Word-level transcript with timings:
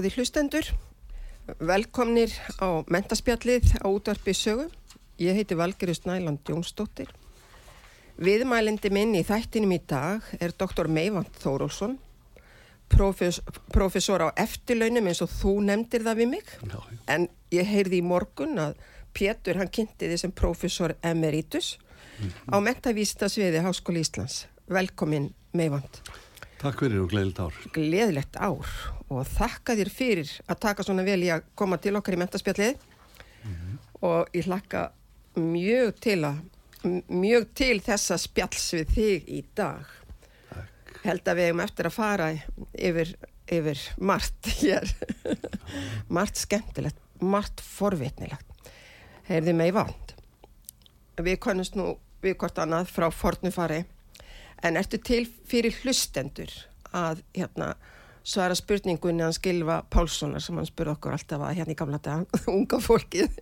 Góði 0.00 0.14
hlustendur, 0.16 0.68
velkomnir 1.60 2.32
á 2.56 2.80
mentaspjallið 2.88 3.74
á 3.84 3.86
útvarpi 3.92 4.32
sögu. 4.32 4.62
Ég 5.20 5.36
heiti 5.36 5.58
Valgerður 5.60 5.98
Snæland 5.98 6.48
Jónsdóttir. 6.48 7.10
Viðmælindi 8.16 8.88
minn 8.96 9.12
í 9.18 9.20
þættinum 9.28 9.74
í 9.76 9.78
dag 9.84 10.24
er 10.40 10.54
doktor 10.56 10.88
Meivand 10.88 11.28
Þórólsson, 11.42 11.98
profes, 12.88 13.42
profesor 13.74 14.24
á 14.24 14.28
eftirlaunum 14.40 15.10
eins 15.10 15.20
og 15.20 15.34
þú 15.34 15.52
nefndir 15.66 16.06
það 16.06 16.22
við 16.22 16.30
mig. 16.32 16.48
Já, 16.64 16.78
já. 16.78 16.96
En 17.04 17.28
ég 17.52 17.68
heyrði 17.68 18.00
í 18.00 18.06
morgun 18.14 18.56
að 18.56 18.80
Pétur 19.12 19.60
hann 19.60 19.68
kynnti 19.68 20.08
þið 20.08 20.22
sem 20.22 20.32
profesor 20.32 20.94
emeritus 21.02 21.74
mm 21.76 22.24
-hmm. 22.24 22.56
á 22.56 22.56
mentavísta 22.56 23.28
sviði 23.28 23.60
Háskóli 23.60 24.00
Íslands. 24.00 24.46
Velkomin 24.64 25.34
Meivand. 25.52 26.00
Takk 26.56 26.80
fyrir 26.80 27.04
og 27.04 27.12
gleðilegt 27.12 27.40
ár. 27.40 27.52
Gleðilegt 27.76 28.40
ár 28.40 28.96
og 29.10 29.26
þakka 29.26 29.76
þér 29.78 29.90
fyrir 29.92 30.32
að 30.46 30.60
taka 30.64 30.86
svona 30.86 31.04
vel 31.06 31.20
í 31.26 31.30
að 31.34 31.46
koma 31.58 31.78
til 31.82 31.96
okkar 31.98 32.16
í 32.16 32.20
mentaspjallið 32.20 32.76
mm 32.76 33.54
-hmm. 33.54 33.78
og 34.06 34.28
ég 34.36 34.46
hlakka 34.46 34.90
mjög 35.34 36.00
til 36.00 36.20
að 36.24 36.38
mjög 37.08 37.48
til 37.54 37.80
þessa 37.84 38.16
spjalls 38.18 38.72
við 38.74 38.94
þig 38.94 39.28
í 39.28 39.44
dag. 39.54 39.84
Takk. 40.48 41.00
Held 41.02 41.28
að 41.28 41.36
við 41.36 41.44
hefum 41.44 41.60
eftir 41.60 41.86
að 41.86 41.92
fara 41.92 42.30
yfir, 42.72 43.16
yfir 43.46 43.78
margt 43.98 44.46
hér. 44.62 44.94
margt 46.08 46.36
skemmtilegt, 46.36 46.96
margt 47.20 47.60
forvitnilegt. 47.60 48.46
Heyrði 49.28 49.52
mig 49.52 49.74
vant. 49.74 50.14
Við 51.20 51.38
konumst 51.38 51.76
nú 51.76 51.98
við 52.22 52.36
hvort 52.36 52.58
annað 52.58 52.88
frá 52.88 53.10
fornufari 53.12 53.84
En 54.62 54.76
ertu 54.76 55.00
til 55.00 55.24
fyrir 55.48 55.76
hlustendur 55.80 56.52
að 56.96 57.22
hérna, 57.36 57.72
svara 58.26 58.56
spurningunni 58.58 59.24
að 59.24 59.36
skilfa 59.38 59.80
Pálssonar 59.90 60.42
sem 60.44 60.58
hann 60.58 60.68
spurði 60.68 60.94
okkur 60.96 61.16
alltaf 61.16 61.44
að 61.44 61.56
hérna 61.58 61.74
í 61.74 61.78
gamla 61.78 62.00
dag, 62.04 62.38
unga 62.54 62.80
fólkið. 62.82 63.40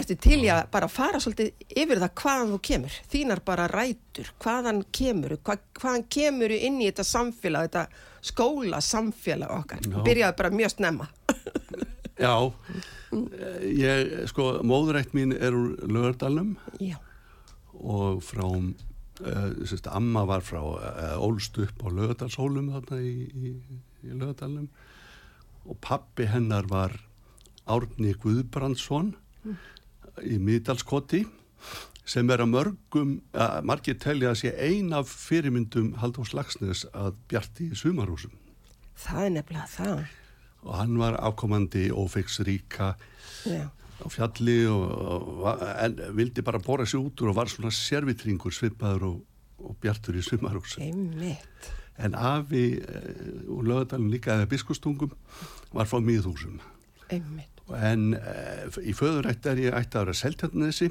Ertu 0.00 0.16
til 0.22 0.38
í 0.44 0.50
að 0.52 0.62
bara 0.72 0.88
fara 0.90 1.18
svolítið 1.22 1.78
yfir 1.82 2.00
það 2.02 2.12
hvaðan 2.22 2.52
þú 2.52 2.60
kemur, 2.68 2.98
þínar 3.10 3.42
bara 3.46 3.66
rætur, 3.70 4.30
hvaðan 4.42 4.84
kemur, 4.94 5.36
hvað, 5.46 5.64
hvaðan 5.80 6.06
kemur 6.16 6.54
inn 6.54 6.78
í 6.80 6.90
þetta 6.90 7.06
samfélag, 7.08 7.70
þetta 7.70 8.30
skóla 8.30 8.82
samfélag 8.84 9.56
okkar. 9.56 9.82
Já. 9.86 9.98
Byrjaði 10.06 10.38
bara 10.38 10.52
mjög 10.54 10.76
snemma. 10.76 11.10
Já, 12.20 12.34
ég, 13.64 14.10
sko, 14.28 14.50
móðurætt 14.68 15.14
mín 15.16 15.32
er 15.32 15.56
úr 15.56 15.70
lögardalum 15.88 16.52
og 17.80 18.20
frá 18.20 18.44
Uh, 18.44 18.89
sérst, 19.20 19.88
Amma 19.92 20.24
var 20.28 20.44
frá 20.44 20.60
uh, 20.60 21.16
ólst 21.20 21.58
upp 21.60 21.84
á 21.84 21.88
lögadalshólum 21.92 22.70
þarna 22.74 23.00
í, 23.04 23.14
í, 23.28 23.52
í 24.06 24.14
lögadalum 24.16 24.68
og 25.68 25.78
pappi 25.84 26.28
hennar 26.30 26.68
var 26.70 26.96
Árni 27.70 28.14
Guðbrandsson 28.18 29.12
mm. 29.44 29.58
í 30.24 30.38
Mídalskoti 30.42 31.24
sem 32.08 32.30
er 32.32 32.42
að 32.42 32.54
mörgum 32.54 33.18
að 33.36 33.66
margir 33.68 33.98
telja 34.00 34.32
að 34.32 34.40
sé 34.40 34.54
ein 34.56 34.94
af 34.96 35.10
fyrirmyndum 35.12 35.92
Halldórs 36.00 36.32
Lagsnes 36.34 36.86
að 36.90 37.12
bjarti 37.30 37.68
í 37.70 37.78
sumarhúsum. 37.78 38.32
Það 38.98 39.26
er 39.26 39.34
nefnilega 39.36 39.68
það. 39.70 40.00
Og 40.64 40.72
hann 40.76 40.96
var 41.00 41.20
ákomandi 41.20 41.86
ófeiksríka 41.92 42.94
Já 43.48 43.68
á 44.00 44.06
fjalli 44.12 44.62
og, 44.70 44.86
og 45.44 45.66
en, 45.84 46.00
vildi 46.16 46.44
bara 46.46 46.62
bóra 46.62 46.88
sér 46.88 47.02
út 47.02 47.20
úr 47.20 47.32
og 47.32 47.38
var 47.40 47.52
svona 47.52 47.72
servitringur 47.74 48.54
svipaður 48.54 49.06
og, 49.10 49.20
og 49.60 49.78
bjartur 49.82 50.18
í 50.18 50.24
sumarhús 50.24 50.78
en 52.00 52.16
afi 52.16 52.64
uh, 52.80 53.52
úr 53.52 53.68
lögadalinn 53.68 54.12
líka 54.12 54.34
eða 54.36 54.48
biskustungum 54.50 55.12
var 55.76 55.88
frá 55.88 56.00
miðhúsum. 56.04 56.60
En 57.76 58.14
uh, 58.16 58.78
í 58.80 58.94
föðurætt 58.96 59.46
er 59.50 59.60
ég 59.66 59.76
ætti 59.76 59.98
að 59.98 60.06
vera 60.08 60.20
seltjarnesi 60.22 60.90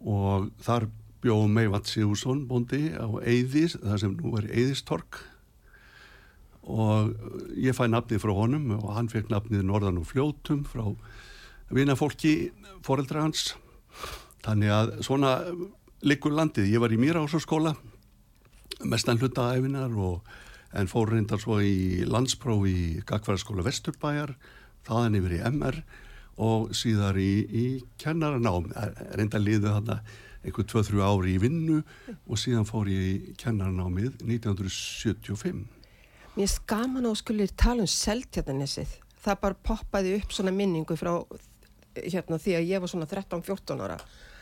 og 0.00 0.50
þar 0.64 0.88
bjóðum 1.20 1.56
mig 1.58 1.68
Vats 1.72 1.92
Sigurðsson 1.94 2.46
bondi 2.48 2.88
á 2.96 3.08
Eðis, 3.20 3.76
það 3.76 3.98
sem 4.02 4.16
nú 4.16 4.32
er 4.40 4.48
Eðistork 4.48 5.20
og 6.70 7.12
ég 7.56 7.76
fæ 7.76 7.86
nafnið 7.88 8.22
frá 8.22 8.32
honum 8.36 8.70
og 8.78 8.94
hann 8.96 9.10
fekk 9.12 9.30
nafnið 9.32 9.66
Norðan 9.68 10.00
og 10.00 10.08
Fljótum 10.08 10.64
frá 10.68 10.86
vinafólki 11.74 12.34
foreldra 12.86 13.24
hans. 13.24 13.54
Þannig 14.44 14.74
að 14.74 14.92
svona 15.06 15.32
liggur 16.06 16.34
landið, 16.36 16.70
ég 16.72 16.82
var 16.82 16.92
í 16.92 17.00
Mýrhásaskóla 17.00 17.74
mestan 18.88 19.20
hlutaæfinar 19.20 19.92
en 20.80 20.88
fór 20.88 21.10
reyndar 21.12 21.40
svo 21.42 21.58
í 21.60 22.06
landspróf 22.06 22.64
í 22.70 23.02
Gagfæraskóla 23.04 23.66
Vesturbæjar 23.66 24.36
þaðan 24.86 25.18
yfir 25.18 25.36
í 25.36 25.44
MR 25.50 25.80
og 26.40 26.70
síðar 26.72 27.18
í, 27.20 27.32
í 27.44 27.64
kennaranám. 28.00 28.70
Reyndar 29.18 29.42
liðu 29.44 29.74
þarna 29.74 30.00
einhver 30.44 30.64
2-3 30.64 31.02
ári 31.04 31.34
í 31.34 31.40
vinnu 31.40 31.82
og 32.24 32.40
síðan 32.40 32.66
fór 32.68 32.88
ég 32.88 33.04
í 33.10 33.34
kennaranámið 33.40 34.22
1975 34.24 35.66
Mér 36.38 36.48
skaman 36.48 37.08
á 37.10 37.12
skulir 37.18 37.52
tala 37.52 37.84
um 37.84 37.90
seltjarnanessið 37.90 38.94
það 39.20 39.40
bara 39.42 39.60
poppaði 39.68 40.16
upp 40.20 40.32
svona 40.32 40.54
minningu 40.56 40.96
frá 40.96 41.12
hérna 41.96 42.38
því 42.40 42.56
að 42.58 42.70
ég 42.70 42.82
var 42.82 42.92
svona 42.92 43.08
13-14 43.10 43.84
ára 43.84 43.98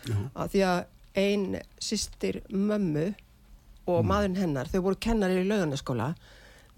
Já. 0.09 0.17
að 0.35 0.53
því 0.55 0.65
að 0.69 0.81
ein 1.19 1.47
sýstir 1.83 2.43
mömmu 2.53 3.07
og 3.89 4.03
mm. 4.03 4.11
maðurinn 4.11 4.43
hennar, 4.43 4.69
þau 4.69 4.83
voru 4.85 5.01
kennari 5.01 5.41
í 5.43 5.49
löganaskóla 5.49 6.13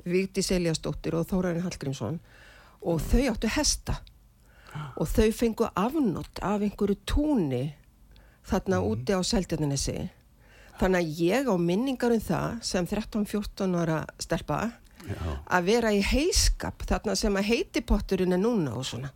Víti 0.08 0.42
Seliastóttir 0.44 1.16
og 1.18 1.26
Þórarinn 1.28 1.64
Hallgrímsson 1.66 2.20
og 2.80 3.02
þau 3.04 3.26
áttu 3.34 3.50
hesta 3.52 3.98
og 4.96 5.08
þau 5.10 5.28
fengu 5.34 5.68
afnótt 5.74 6.40
af 6.46 6.62
einhverju 6.62 6.96
túni 7.08 7.64
þarna 8.46 8.80
mm. 8.80 8.88
úti 8.88 9.16
á 9.16 9.20
Seldjarninesi 9.26 9.98
þannig 10.80 11.00
að 11.00 11.20
ég 11.20 11.50
á 11.50 11.54
minningar 11.60 12.14
um 12.14 12.22
það 12.24 12.60
sem 12.64 12.86
13-14 12.88 13.76
ára 13.82 14.04
stelpa 14.22 14.60
Já. 15.00 15.16
að 15.48 15.68
vera 15.68 15.92
í 15.96 16.00
heiskap 16.04 16.84
þarna 16.88 17.16
sem 17.16 17.36
að 17.36 17.50
heitipotturinn 17.50 18.36
er 18.36 18.40
núna 18.40 18.76
og 18.78 18.86
svona 18.88 19.12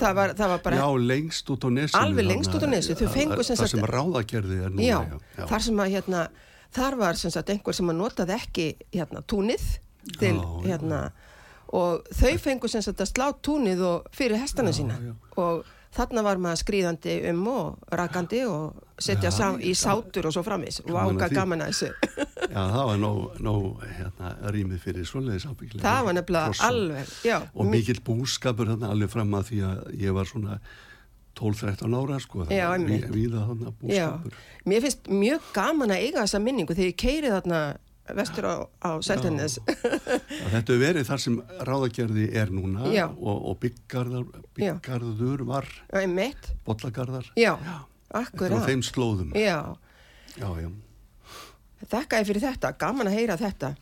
það 0.00 0.14
var, 0.16 0.34
það 0.38 0.52
var 0.52 0.62
bara 0.64 0.78
já, 0.80 0.86
lengst 1.10 1.50
út 1.52 1.66
á 1.66 1.68
nesu 1.72 1.98
alveg 1.98 2.26
lengst 2.26 2.54
út 2.54 2.66
á 2.66 2.68
nesu 2.70 2.96
það 2.98 3.42
sem, 3.46 3.66
sem 3.72 3.84
ráðagerði 3.90 4.60
er 4.66 4.72
núna 4.74 4.86
já, 4.86 4.98
já. 5.38 5.44
þar 5.50 5.66
sem 5.66 5.82
að 5.84 5.92
hérna, 5.94 6.22
þar 6.76 6.98
var 7.00 7.20
sem 7.20 7.34
sagt 7.34 7.52
einhver 7.54 7.76
sem 7.76 7.92
að 7.92 8.00
notaði 8.00 8.36
ekki 8.36 8.68
hérna, 8.94 9.22
túnið 9.30 9.66
til 10.18 10.36
hérna 10.66 11.02
og 11.76 12.08
þau 12.16 12.32
fengu 12.42 12.70
sem 12.70 12.82
sagt 12.82 13.02
að 13.04 13.12
slá 13.12 13.28
túnið 13.46 13.84
fyrir 14.16 14.40
hestana 14.42 14.72
sína. 14.74 14.96
og 15.38 15.62
þarna 15.94 16.22
var 16.26 16.40
maður 16.42 16.60
skrýðandi 16.62 17.14
um 17.32 17.46
og 17.50 17.94
rakandi 17.98 18.42
og 18.46 18.82
setja 19.00 19.32
ja, 19.32 19.48
í 19.64 19.72
sátur 19.78 20.28
og 20.28 20.34
svo 20.34 20.44
framis 20.46 20.80
og 20.84 20.92
ága 20.94 21.30
gaman 21.32 21.64
að 21.64 21.72
þessu. 21.72 21.90
Já, 22.50 22.60
það 22.72 22.84
var 22.90 23.00
nóg, 23.00 23.18
nóg 23.46 23.82
hérna, 23.86 24.30
rýmið 24.50 24.80
fyrir 24.82 25.04
svoleiðis 25.06 25.44
ábygglega 25.46 25.84
Það 25.84 26.06
var 26.06 26.16
nefnilega 26.16 26.64
alveg 26.66 27.10
já, 27.22 27.36
og 27.54 27.68
mikill 27.70 28.00
búskapur 28.02 28.70
hérna 28.72 28.90
alveg 28.90 29.12
fram 29.12 29.36
að 29.38 29.44
því 29.50 29.60
að 29.68 29.84
ég 30.00 30.16
var 30.16 30.30
svona 30.30 30.56
12-13 31.38 31.94
ára 32.00 32.18
sko 32.24 32.46
já, 32.50 32.64
við, 32.82 33.06
við 33.14 33.36
þarna 33.36 33.74
búskapur. 33.78 34.34
Já. 34.34 34.66
Mér 34.72 34.82
finnst 34.86 35.12
mjög 35.12 35.52
gaman 35.54 35.94
að 35.94 36.08
eiga 36.08 36.24
þessa 36.24 36.42
minningu 36.42 36.74
þegar 36.74 36.90
ég 36.90 36.98
keiri 37.04 37.32
þarna 37.36 37.62
vestur 38.18 38.46
á, 38.48 38.54
á 38.82 38.90
Seltennis 39.04 39.58
Þetta 39.66 40.58
hefur 40.60 40.80
verið 40.82 41.06
þar 41.10 41.22
sem 41.24 41.38
ráðagerði 41.68 42.26
er 42.40 42.50
núna 42.54 42.88
og, 43.10 43.36
og 43.52 43.60
bygggarður 43.62 44.26
bygggarður 44.58 45.46
var. 45.48 45.68
Bollagarðar. 46.66 47.30
Já 47.38 47.54
akkurat. 48.10 48.50
Þetta 48.50 48.58
var 48.58 48.68
þeim 48.70 48.82
slóðum. 48.86 49.32
Já, 49.38 49.76
Já, 50.40 50.48
já. 50.62 50.68
þakka 51.90 52.20
ég 52.20 52.28
fyrir 52.28 52.44
þetta, 52.44 52.74
gaman 52.80 53.10
að 53.10 53.16
heyra 53.18 53.38
þetta. 53.40 53.72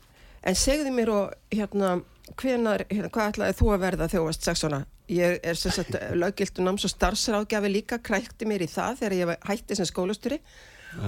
En 0.49 0.57
segðu 0.57 0.93
mér 0.95 1.13
og 1.13 1.35
hérna, 1.53 1.99
hvenar, 2.39 2.85
hérna, 2.91 3.11
hvað 3.15 3.33
ætlaði 3.33 3.59
þú 3.59 3.71
að 3.75 3.83
verða 3.85 4.09
þegar 4.09 4.23
þú 4.23 4.29
varst 4.29 4.49
sexuna? 4.49 4.81
Ég 5.09 5.39
er 5.43 5.57
sem 5.59 5.73
sagt 5.75 5.97
löggiltu 6.23 6.65
náms 6.65 6.85
og 6.87 6.93
starfsráðgjafi 6.93 7.73
líka, 7.73 8.01
krækti 8.05 8.49
mér 8.49 8.65
í 8.67 8.71
það 8.71 9.03
þegar 9.03 9.17
ég 9.19 9.49
hætti 9.49 9.79
sem 9.79 9.89
skólasturi 9.89 10.41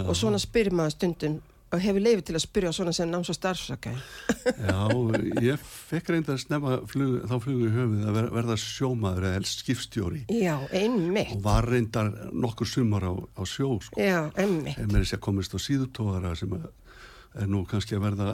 og 0.04 0.12
svona 0.16 0.40
spyrir 0.40 0.76
maður 0.76 0.96
stundum 0.96 1.38
og 1.70 1.82
hefur 1.84 2.02
leifið 2.02 2.24
til 2.26 2.34
að 2.36 2.42
spyrja 2.44 2.72
svona 2.74 2.92
sem 2.96 3.10
náms 3.10 3.30
og 3.30 3.36
starfsráðgjafi. 3.38 4.00
Já, 4.66 4.80
ég 5.46 5.62
fekk 5.90 6.10
reynda 6.14 6.34
að 6.34 6.42
snemma 6.42 6.76
flug, 6.90 7.16
þá 7.30 7.34
flugu 7.44 7.68
í 7.68 7.72
höfuð 7.76 8.08
að 8.10 8.16
ver, 8.18 8.28
verða 8.40 8.56
sjómaður 8.64 9.28
eða 9.30 9.42
skipstjóri 9.52 10.24
Já, 10.34 10.56
einmitt. 10.74 11.36
og 11.36 11.44
var 11.46 11.68
reyndar 11.70 12.10
nokkur 12.32 12.66
sumar 12.66 13.06
á, 13.06 13.12
á 13.14 13.42
sjó 13.46 13.76
sko. 13.84 14.00
Já, 14.02 14.26
einmitt. 14.34 14.78
Ef 14.82 14.90
mér 14.90 15.04
er 15.04 15.10
sér 15.12 15.22
komist 15.22 15.54
á 15.54 15.58
síðutóðara 15.62 16.34
sem 16.38 16.56
er 17.38 17.46
nú 17.46 17.60
kannski 17.70 17.94
að 17.94 18.02
verða 18.08 18.32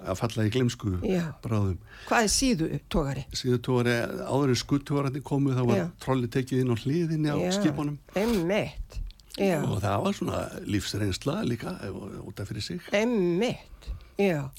að 0.00 0.16
falla 0.16 0.46
í 0.48 0.52
glemsku 0.54 0.94
Já. 1.04 1.26
bráðum. 1.44 1.76
Hvað 2.08 2.24
er 2.24 2.32
síðu 2.32 2.70
tógari? 2.88 3.26
Síðutóðari 3.36 3.98
áður 4.24 4.54
en 4.54 4.60
skuttóðarandi 4.62 5.20
komu 5.28 5.52
þá 5.52 5.62
var 5.68 5.76
Já. 5.82 5.86
trolli 6.00 6.30
tekið 6.32 6.62
inn 6.64 6.72
á 6.72 6.76
hliðinni 6.80 7.34
á 7.34 7.36
skipunum 7.52 7.98
Einmitt. 8.16 8.99
Já, 9.40 9.56
og 9.64 9.78
það 9.80 10.02
var 10.04 10.16
svona 10.18 10.40
lífsreynsla 10.68 11.36
líka 11.48 11.72
út 12.20 12.40
af 12.42 12.50
fyrir 12.50 12.62
sig. 12.66 12.80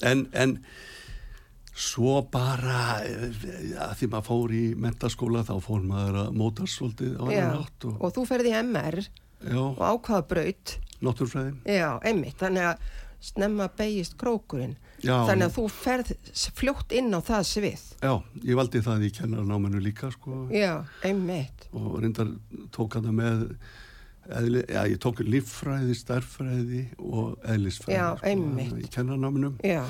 En, 0.02 0.26
en 0.32 0.56
svo 1.72 2.18
bara 2.32 3.00
eh, 3.06 3.28
að 3.80 3.94
því 4.00 4.08
maður 4.12 4.26
fór 4.28 4.54
í 4.58 4.62
mentaskóla 4.76 5.44
þá 5.48 5.54
fór 5.64 5.84
maður 5.88 6.18
að 6.26 6.32
móta 6.36 6.66
svolítið 6.68 7.14
á 7.16 7.24
annan 7.28 7.60
átt 7.62 7.86
og, 7.88 7.94
Og 8.02 8.12
þú 8.16 8.24
ferði 8.28 8.52
í 8.52 8.58
MR 8.60 8.98
já, 9.00 9.60
og 9.62 9.80
ákvaða 9.80 10.26
braut. 10.34 10.74
náttúrfræði. 11.02 11.54
Já, 11.66 11.88
einmitt. 12.06 12.36
Þannig 12.42 12.66
að 12.72 12.82
snemma 13.22 13.68
beigist 13.78 14.18
krókurinn. 14.20 14.76
Já. 15.02 15.16
Þannig 15.26 15.48
að 15.48 15.54
þú 15.56 15.64
ferð 15.74 16.10
fljótt 16.58 16.92
inn 16.94 17.08
á 17.14 17.20
það 17.26 17.46
svið. 17.48 17.86
Já, 18.02 18.12
ég 18.46 18.58
valdi 18.58 18.82
það 18.84 19.06
í 19.08 19.10
kennarnáminu 19.16 19.80
líka 19.82 20.10
sko 20.14 20.44
Já, 20.54 20.82
einmitt. 21.06 21.66
og 21.72 21.96
reyndar 22.02 22.30
tók 22.74 22.98
hann 22.98 23.08
með 23.16 23.48
eðli, 24.30 24.64
já, 24.68 24.82
ég 24.86 24.98
tók 25.02 25.22
líffræði, 25.26 25.94
starffræði 25.98 26.82
og 26.98 27.38
eðlisfræði 27.42 27.96
Já, 27.96 28.08
sko, 28.18 28.76
í 28.78 28.90
kennarnáminum 28.94 29.56
Já, 29.66 29.82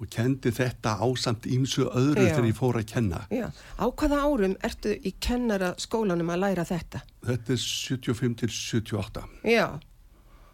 og 0.00 0.08
kendi 0.10 0.50
þetta 0.56 0.96
ásamt 1.04 1.46
ímsu 1.46 1.84
öðru 1.90 2.24
Já. 2.24 2.32
þegar 2.34 2.48
ég 2.48 2.56
fór 2.56 2.78
að 2.80 2.86
kenna. 2.88 3.20
já. 3.30 3.46
Á 3.76 3.84
hvaða 3.92 4.20
árum 4.24 4.56
ertu 4.64 4.94
í 4.96 5.12
kennara 5.20 5.74
skólanum 5.78 6.32
að 6.32 6.42
læra 6.46 6.64
þetta? 6.64 7.02
Þetta 7.26 7.52
er 7.52 7.62
75 7.66 8.36
til 8.40 8.48
78 8.48 9.24
Já. 9.44 9.66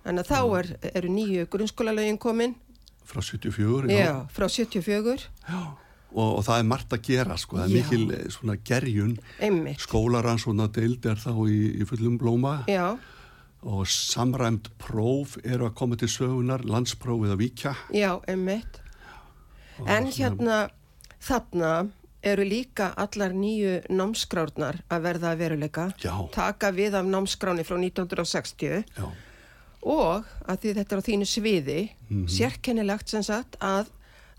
Að 0.06 0.22
þá 0.28 0.40
er, 0.58 0.68
eru 0.94 1.08
nýju 1.10 1.46
grunnskólalögin 1.50 2.18
komin. 2.18 2.54
frá 3.06 3.22
74 3.22 3.90
Já, 3.90 4.26
frá 4.34 4.48
74. 4.50 5.28
Já, 5.46 5.76
og, 6.14 6.38
og 6.38 6.44
það 6.46 6.58
er 6.62 6.68
margt 6.70 6.92
að 6.96 7.02
gera 7.08 7.36
sko, 7.36 7.56
það 7.58 7.64
er 7.64 7.74
Já. 7.74 7.76
mikil 7.82 8.14
eh, 8.16 8.24
svona 8.32 8.56
gerjun 8.64 9.18
Einmitt. 9.40 9.80
skólarann 9.84 10.38
svona 10.42 10.68
deild 10.72 11.04
er 11.06 11.16
þá 11.20 11.32
í, 11.50 11.58
í 11.82 11.84
fullum 11.88 12.16
blóma 12.18 12.54
Já, 12.70 12.96
og 13.66 13.86
samræmt 13.90 14.70
próf 14.78 15.36
eru 15.44 15.66
að 15.66 15.74
koma 15.74 15.96
til 15.98 16.08
sögunar, 16.08 16.62
landsprófið 16.64 17.32
að 17.34 17.40
víkja 17.42 17.74
já, 17.90 18.12
einmitt. 18.30 18.80
En 19.86 20.06
hérna, 20.08 20.68
þarna 21.20 21.72
eru 22.26 22.44
líka 22.48 22.92
allar 22.98 23.34
nýju 23.36 23.82
námskrárnar 23.92 24.78
að 24.90 25.02
verða 25.04 25.32
að 25.34 25.42
veruleika. 25.42 25.84
Já. 26.02 26.14
Taka 26.34 26.70
við 26.74 26.94
af 26.98 27.04
námskráni 27.06 27.62
frá 27.66 27.76
1960 27.78 28.84
Já, 28.96 29.10
og 29.86 30.24
að 30.48 30.62
því 30.62 30.72
þetta 30.78 30.96
er 30.96 31.02
á 31.02 31.08
þínu 31.10 31.26
sviði, 31.30 31.80
Mhm. 32.08 32.24
sérkennilegt 32.26 33.08
sem 33.12 33.22
sagt 33.22 33.56
að 33.60 33.86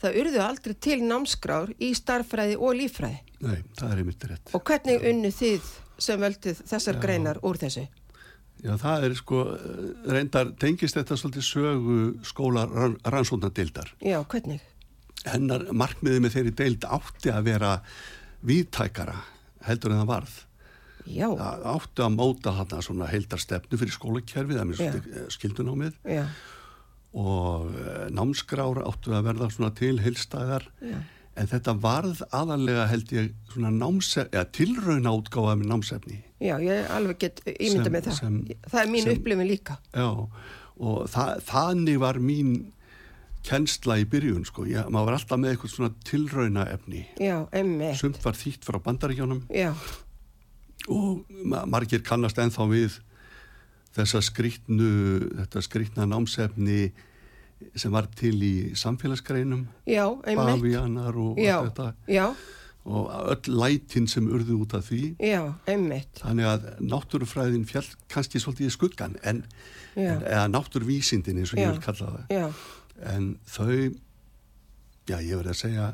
það 0.01 0.17
urðu 0.21 0.41
aldrei 0.45 0.73
til 0.87 0.99
námskrár 1.03 1.71
í 1.81 1.91
starffræði 1.97 2.57
og 2.59 2.75
líffræði. 2.77 3.19
nei, 3.41 3.61
það 3.77 3.91
er 3.91 4.01
einmitt 4.03 4.25
rétt 4.29 4.53
Og 4.57 4.63
hvernig 4.67 5.05
unnu 5.11 5.31
þið 5.33 5.71
sem 6.07 6.19
veldið 6.21 6.61
þessar 6.69 6.99
greinar 7.01 7.39
úr 7.45 7.57
þessu? 7.61 7.87
Já, 8.63 8.73
það 8.81 9.03
er 9.05 9.13
sko, 9.19 9.39
eh, 9.53 10.11
reyndar 10.13 10.51
tengist 10.57 10.95
þetta 10.97 11.17
svolítið 11.17 11.45
sögu 11.45 11.97
skóla 12.25 12.63
rannsóknardeildar 13.05 13.91
Já, 14.01 14.23
hvernig? 14.25 14.61
hennar 15.27 15.65
markmiðið 15.73 16.21
með 16.23 16.33
þeirri 16.37 16.53
deild 16.55 16.85
átti 16.87 17.29
að 17.33 17.43
vera 17.51 17.71
víðtækara 18.47 19.15
heldur 19.67 19.91
en 19.93 20.01
það 20.03 20.11
varð 20.11 20.35
Já, 21.07 21.27
það 21.39 21.65
átti 21.71 22.03
að 22.03 22.15
móta 22.17 22.51
þarna 22.57 22.81
svona 22.83 23.07
heildarstefnu 23.07 23.77
fyrir 23.79 23.95
skólakerfið, 23.95 24.57
það 24.59 24.81
Já. 24.81 24.89
er 25.23 25.29
skildunámið 25.31 25.93
já, 26.03 26.25
og 27.17 27.71
eh, 27.73 28.07
námskrára 28.13 28.83
áttu 28.85 29.13
að 29.17 29.25
verða 29.31 29.47
svona 29.53 29.71
til 29.77 29.95
heilstæðar 30.03 30.67
Já. 30.85 30.97
en 31.37 31.49
þetta 31.49 31.73
varð 31.81 32.21
aðalega 32.35 32.85
held 32.91 33.11
ég 33.15 33.31
svona 33.53 33.71
námsefni, 33.73 34.31
eða 34.37 34.51
tilrauna 34.57 35.13
útgáfa 35.17 35.55
með 35.57 35.71
námsefni 35.73 36.17
já, 36.37 36.55
ég 36.61 36.89
alveg 36.93 37.17
get 37.23 37.41
ímynda 37.57 37.89
með 37.89 38.09
það. 38.11 38.17
sem- 38.19 38.41
það 38.69 38.81
er 38.83 38.91
mín 38.93 39.11
upplifin 39.15 39.47
líka. 39.49 39.77
já, 39.93 40.07
og 40.77 41.07
það, 41.09 41.41
þannig 41.49 41.97
var 42.03 42.19
mín 42.21 42.51
kennsla 43.47 43.95
í 44.01 44.05
byrjun 44.11 44.45
sko, 44.45 44.65
ég, 44.69 44.85
maður 44.91 45.05
var 45.09 45.17
alltaf 45.17 45.39
með 45.39 45.55
eitthvað 45.55 45.73
svona 45.73 45.93
tilrauna 46.05 46.65
efni 46.73 47.05
Já, 47.21 47.47
emmi. 47.55 47.93
sumt 47.97 48.21
var 48.25 48.33
þýtt 48.37 48.65
frá 48.67 48.77
bandaríkjónum 48.83 49.41
Já, 49.49 49.71
og 50.89 51.25
ma 51.45 51.65
margir 51.65 52.03
kannast 52.05 52.37
ennþá 52.39 52.67
við 52.69 52.99
þessa 53.97 54.21
skrýtnu 54.21 54.89
þetta 55.39 55.61
skrýtna 55.65 56.05
námsefni 56.11 56.91
sem 57.75 57.91
var 57.93 58.07
til 58.15 58.35
í 58.45 58.53
samfélagsgreinum 58.77 59.65
bavíanar 60.37 61.15
og 61.17 61.37
Já, 61.41 61.59
þetta. 61.69 61.93
já, 62.07 62.25
og 62.87 63.09
öll 63.33 63.49
lætin 63.59 64.07
sem 64.07 64.27
urðu 64.31 64.61
út 64.63 64.73
af 64.77 64.85
því. 64.87 65.15
Já, 65.19 65.41
þannig 66.21 66.45
að 66.47 66.67
náttúrufræðin 66.87 67.65
fjall 67.67 67.87
kannski 68.07 68.39
svolítið 68.39 68.69
í 68.69 68.75
skuggan 68.77 69.17
en, 69.27 69.41
en 69.95 70.21
eða 70.23 70.45
náttúrvísindin 70.53 71.41
eins 71.41 71.51
og 71.53 71.59
Já. 71.59 71.65
ég 71.67 71.73
vil 71.73 71.83
kalla 71.83 72.11
það. 72.13 72.23
Já, 72.31 72.47
en 73.13 73.31
þau 73.45 73.71
já 75.07 75.17
ég 75.23 75.35
verði 75.39 75.51
að 75.51 75.59
segja 75.61 75.89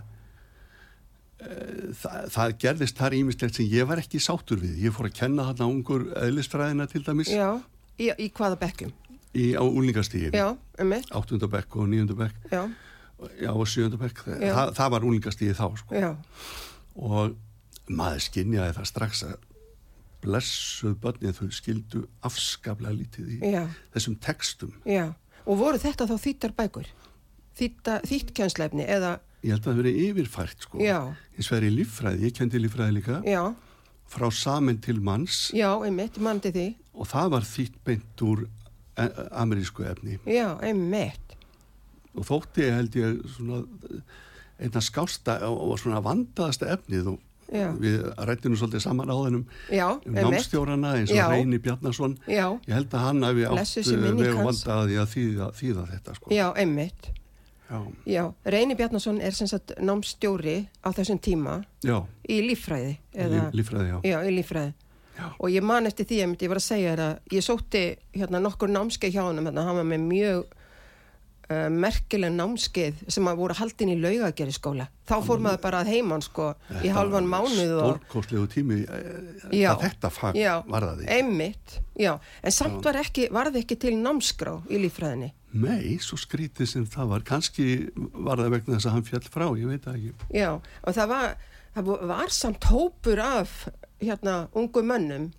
uh, 1.42 1.94
það, 1.98 2.20
það 2.36 2.56
gerðist 2.64 2.98
þar 3.02 3.18
ímislegt 3.20 3.58
sem 3.60 3.70
ég 3.74 3.90
var 3.90 4.02
ekki 4.04 4.22
sáttur 4.22 4.62
við. 4.62 4.78
Ég 4.86 4.96
fór 4.96 5.10
að 5.10 5.18
kenna 5.24 5.48
þarna 5.50 5.70
ungur 5.74 6.06
eðlisfræðina 6.22 6.88
til 6.92 7.04
dæmis. 7.08 7.32
Já, 7.34 7.50
í, 7.98 8.12
í 8.14 8.30
hvaða 8.34 8.60
bekkum? 8.62 8.94
Í, 9.34 9.54
á 9.58 9.64
emmitt. 10.80 11.10
áttundabekk 11.12 11.76
og 11.82 11.88
níundabekk 11.92 12.52
Já, 12.54 12.64
já 13.42 13.50
og 13.54 13.66
sjöndabekk 13.70 14.24
Já. 14.28 14.54
það, 14.54 14.74
það 14.80 14.92
var 14.96 15.08
úlingastígi 15.10 15.56
þá 15.58 15.66
sko. 15.80 16.14
og 16.96 17.36
maður 17.90 18.22
skinjaði 18.28 18.76
það 18.78 18.90
strax 18.92 19.24
að 19.28 19.36
blessuð 20.24 20.96
börnið 21.04 21.36
þau 21.42 21.50
skildu 21.52 22.02
afskaplega 22.24 22.96
lítið 22.96 23.32
í 23.36 23.54
já, 23.58 23.66
þessum 23.96 24.16
textum 24.24 24.72
já. 24.88 25.10
Og 25.44 25.58
voru 25.60 25.80
þetta 25.82 26.06
þá 26.08 26.14
þýttar 26.24 26.54
bækur? 26.56 26.86
Þýtt 27.60 28.32
kjænslefni 28.34 28.86
eða, 28.88 29.18
ég 29.44 29.52
held 29.54 29.66
að 29.66 29.68
það 29.74 29.80
veri 29.82 29.92
yfirfært 30.08 30.64
sko 30.64 30.80
Já. 30.82 31.00
hins 31.36 31.50
vegar 31.52 31.68
í 31.68 31.74
líffræði, 31.76 32.24
ég 32.30 32.38
kendi 32.38 32.62
líffræði 32.64 32.96
líka 32.96 33.20
já, 33.28 33.42
frá 34.10 34.30
samen 34.34 34.80
til 34.82 34.96
manns 35.04 35.50
já, 35.54 35.68
emmitt, 35.86 36.18
mandi 36.24 36.54
því. 36.56 36.66
og 36.96 37.10
það 37.12 37.30
var 37.36 37.46
þýtt 37.52 37.78
beint 37.86 38.24
úr 38.26 38.46
amerísku 39.32 39.84
efni 39.90 40.20
Já, 40.30 40.58
emmitt. 40.62 41.38
og 42.16 42.26
þótti 42.30 42.70
held 42.72 42.96
ég 43.00 43.22
svona 43.36 43.64
einna 44.60 44.82
skásta 44.86 45.40
og 45.50 45.78
svona 45.82 46.02
vandaðasta 46.06 46.70
efnið 46.76 47.08
og 47.16 47.20
Já. 47.54 47.68
við 47.78 48.06
rættum 48.18 48.56
svolítið 48.58 48.82
saman 48.86 49.10
á 49.12 49.18
þennum 49.18 49.46
Já, 49.70 49.88
um 50.06 50.14
námstjórana 50.16 50.94
eins 50.98 51.12
Já. 51.12 51.26
og 51.28 51.34
Reyni 51.36 51.60
Bjarnason 51.60 52.18
Já, 52.28 52.48
ég 52.68 52.74
held 52.74 52.94
að 52.94 53.04
hann 53.08 53.24
hafi 53.24 53.44
átt 53.46 53.58
Blessuð 53.58 53.84
sé 53.90 53.98
minning 53.98 54.22
veg 54.24 54.34
og 54.38 54.46
hans. 54.46 54.64
vandaði 54.66 54.98
að 55.02 55.12
þýða, 55.14 55.50
þýða 55.60 55.84
þetta 55.92 56.16
sko. 56.16 56.30
já. 56.32 56.48
Já. 57.74 57.80
Já, 58.06 58.24
Reyni 58.46 58.76
Bjarnason 58.78 59.22
er 59.22 59.32
sem 59.34 59.48
sagt 59.48 59.72
námstjóri 59.82 60.68
á 60.86 60.90
þessum 60.94 61.20
tíma 61.20 61.64
Já, 61.84 62.04
í 62.30 62.42
líffræði. 62.46 62.98
Líf, 63.16 63.46
líffræði, 63.54 63.88
já. 63.90 64.00
Já, 64.06 64.18
í 64.30 64.34
líffræði. 64.36 64.74
Já. 65.14 65.30
Og 65.38 65.54
ég 65.54 65.66
man 65.66 65.86
eftir 65.90 66.08
því 66.10 66.20
að 66.24 66.44
ég 66.46 66.52
var 66.52 66.60
að 66.60 66.66
segja 66.66 66.92
þér 66.94 67.06
að 67.06 67.38
ég 67.38 67.46
sótti 67.46 67.86
hérna 68.16 68.42
nokkur 68.42 68.72
námskeið 68.74 69.16
hjá 69.16 69.24
hann, 69.28 69.46
hann 69.46 69.78
var 69.78 69.88
með 69.88 70.06
mjög 70.10 70.46
uh, 71.54 71.70
merkileg 71.74 72.34
námskeið 72.34 73.04
sem 73.14 73.30
að 73.30 73.44
voru 73.44 73.58
haldin 73.58 73.92
í 73.94 74.00
laugagerði 74.02 74.56
skóla. 74.56 74.88
Þá 75.10 75.16
fór 75.28 75.44
maður 75.44 75.62
bara 75.66 75.84
að 75.84 75.92
heimann 75.94 76.24
sko 76.24 76.50
í 76.82 76.92
hálfan 76.94 77.28
mánuð 77.30 77.76
og... 77.76 78.02
Stórkostlegu 78.02 78.50
tími 78.54 78.82
eh, 78.88 79.48
Já. 79.52 79.74
að 79.74 79.86
þetta 79.88 80.12
fag 80.16 80.40
Já, 80.40 80.54
var 80.66 80.88
það 80.88 81.02
því. 81.04 81.08
einmitt, 81.18 81.78
já. 82.00 82.12
En 82.42 82.56
samt 82.56 82.86
var 82.88 83.00
ekki, 83.04 83.30
varði 83.34 83.64
ekki 83.64 83.80
til 83.84 83.96
námskrá 84.00 84.58
í 84.72 84.82
líffræðinni. 84.86 85.34
Nei, 85.54 86.00
svo 86.02 86.18
skrítið 86.18 86.70
sem 86.70 86.86
það 86.90 87.12
var. 87.12 87.26
Kanski 87.28 87.66
var 87.94 88.42
það 88.42 88.56
vegna 88.56 88.78
þess 88.78 88.90
að 88.90 88.96
hann 88.96 89.10
fjall 89.10 89.26
frá, 89.28 89.46
ég 89.60 89.70
veit 89.70 89.90
ekki. 89.92 90.14
Já, 90.34 90.50
og 90.58 90.96
það 90.98 91.12
var, 91.12 91.36
það 91.76 91.92
var 92.10 92.34
samt 92.34 92.68
hópur 92.70 93.22
af 93.24 93.68
hérna 94.04 94.48
ungu 94.56 94.84
mönnum, 94.86 95.30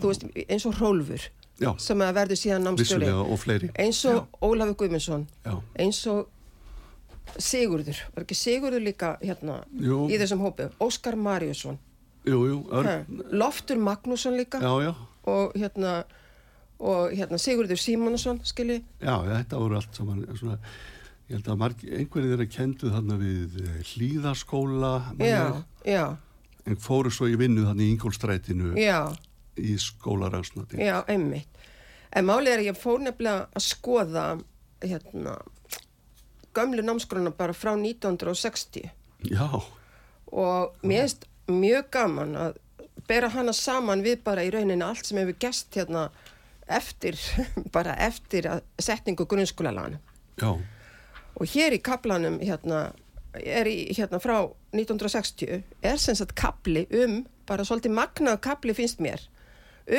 veist, 0.00 0.26
eins 0.48 0.66
og 0.66 0.76
Hrólfur, 0.78 1.28
Já. 1.60 1.70
sem 1.78 2.02
að 2.02 2.14
verður 2.18 2.40
síðan 2.40 2.76
vissulega 2.78 3.20
og 3.22 3.34
eins 3.78 4.04
og 4.10 4.28
Ólafur 4.42 4.78
Guðmundsson. 4.82 5.26
Já. 5.44 5.58
eins 5.78 6.06
og 6.10 6.28
Sigurður. 7.40 7.98
Var 8.14 8.22
ekki 8.26 8.36
Sigurður 8.36 8.82
líka 8.84 9.14
hérna 9.22 9.62
Jú. 9.80 10.04
í 10.12 10.18
þessum 10.20 10.42
hópi, 10.44 10.68
Óskar 10.82 11.16
örn. 12.70 13.06
Loftur 13.32 13.80
Magnússon 13.80 14.36
líka. 14.36 14.60
Já, 14.60 14.72
já, 14.84 14.94
og 15.24 15.52
hérna 15.56 16.04
og 16.84 17.12
hérna 17.14 17.38
Sigurður 17.38 17.78
Símonusson 17.80 18.40
skilji, 18.44 18.82
já, 19.00 19.14
þetta 19.24 19.60
voru 19.60 19.78
allt 19.78 19.96
saman 19.96 20.24
svona, 20.36 20.58
ég 21.28 21.38
held 21.38 21.48
að 21.48 21.62
einhverjir 21.64 22.30
þeirra 22.34 22.48
kendu 22.52 22.92
þarna 22.92 23.18
við 23.20 23.60
eh, 23.64 23.78
hlýðaskóla, 23.92 24.94
já, 25.24 25.44
já, 25.88 26.04
en 26.68 26.80
fóru 26.80 27.12
svo 27.12 27.28
í 27.30 27.38
vinnu 27.40 27.64
þarna 27.66 27.84
í 27.84 27.92
Ingólstrætinu 27.94 28.74
já. 28.78 28.98
Í 29.54 29.76
skólarásnati. 29.78 30.80
Já, 30.82 31.04
einmitt. 31.06 31.60
En 32.10 32.26
málið 32.26 32.56
er 32.56 32.62
að 32.62 32.68
ég 32.72 32.78
fór 32.78 33.04
nefnilega 33.04 33.44
að 33.54 33.62
skoða 33.62 34.24
hérna 34.82 35.36
gömlu 36.54 36.82
námskrona 36.82 37.30
bara 37.34 37.54
frá 37.54 37.72
1960 37.74 38.90
Já, 39.30 39.48
og 40.26 40.74
mér 40.82 41.06
finnst 41.06 41.26
mjög 41.50 41.88
gaman 41.94 42.36
að 42.38 42.58
bera 43.08 43.30
hana 43.32 43.52
saman 43.56 44.04
við 44.04 44.22
bara 44.24 44.44
í 44.44 44.52
rauninni 44.52 44.84
allt 44.84 45.06
sem 45.06 45.18
hefur 45.20 45.38
gæst 45.40 45.74
hérna 45.78 46.08
eftir, 46.66 47.18
bara 47.76 47.96
eftir 48.00 48.48
að 48.50 48.62
setningu 48.80 49.26
grunnskólalana. 49.28 50.00
já, 50.40 50.50
Og 51.40 51.50
hér 51.50 51.74
í 51.74 51.80
kaplanum 51.82 52.38
hérna, 52.42 52.92
er 53.34 53.66
í, 53.66 53.88
hérna 53.96 54.20
frá 54.22 54.36
1960 54.74 55.62
er 55.82 55.98
sem 55.98 56.14
sagt 56.18 56.36
kapli 56.38 56.86
um, 56.94 57.22
bara 57.48 57.66
svolítið 57.66 57.96
magnað 57.96 58.40
kapli 58.44 58.74
finnst 58.76 59.02
mér, 59.02 59.22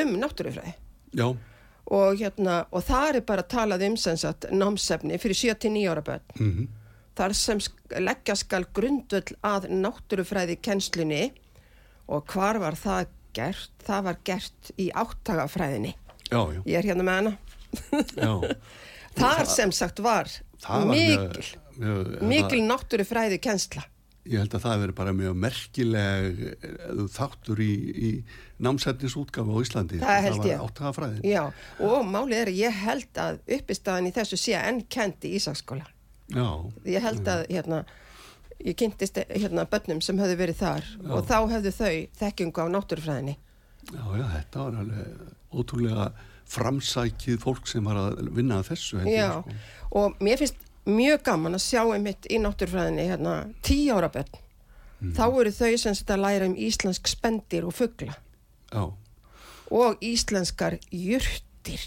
um 0.01 0.15
náttúrufræði. 0.21 0.77
og 1.85 2.17
hérna 2.19 2.63
og 2.73 2.85
það 2.87 3.19
er 3.19 3.25
bara 3.27 3.43
talað 3.45 3.85
um 3.89 3.97
sem 3.99 4.17
sagt 4.17 4.47
námsefni 4.51 5.19
fyrir 5.21 5.37
7-9 5.55 5.83
ára 5.91 6.01
börn. 6.05 6.23
Mhm, 6.39 6.67
þar 7.15 7.35
sem 7.37 7.59
leggja 7.99 8.35
skal 8.35 8.65
grundvöll 8.73 9.35
að 9.45 9.69
náttúrufræði 9.69 10.57
kennslunni 10.61 11.33
og 12.07 12.25
hvar 12.33 12.59
var 12.59 12.75
það 12.79 13.07
gert? 13.33 13.71
Það 13.85 14.03
var 14.03 14.17
gert 14.23 14.71
í 14.77 14.89
áttagafræðinni 14.91 15.95
já, 16.31 16.41
já, 16.41 16.61
ég 16.65 16.77
er 16.79 16.89
hérna 16.89 17.05
með 17.05 17.21
hana. 17.21 17.37
Þar 19.15 19.45
sem 19.47 19.71
sagt 19.71 20.01
var 20.03 20.27
Það 20.65 20.87
mikil, 20.91 21.49
mjög, 21.81 22.15
mikil 22.31 22.63
náttúrufræði 22.69 23.41
kennsla 23.43 23.85
Ég 24.25 24.41
held 24.41 24.55
að 24.57 24.63
það 24.63 24.79
veri 24.81 24.93
bara 24.97 25.11
mjög 25.13 25.35
merkileg 25.37 26.39
eh, 26.49 27.01
þáttur 27.13 27.59
í, 27.61 27.73
í 27.93 28.09
námsætnisútgafu 28.65 29.53
á 29.53 29.57
Íslandi. 29.61 29.99
Það 30.01 30.23
held 30.25 30.39
ég. 30.39 30.47
Það 30.47 30.49
var 30.49 30.63
áttagafræðin. 30.65 31.27
Já, 31.29 31.43
og 31.85 32.07
málið 32.09 32.39
er 32.39 32.49
að 32.49 32.57
ég 32.63 32.79
held 32.87 33.21
að 33.21 33.37
uppistaðan 33.59 34.09
í 34.09 34.13
þessu 34.15 34.39
sé 34.41 34.55
enn 34.57 34.81
kendi 34.89 35.29
í 35.29 35.37
Ísaksskóla 35.37 35.85
Já, 36.33 36.47
ég 36.89 37.05
held 37.05 37.29
að 37.29 37.43
hérna 37.51 37.83
ég 38.65 38.77
kynntist 38.79 39.19
hérna 39.29 39.65
börnum 39.69 40.01
sem 40.01 40.17
höfðu 40.19 40.37
verið 40.39 40.61
þar 40.61 40.87
og 41.05 41.27
þá 41.29 41.37
höfðu 41.51 41.73
þau 41.75 41.95
þekkingu 42.21 42.65
á 42.65 42.67
náttúrufræðinni 42.73 43.35
já, 43.91 44.03
já, 44.17 44.25
þetta 44.31 44.63
var 44.63 44.79
alveg 44.81 45.33
ótrúlega 45.53 46.07
framsækið 46.49 47.39
fólk 47.41 47.67
sem 47.67 47.85
var 47.87 47.97
að 47.97 48.19
vinna 48.35 48.59
að 48.61 48.69
þessu. 48.73 49.01
Já, 49.09 49.29
sko. 49.41 49.55
og 50.01 50.19
mér 50.23 50.37
finnst 50.43 50.61
mjög 50.85 51.23
gaman 51.25 51.57
að 51.57 51.63
sjá 51.65 51.81
einmitt 51.95 52.27
í 52.29 52.37
náttúrufræðinni 52.43 53.07
hérna 53.09 53.35
tíu 53.65 53.95
ára 53.97 54.11
börn 54.13 54.29
þá 55.17 55.25
eru 55.41 55.51
þau 55.51 55.73
sem 55.81 55.97
þetta 55.97 56.17
læra 56.21 56.45
um 56.49 56.55
íslensk 56.55 57.09
spendir 57.09 57.65
og 57.65 57.73
fugla 57.75 58.13
Já, 58.71 58.83
og 59.73 60.01
íslenskar 60.05 60.77
jurtir 60.93 61.81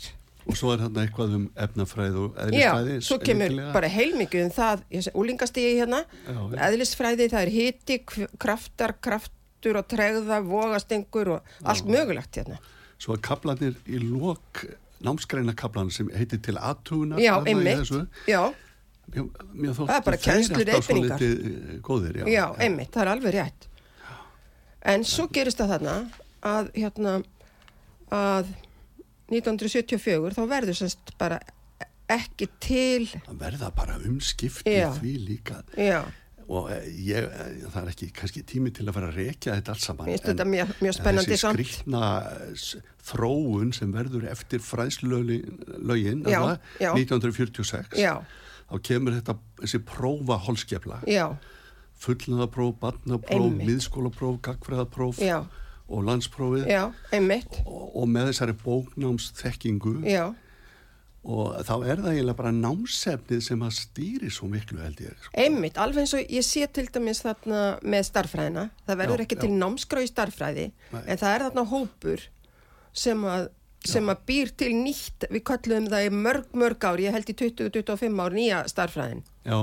og 0.48 0.56
svo 0.56 0.72
er 0.72 0.80
þarna 0.82 1.02
eitthvað 1.04 1.34
um 1.36 1.46
efnafræð 1.60 2.14
og 2.22 2.38
Já, 2.38 2.44
eðlisfræði. 2.48 2.98
svo 3.04 3.18
kemur 3.20 3.52
líklega. 3.52 3.72
bara 3.76 3.90
heilmikið 3.92 4.44
um 4.46 4.52
það, 4.56 4.84
úlingastíði 5.12 5.74
hérna, 5.76 5.98
Já, 6.24 6.38
já. 6.38 6.60
eðlisfræði, 6.70 7.26
það 7.34 7.42
er 7.42 7.50
hiti, 7.52 7.98
kraftar, 8.40 8.94
kraftur 9.04 9.76
og 9.82 9.88
tregða, 9.92 10.38
vogastengur 10.48 11.34
og 11.36 11.52
allt 11.68 11.84
mögulegt 11.92 12.40
hérna. 12.40 12.56
Svo 12.98 13.14
er 13.14 13.22
kaplanir 13.22 13.76
í 13.86 14.00
lok 14.02 14.64
námsgreina 15.06 15.54
kaplan 15.54 15.90
sem 15.94 16.08
heitir 16.10 16.40
til 16.42 16.56
aðtugunar. 16.58 17.20
Já, 17.22 17.36
einmitt, 17.46 17.92
já, 18.26 18.40
Mér, 19.08 19.28
mér 19.54 19.72
þóttu 19.72 19.86
Það 19.88 19.96
er 19.96 20.04
bara 20.04 20.80
svolítið, 20.84 21.34
eh, 21.48 21.76
góðir. 21.80 22.16
Já, 22.20 22.24
já, 22.28 22.44
einmitt, 22.60 22.90
það 22.92 23.02
er 23.04 23.10
alveg 23.14 23.36
rétt. 23.38 23.68
En 24.88 25.04
svo 25.04 25.28
gerist 25.32 25.60
það 25.60 25.70
þarna 25.74 25.94
að, 26.42 26.72
hérna, 26.74 27.14
að 28.14 28.50
1974 29.32 30.34
þá 30.36 30.42
verður 30.48 30.78
semst 30.78 31.14
bara 31.20 31.38
ekki 32.08 32.48
til, 32.64 33.06
Það 33.26 33.40
verða 33.42 33.70
bara 33.76 33.98
umskipti 34.08 34.76
því 35.00 35.14
líka. 35.26 35.62
já, 35.76 36.02
og 36.48 36.70
eh, 36.72 36.86
ég, 37.04 37.26
eh, 37.28 37.66
það 37.68 37.82
er 37.82 37.88
ekki 37.92 38.06
kannski 38.16 38.42
tími 38.48 38.70
til 38.72 38.86
að 38.88 38.94
fara 38.96 39.08
að 39.10 39.18
rekja 39.20 39.56
þetta 39.58 39.74
allt 39.74 39.84
saman 39.84 40.06
finnst 40.08 40.24
þetta 40.30 40.46
mjög- 40.48 40.74
mjög 40.80 40.94
spennandi 40.96 41.34
þessi 41.34 41.52
skrýtna 41.58 42.02
eh, 42.32 42.94
þróun 43.10 43.74
sem 43.76 43.92
verður 43.92 44.24
eftir 44.32 44.64
fræðslögin 44.64 46.24
Já, 46.28 46.40
já. 46.80 46.92
1946 46.96 47.98
já, 48.00 48.14
þá 48.70 48.80
kemur 48.88 49.12
þetta 49.18 49.36
þessi 49.62 49.80
prófa 49.84 50.38
holskefla. 50.48 51.02
Fullnaðapróf, 51.98 52.76
barnapróf, 52.78 53.48
miðskólapróf, 53.58 54.36
gagfræðapróf 54.46 55.18
og 55.88 56.04
landsprófið. 56.06 56.66
Og, 57.66 57.96
og 57.96 58.06
með 58.12 58.28
þessari 58.30 58.54
bóknámsþekkingu 58.64 59.94
já, 60.06 60.28
og 61.26 61.58
þá 61.66 61.74
er 61.82 62.00
það 62.00 62.12
eiginlega 62.12 62.38
bara 62.38 62.52
námsefnið 62.54 63.42
sem 63.44 63.62
að 63.66 63.74
stýri 63.78 64.30
svo 64.32 64.48
miklu 64.52 64.80
held 64.80 65.00
ég 65.02 65.16
sko. 65.18 65.32
einmitt, 65.34 65.78
alveg 65.82 66.04
eins 66.04 66.14
og 66.14 66.32
ég 66.38 66.46
sé 66.46 66.66
til 66.70 66.86
dæmis 66.94 67.22
þarna 67.24 67.62
með 67.82 68.06
starffræðina, 68.08 68.68
það 68.86 69.00
verður 69.02 69.22
Já, 69.22 69.26
ekki 69.26 69.38
já. 69.38 69.42
til 69.44 69.52
námskrá 69.58 70.04
í 70.04 70.10
starffræði, 70.12 70.66
Nei. 70.94 71.02
en 71.04 71.20
það 71.20 71.34
er 71.34 71.46
þarna 71.48 71.66
hópur 71.74 72.26
sem 72.92 73.24
að 73.28 73.48
sem 73.88 74.08
að 74.10 74.22
býr 74.26 74.48
til 74.58 74.72
nýtt, 74.74 75.28
við 75.30 75.42
kallum 75.46 75.84
það 75.90 76.06
í 76.08 76.14
mörg, 76.14 76.48
mörg 76.58 76.82
ár, 76.84 76.98
ég 76.98 77.14
held 77.14 77.28
í 77.30 77.34
20-25 77.38 78.22
ár 78.24 78.34
nýja 78.34 78.62
starffræðin. 78.68 79.20
Já, 79.46 79.58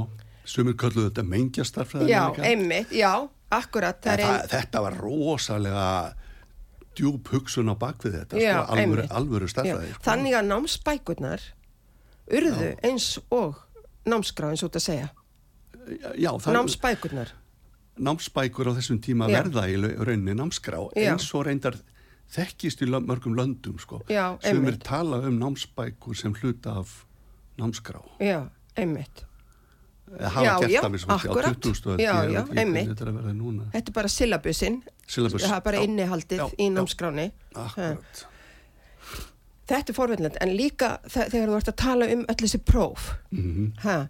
sumir 0.47 0.77
kalluðu 0.79 1.09
þetta 1.09 1.25
mengjastarfræðin 1.33 2.11
Já, 2.13 2.21
einmitt, 2.47 2.93
já, 2.95 3.11
akkurat, 3.53 3.99
er 4.07 4.23
það, 4.23 4.37
ein, 4.37 4.51
þetta 4.53 4.83
var 4.85 4.97
rosalega 5.01 5.87
djúb 6.95 7.27
hugsun 7.33 7.69
á 7.71 7.75
bakvið 7.75 8.17
þetta, 8.19 8.39
Já, 8.41 8.53
sko, 8.63 8.75
alvöru, 8.75 9.07
alvöru 9.19 9.47
já, 9.49 9.53
starfræði. 9.53 9.93
Sko. 9.93 10.03
þannig 10.07 10.35
að 10.39 10.45
námsbækurnar 10.51 11.41
urðu 12.39 12.69
eins 12.89 13.07
og 13.31 13.59
námskrá 14.05 14.51
eins 14.53 14.63
og 14.63 14.71
þetta 14.71 14.83
segja, 14.85 15.09
Já, 16.17 16.31
námsbækurnar, 16.49 17.33
námsbækur 18.01 18.71
á 18.71 18.77
þessum 18.79 19.01
tíma 19.03 19.27
Já. 19.29 19.41
verða 19.43 19.67
í 19.69 19.75
rauninni 19.77 20.33
námskrá 20.39 20.79
Já. 20.95 21.11
eins 21.13 21.27
og 21.35 21.45
reyndar 21.45 21.77
þekkist 22.31 22.81
í 22.81 22.87
mörgum 22.89 23.35
löndum, 23.37 23.77
sko. 23.79 24.01
Já, 24.09 24.37
Sumir 24.41 24.73
einmitt. 24.73 24.83
tala 24.83 25.19
um 25.27 25.37
námsbækur 25.39 26.15
sem 26.17 26.33
hluta 26.33 26.79
af 26.79 27.05
námskrá. 27.57 28.01
já, 28.19 28.49
einmitt. 28.75 29.24
Hafa 30.19 30.55
gert 30.67 30.83
það 30.85 30.91
mér 30.93 30.99
sem 31.03 31.09
á 31.09 31.15
akkurat. 31.15 31.57
20. 31.61 31.89
öld, 31.91 31.99
Já, 31.99 32.13
ég 32.13 32.29
veit 32.29 32.35
já, 32.35 32.61
einmitt. 32.61 32.87
Þetta 32.89 33.07
er. 33.09 33.71
Þetta 33.73 33.89
er 33.91 33.95
bara 33.97 34.07
syllabusinn, 34.13 34.77
Syllabus, 35.07 35.43
það 35.43 35.57
er 35.57 35.61
bara 35.67 35.77
já. 35.81 35.83
innihaldið 35.89 36.55
í 36.59 36.69
námskráni. 36.75 37.27
Þetta 39.65 39.89
er 39.89 39.97
forveitlegt, 39.97 40.35
en 40.45 40.51
líka 40.53 40.89
þe- 41.09 41.29
þegar 41.33 41.49
þú 41.49 41.55
ert 41.57 41.69
að 41.71 41.77
tala 41.81 42.07
um 42.13 42.25
öll 42.29 42.35
þessi 42.43 42.59
próf, 42.61 43.07
Mm 43.33 43.71
ha, 43.83 44.07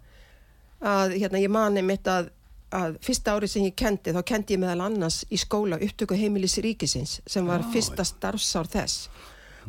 að 0.84 1.14
hérna, 1.16 1.40
ég 1.40 1.48
mani 1.50 1.82
mitt 1.82 2.04
að, 2.12 2.28
að 2.76 2.98
fyrsta 3.00 3.32
ári 3.38 3.48
sem 3.48 3.64
ég 3.64 3.74
kendi, 3.74 4.12
þá 4.12 4.20
kendi 4.28 4.54
ég 4.54 4.60
meðal 4.60 4.84
annars 4.90 5.22
í 5.32 5.38
skóla 5.40 5.78
upptöku 5.80 6.14
heimilis 6.18 6.58
ríkisins 6.60 7.20
sem 7.26 7.46
var 7.48 7.64
fyrsta 7.72 8.04
starfsár 8.04 8.68
þess. 8.68 9.08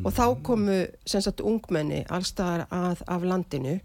Og 0.04 0.12
þá 0.12 0.42
komu 0.44 0.76
sem 1.08 1.20
sagt 1.24 1.40
ungmenni 1.40 2.04
allstaðar 2.08 2.66
að 2.70 3.00
af 3.08 3.22
landinu 3.24 3.80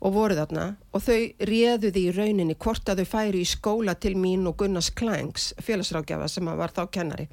og 0.00 0.14
voru 0.14 0.36
þarna 0.38 0.66
og 0.96 1.04
þau 1.04 1.20
réðu 1.50 1.90
því 1.92 2.02
í 2.08 2.14
rauninni 2.16 2.56
hvort 2.56 2.88
að 2.88 3.02
þau 3.02 3.10
færi 3.12 3.44
í 3.44 3.48
skóla 3.48 3.94
til 4.00 4.14
mín 4.16 4.48
og 4.48 4.56
Gunnars 4.62 4.90
Klængs 4.96 5.52
félagsrákjafa 5.60 6.28
sem 6.28 6.48
var 6.48 6.72
þá 6.76 6.86
kennari. 6.92 7.28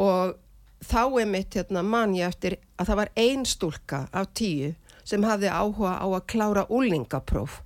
Og 0.00 0.36
þá 0.84 1.02
er 1.20 1.28
mitt 1.28 1.56
hérna, 1.56 1.82
man 1.84 2.14
ég 2.16 2.28
eftir 2.28 2.58
að 2.80 2.90
það 2.90 3.00
var 3.02 3.12
ein 3.20 3.44
stúlka 3.48 4.04
af 4.12 4.32
tíu 4.36 4.72
sem 5.04 5.24
hafði 5.24 5.52
áhuga 5.52 5.96
á 6.00 6.06
að 6.06 6.26
klára 6.30 6.66
úlingapróf 6.68 7.60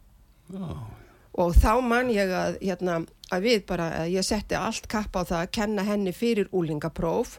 Já, 0.53 0.67
og 1.41 1.55
þá 1.57 1.73
man 1.83 2.11
ég 2.13 2.31
að, 2.31 2.59
hérna, 2.63 3.01
að 3.33 3.47
við 3.49 3.65
bara, 3.69 3.89
að 4.05 4.15
ég 4.15 4.27
setti 4.27 4.59
allt 4.59 4.89
kapp 4.91 5.17
á 5.17 5.23
það 5.23 5.41
að 5.41 5.53
kenna 5.59 5.87
henni 5.87 6.15
fyrir 6.15 6.51
úlingapróf 6.55 7.39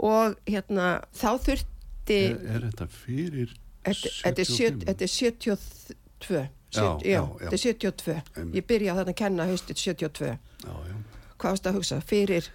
og 0.00 0.36
hérna 0.48 1.00
þá 1.12 1.30
þurfti 1.46 2.20
er, 2.32 2.40
er 2.56 2.68
þetta 2.68 2.88
fyrir 2.92 3.54
Þetta 3.84 4.40
er 4.40 4.44
sjö- 4.44 4.74
75? 4.76 4.84
þetta 4.86 5.02
er 5.02 5.08
72 5.08 6.48
Já, 6.70 6.80
Sjö- 6.80 7.02
já, 7.02 7.10
já. 7.10 7.22
þetta 7.40 7.52
er 7.52 7.58
72 7.58 8.22
Einmitt. 8.36 8.54
ég 8.54 8.66
byrjaði 8.66 9.04
að 9.08 9.14
kenna 9.16 9.46
haustið 9.48 9.76
72 9.76 10.26
Já, 10.64 10.74
já. 10.86 10.94
hvað 11.38 11.50
varst 11.50 11.66
að 11.66 11.74
hugsa, 11.78 12.00
fyrir 12.00 12.50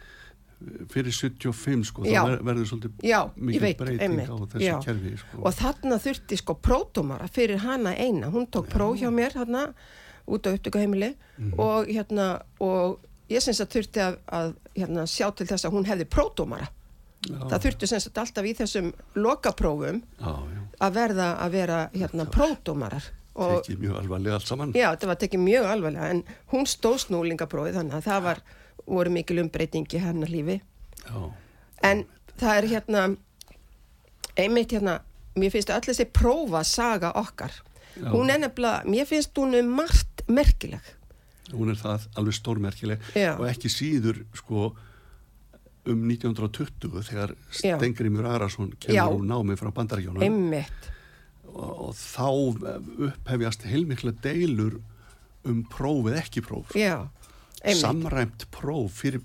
fyrir 0.89 1.12
75 1.12 1.84
sko, 1.89 2.05
Já. 2.08 2.22
þá 2.24 2.29
ver- 2.29 2.44
verður 2.48 2.65
svolítið 2.70 2.91
Já, 3.03 3.20
veit, 3.36 3.77
breyting 3.77 4.01
einmitt, 4.01 4.29
á 4.32 4.36
þessu 4.48 4.62
já. 4.63 4.79
kerfi 4.86 5.17
sko. 5.17 5.41
og 5.44 5.53
þarna 5.53 5.98
þurfti 6.00 6.38
sko 6.38 6.53
pródómara 6.55 7.27
fyrir 7.27 7.58
hana 7.60 7.91
eina, 7.96 8.29
hún 8.32 8.48
tók 8.48 8.70
próf 8.70 8.96
hjá 8.98 9.10
mér 9.12 9.34
þarna 9.36 9.74
út 10.27 10.48
á 10.48 10.53
upptökuheimili 10.55 11.15
Mhm. 11.38 11.60
og 11.60 11.88
hérna 11.88 12.41
og 12.62 13.00
ég 13.29 13.41
syns 13.44 13.60
að 13.60 13.67
þurfti 13.75 14.00
að, 14.00 14.17
að 14.32 14.55
hérna, 14.77 15.03
sjá 15.05 15.29
til 15.36 15.46
þess 15.46 15.65
að 15.65 15.72
hún 15.74 15.86
hefði 15.86 16.05
pródómara 16.05 16.67
já, 17.25 17.38
það 17.51 17.62
þurfti 17.65 17.89
syns 17.91 18.08
að 18.10 18.22
alltaf 18.24 18.48
í 18.48 18.53
þessum 18.60 18.89
lokaprófum 19.20 20.01
já, 20.01 20.32
já, 20.32 20.62
að 20.88 20.98
verða 21.00 21.29
að 21.44 21.55
vera 21.60 21.79
hérna 21.96 22.27
pródómarar 22.32 23.10
og 23.36 23.58
tekið 23.65 23.82
mjög 23.84 23.98
alvarlega 24.00 24.38
allt 24.39 24.48
saman. 24.48 24.75
Já, 24.75 24.88
þetta 24.94 25.10
var 25.12 25.20
tekið 25.24 25.44
mjög 25.44 25.70
alvarlega 25.74 26.12
en 26.13 26.22
hún 26.53 26.70
stóð 26.70 27.01
snúlingaprófið 27.05 27.79
þannig 27.79 27.98
að 27.98 28.08
það 28.08 28.22
var, 28.29 28.41
voru 28.86 29.15
mikil 29.17 29.41
umbreyting 29.44 29.91
í 29.91 30.03
hennar 30.03 30.32
lífi. 30.32 30.60
Já, 31.03 31.20
en 31.89 32.05
það 32.39 32.60
er 32.62 32.70
hérna 32.72 33.05
einmitt 34.39 34.75
hérna 34.75 35.00
mér 35.36 35.51
finnst 35.51 35.72
öll 35.74 35.84
þessi 35.84 36.08
prófa 36.15 36.63
saga 36.67 37.12
okkar. 37.20 37.53
Hún 37.96 38.32
er 38.32 38.41
nefnilega, 38.44 38.84
mér 38.91 39.08
finnst 39.08 39.36
hún 39.39 39.55
um 39.60 39.75
margt 39.77 40.25
merkileg. 40.27 40.84
Hún 41.53 41.72
er 41.72 41.79
það 41.79 42.08
alveg 42.20 42.36
stórmerkileg 42.39 43.03
og 43.36 43.46
ekki 43.48 43.72
síður 43.72 44.24
sko 44.36 44.72
um 45.86 46.08
1920 46.10 47.06
þegar 47.10 47.36
Já. 47.62 47.77
Stengrimur 47.77 48.27
Arason 48.30 48.74
Já. 48.74 49.06
kemur 49.06 49.22
úr 49.22 49.30
námi 49.30 49.58
frá 49.60 49.72
bandarækjónum 49.75 50.25
einmitt, 50.25 50.89
og, 51.51 51.89
og 51.89 51.96
þá 52.00 52.30
upphefjast 53.10 53.68
heilmikla 53.70 54.15
deilur 54.25 54.80
um 55.46 55.62
prófið 55.70 56.20
ekki 56.24 56.44
próf 56.46 56.74
já 56.77 57.06
samræmt 57.74 58.46
próf 58.54 59.01
fyrir 59.01 59.22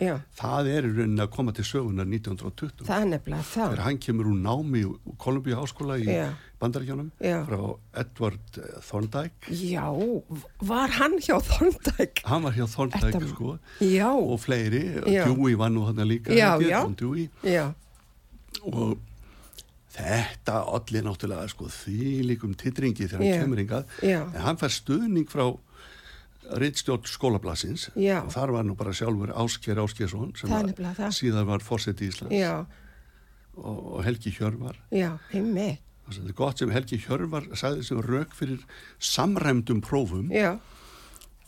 já, 0.00 0.14
það 0.38 0.70
er 0.72 0.86
í 0.88 0.92
rauninni 0.96 1.22
að 1.24 1.30
koma 1.34 1.52
til 1.56 1.64
sögunar 1.66 2.06
1920 2.06 2.86
það 2.86 3.02
er 3.02 3.08
nefnilega 3.12 3.46
það. 3.48 3.68
Þegar 3.72 3.84
hann 3.88 3.98
kemur 4.06 4.30
úr 4.32 4.40
námi 4.46 4.82
úr 4.88 5.16
Columbia 5.18 5.58
háskóla 5.60 5.98
í 5.98 6.06
Já. 6.06 6.28
bandaríkjónum 6.62 7.10
Já. 7.20 7.38
frá 7.48 7.60
Edward 8.04 8.58
eh, 8.62 8.80
Thorndike. 8.88 9.54
Já, 9.58 9.86
var 10.72 10.88
hann 10.98 11.18
hjá 11.18 11.36
Þorndæk 11.50 12.24
hann 12.30 12.42
var 12.46 12.52
hjá 12.58 12.66
Thorndike 12.70 13.12
Þetta- 13.12 13.32
sko. 13.34 13.58
Já, 13.80 14.10
og 14.14 14.38
fleiri. 14.40 14.84
Dewey 15.06 15.54
var 15.58 15.70
nú 15.74 15.86
hann 15.88 16.02
líka 16.06 16.30
Dewey. 16.30 17.28
Já, 17.42 17.72
og 18.62 18.98
þetta 19.92 20.62
allir 20.72 21.04
náttúrulega 21.04 21.48
sko 21.52 21.68
því 21.68 22.22
líkum 22.30 22.54
titringi 22.56 23.08
þegar 23.10 23.20
hann 23.26 23.42
kemur 23.44 23.60
hingað. 23.60 23.84
Já. 24.00 24.22
en 24.24 24.40
hann 24.46 24.56
fær 24.60 24.72
stuðning 24.72 25.28
frá 25.28 25.50
Ritstjórn 26.50 27.06
skólablasins 27.06 27.86
Já. 27.96 28.18
og 28.26 28.32
þar 28.34 28.50
var 28.56 28.64
nú 28.66 28.74
bara 28.76 28.92
sjálfur 28.96 29.30
Ásker 29.44 29.78
Áskersson 29.78 30.32
sem 30.36 30.50
Það 30.50 30.72
var, 30.82 30.94
það. 30.98 31.14
síðan 31.16 31.46
var 31.48 31.62
fórseti 31.64 32.08
Íslands. 32.10 32.34
Já, 32.34 32.66
og, 33.54 33.78
og 33.96 34.04
Helgi 34.04 34.32
Hjörvar. 34.34 34.76
Já, 34.90 35.12
einmitt. 35.32 35.80
Það 36.12 36.28
er 36.28 36.36
gott 36.36 36.58
sem 36.58 36.72
Helgi 36.74 36.98
Hjörvar 36.98 37.46
sagði 37.56 37.84
sem 37.86 38.00
rauk 38.04 38.34
fyrir 38.36 38.64
samræmdum 38.98 39.80
prófum 39.86 40.32
já, 40.34 40.56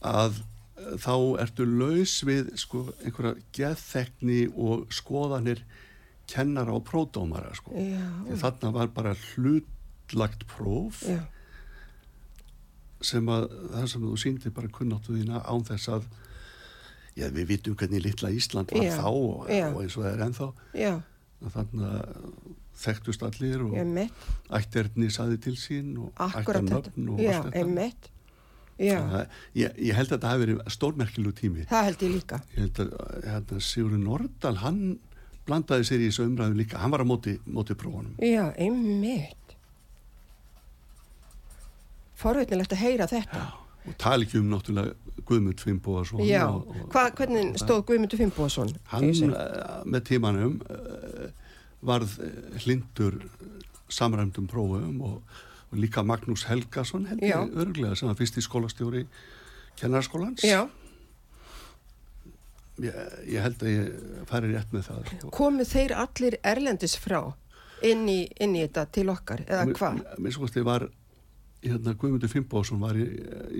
að 0.00 0.38
eh, 0.78 0.94
þá 1.02 1.14
ertu 1.42 1.66
laus 1.68 2.14
við 2.24 2.54
sko 2.62 2.86
einhverja 3.04 3.34
geðþekni 3.58 4.38
og 4.54 4.86
skoðanir 4.94 5.64
kennara 6.30 6.72
og 6.78 6.86
pródómara 6.88 7.50
sko. 7.58 7.74
já, 7.76 8.06
Því 8.30 8.38
þarna 8.40 8.72
var 8.78 8.94
bara 8.94 9.16
hlutlagt 9.34 10.46
próf. 10.54 11.02
Já 11.08 11.24
sem 13.04 13.28
að 13.32 13.48
það 13.74 13.86
sem 13.92 14.04
þú 14.08 14.16
síndi 14.24 14.52
bara 14.54 14.70
kunnáttu 14.74 15.16
þína 15.16 15.42
án 15.44 15.64
þess 15.68 15.90
að 15.98 16.06
já, 17.18 17.28
við 17.30 17.46
vitum 17.52 17.76
hvernig 17.78 18.02
litla 18.04 18.30
Ísland 18.34 18.72
var 18.74 18.84
Já, 18.86 18.94
þá 18.98 19.08
og, 19.10 19.44
og 19.48 19.80
eins 19.84 19.96
og 19.98 20.02
það 20.06 20.10
er 20.14 20.24
ennþá. 20.28 20.48
Þannig 21.44 21.84
að 21.90 22.00
þekktust 22.84 23.22
allir 23.22 23.62
og 23.62 23.76
ætterni 24.58 25.10
saði 25.14 25.38
til 25.44 25.54
sín 25.60 25.92
og 26.00 26.10
akkurat 26.24 26.64
ættarnöfn 26.64 27.10
og 27.12 27.20
allt 27.22 27.48
þetta. 27.50 27.60
einmitt. 27.60 28.10
Já, 28.74 28.96
Þannig 28.98 29.18
að 29.20 29.34
ég, 29.60 29.76
ég 29.86 29.94
held 29.94 30.08
að 30.08 30.14
þetta 30.16 30.30
hafi 30.32 30.42
verið 30.42 30.62
stórmerkilu 30.74 31.32
tími. 31.38 31.66
Það 31.70 31.84
held 31.88 32.00
ég 32.02 32.14
líka. 32.16 32.40
Ég 32.56 32.64
held 32.64 32.80
að, 32.82 32.94
held 33.30 33.52
að 33.54 33.60
Sigurður 33.68 34.00
Nordal 34.02 34.54
hann 34.64 34.80
blandaði 35.46 35.86
sér 35.86 36.02
í 36.02 36.08
þessu 36.08 36.26
umræðu 36.26 36.58
líka. 36.58 36.80
Hann 36.82 36.90
var 36.96 37.04
á 37.04 37.06
móti, 37.06 37.36
móti 37.46 37.76
prófunum. 37.78 38.16
Já, 38.18 38.48
einmitt. 38.58 39.43
Forveitnilegt 42.24 42.72
að 42.76 42.82
heyra 42.86 43.06
þetta. 43.10 43.44
og 43.84 43.96
tala 44.00 44.24
ekki 44.24 44.38
um 44.40 44.48
náttúrulega 44.52 44.94
Guðmund 45.28 45.60
Fimboðarsson 45.60 46.22
Já, 46.24 46.42
og, 46.48 46.68
og, 46.72 46.86
Hva, 46.92 47.06
hvernig 47.18 47.58
stóð 47.60 47.82
Guðmundur 47.90 48.20
Fimboðsson? 48.22 48.70
hann 48.92 49.10
uh, 49.28 49.82
með 49.84 50.06
tímanum 50.10 50.54
uh, 50.72 51.26
varð 51.84 52.14
uh, 52.24 52.30
hlindur 52.64 53.18
samræmdum 53.92 54.46
prófum 54.50 55.02
og, 55.04 55.36
og 55.68 55.76
líka 55.78 56.02
Magnús 56.06 56.46
Helgason 56.48 57.04
held 57.10 57.20
Já. 57.24 57.36
ég 57.44 57.54
örglega 57.60 57.94
sem 58.00 58.08
var 58.08 58.16
fyrst 58.18 58.40
í 58.40 58.44
skólastjóri 58.46 59.04
kennarskólans 59.80 60.44
Já, 60.48 60.64
ég, 62.82 62.96
ég 63.36 63.40
held 63.44 63.62
að 63.62 63.70
ég 63.74 64.26
færi 64.30 64.52
rétt 64.54 64.72
með 64.74 64.88
það 64.88 65.30
komu 65.36 65.66
þeir 65.68 65.94
allir 66.04 66.36
erlendis 66.42 66.96
frá 67.00 67.20
inn 67.84 68.06
í, 68.08 68.20
inn 68.40 68.54
í 68.56 68.62
þetta 68.64 68.86
til 68.96 69.08
okkar, 69.12 69.42
eða 69.44 69.64
Mér- 69.68 69.76
hvað? 69.78 70.02
mér 70.24 70.34
sko 70.38 70.48
þið 70.50 70.64
var 70.72 70.86
hérna 71.64 71.94
Guðmundur 71.98 72.30
Fimboðsson 72.32 72.80
var 72.82 72.98
í, 73.00 73.04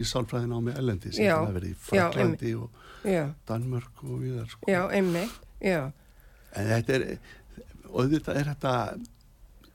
í 0.00 0.04
sálfræðin 0.06 0.52
á 0.54 0.58
mig 0.60 0.76
Ellendi 0.80 1.12
sem 1.14 1.24
Já, 1.26 1.36
það 1.40 1.56
verið 1.58 1.70
í 1.70 1.74
já, 1.74 1.80
Fraklandi 1.88 2.54
og 2.60 2.82
Já, 3.04 3.24
Danmörk 3.48 4.04
og 4.06 4.20
viðar 4.22 4.46
sko. 4.48 4.68
já, 4.70 4.80
einmitt, 4.96 5.34
já, 5.60 5.80
en 6.56 6.70
þetta 6.70 6.94
er 6.98 7.04
og 7.90 7.98
auðvitað 8.04 8.38
er 8.40 8.48
þetta 8.52 8.72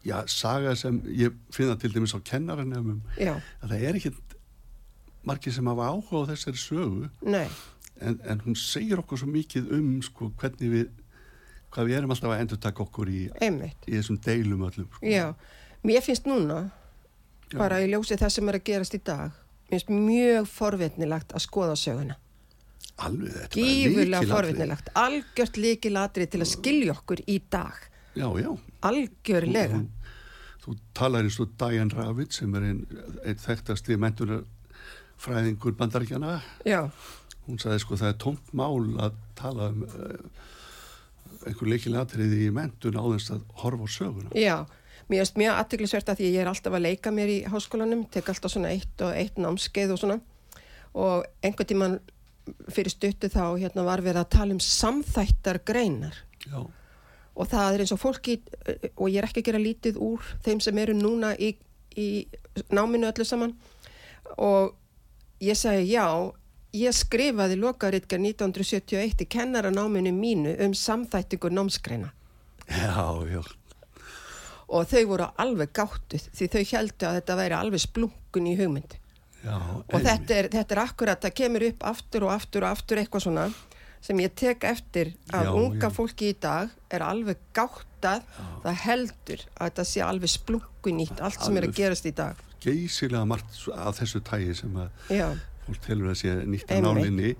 já, 0.09 0.15
saga 0.31 0.75
sem 0.79 0.97
ég 1.13 1.35
finna 1.53 1.75
til 1.79 1.91
dæmis 1.93 2.15
á 2.17 2.19
kennaranemum 2.25 3.01
já, 3.19 3.35
að 3.61 3.73
það 3.75 3.83
er 3.89 3.99
ekkit 3.99 4.37
margir 5.29 5.53
sem 5.53 5.67
hafa 5.69 5.89
áhuga 5.91 6.23
á 6.25 6.29
þessari 6.31 6.61
sögu 6.63 7.09
nei, 7.21 7.45
en, 8.01 8.17
en 8.25 8.41
hún 8.47 8.57
segir 8.57 9.01
okkur 9.03 9.21
svo 9.21 9.29
mikið 9.29 9.69
um 9.77 9.93
sko, 10.05 10.31
hvernig 10.39 10.73
við 10.73 10.89
hvað 11.69 11.85
við 11.91 11.97
erum 11.99 12.15
alltaf 12.15 12.33
að 12.33 12.43
endur 12.43 12.61
taka 12.65 12.81
okkur 12.81 13.09
í, 13.13 13.23
í 13.29 13.93
þessum 13.93 14.17
deilum 14.25 14.63
öllum 14.65 14.87
sko. 14.89 15.05
já. 15.05 15.33
Mér 15.85 16.01
finnst 16.03 16.25
núna, 16.27 16.55
Já. 16.65 16.78
Bara 17.57 17.79
í 17.81 17.87
ljósi 17.91 18.17
það 18.19 18.29
sem 18.35 18.49
er 18.49 18.57
að 18.59 18.63
gerast 18.69 18.93
í 18.97 19.01
dag, 19.03 19.31
mér 19.69 19.79
finnst 19.79 19.89
mjög 19.93 20.49
forveitnilegt 20.53 21.33
að 21.33 21.45
skoða 21.45 21.75
söguna. 21.79 22.15
alveg 22.99 23.31
þetta 23.37 23.55
Gífurlega 23.61 24.27
forveitnilegt, 24.27 24.89
algjört 24.99 25.57
líkilatri 25.57 26.27
til 26.27 26.41
að 26.43 26.51
skilja 26.51 26.91
okkur 26.97 27.21
í 27.27 27.39
dag. 27.49 27.73
já, 28.15 28.27
já 28.41 28.51
Algjörlega. 28.81 29.79
Þú, 29.79 30.65
þú 30.65 30.75
talar 30.93 31.23
eins 31.27 31.39
og 31.39 31.49
Diane 31.59 31.95
Ravitt 31.95 32.33
sem 32.33 32.53
er 32.55 32.61
einn 32.69 32.85
ein 33.25 33.35
þekktasti 33.35 33.97
mentunarfræðingur 33.99 35.75
bandaríkjana. 35.79 36.41
Já, 36.65 36.89
Hún 37.49 37.57
sagði 37.57 37.79
sko 37.81 37.97
það 37.97 38.11
er 38.11 38.17
tómt 38.21 38.51
mál 38.53 38.99
að 39.01 39.15
tala 39.35 39.71
um 39.73 39.79
uh, 39.87 40.19
einhver 41.49 41.71
leikilatriði 41.71 42.43
í 42.45 42.51
mentun 42.53 42.93
á 42.99 43.03
þess 43.15 43.31
að 43.33 43.41
horfa 43.63 43.87
á 43.87 43.89
söguna. 43.89 44.29
já. 44.37 44.65
Mér 45.09 45.23
finnst 45.23 45.39
mjög 45.41 45.57
aðtöklisvert 45.57 46.09
að 46.11 46.19
því 46.19 46.31
ég 46.35 46.43
er 46.43 46.49
alltaf 46.51 46.75
að 46.77 46.85
leika 46.85 47.11
mér 47.13 47.31
í 47.33 47.37
háskólanum, 47.49 48.05
tek 48.13 48.29
alltaf 48.29 48.53
svona 48.53 48.73
eitt 48.75 49.01
og 49.01 49.15
eitt 49.17 49.39
námskeið 49.41 49.93
og 49.95 50.01
svona. 50.01 50.19
Og 50.93 51.25
einhvern 51.45 51.69
tíman 51.69 51.95
fyrir 52.69 52.93
stuttu 52.93 53.29
þá 53.29 53.57
hérna 53.57 53.85
var 53.87 54.03
verið 54.05 54.23
að 54.23 54.33
tala 54.35 54.55
um 54.55 54.61
samþættar 54.63 55.61
greinar 55.65 56.15
Já, 56.49 56.63
og 57.39 57.47
það 57.47 57.73
er 57.73 57.83
eins 57.83 57.93
og 57.93 58.01
fólki 58.01 58.39
og 58.95 59.07
ég 59.09 59.19
er 59.21 59.27
ekki 59.27 59.43
að 59.43 59.49
gera 59.49 59.61
lítið 59.61 59.99
úr 60.03 60.31
þeim 60.45 60.61
sem 60.63 60.81
eru 60.81 60.95
núna 60.97 61.33
í, 61.37 61.53
í 61.95 62.09
náminu 62.73 63.09
öllu 63.09 63.25
saman. 63.27 63.53
Og 64.37 64.73
ég 65.43 65.57
segi 65.57 65.93
já 65.93 66.05
ég 66.75 66.93
skrifaði 66.93 67.57
lokaritkar 67.59 68.21
1971 68.21 69.23
í 69.23 69.29
kennaranáminu 69.29 70.11
mínu 70.13 70.57
um 70.65 70.75
samþættingu 70.75 71.49
námsgreina. 71.53 72.11
Já, 72.69 73.25
já. 73.25 73.41
Og 74.69 74.85
þau 74.91 75.03
voru 75.09 75.27
alveg 75.41 75.71
gáttuð 75.73 76.27
því 76.37 76.47
þau 76.53 76.63
heldu 76.73 77.07
að 77.09 77.17
þetta 77.19 77.37
væri 77.39 77.57
alveg 77.57 77.83
splunkun 77.83 78.49
í 78.51 78.55
hugmynd. 78.59 78.95
Já 79.39 79.55
og 79.55 80.01
þetta 80.03 80.35
er, 80.35 80.49
þetta 80.51 80.75
er 80.75 80.81
akkurat, 80.83 81.21
það 81.23 81.37
kemur 81.39 81.65
upp 81.69 81.83
aftur 81.89 82.25
og 82.27 82.33
aftur 82.35 82.65
og 82.67 82.73
aftur 82.75 82.99
eitthvað 83.01 83.23
svona 83.25 83.45
sem 84.03 84.19
ég 84.23 84.33
tek 84.37 84.63
eftir 84.67 85.13
að 85.35 85.47
Já, 85.49 85.53
unga 85.59 85.87
já. 85.89 85.93
fólki 85.95 86.29
í 86.31 86.35
dag 86.39 86.69
er 86.91 87.03
alveg 87.03 87.39
gáttað. 87.55 88.23
Það 88.63 88.77
heldur 88.85 89.41
að 89.57 89.65
þetta 89.69 89.85
sé 89.89 90.03
alveg 90.05 90.31
splunkunýtt 90.31 91.19
allt 91.19 91.41
sem 91.43 91.57
er 91.59 91.67
að 91.67 91.75
gerast 91.79 92.07
í 92.07 92.13
dag. 92.15 92.39
Geysilega 92.63 93.25
margt 93.27 93.59
af 93.75 93.99
þessu 93.99 94.21
tægi 94.27 94.55
sem 94.59 94.77
að 94.79 95.15
já, 95.15 95.27
fólk 95.65 95.81
telur 95.83 96.11
að 96.13 96.17
sé 96.21 96.35
nýtt 96.47 96.71
að 96.75 96.85
nálinni. 96.87 97.33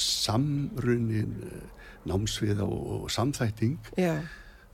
Samrunin, 0.00 1.34
námsvið 2.08 2.62
og, 2.64 2.78
og 3.02 3.10
samþætting. 3.12 3.76
Já, 4.00 4.14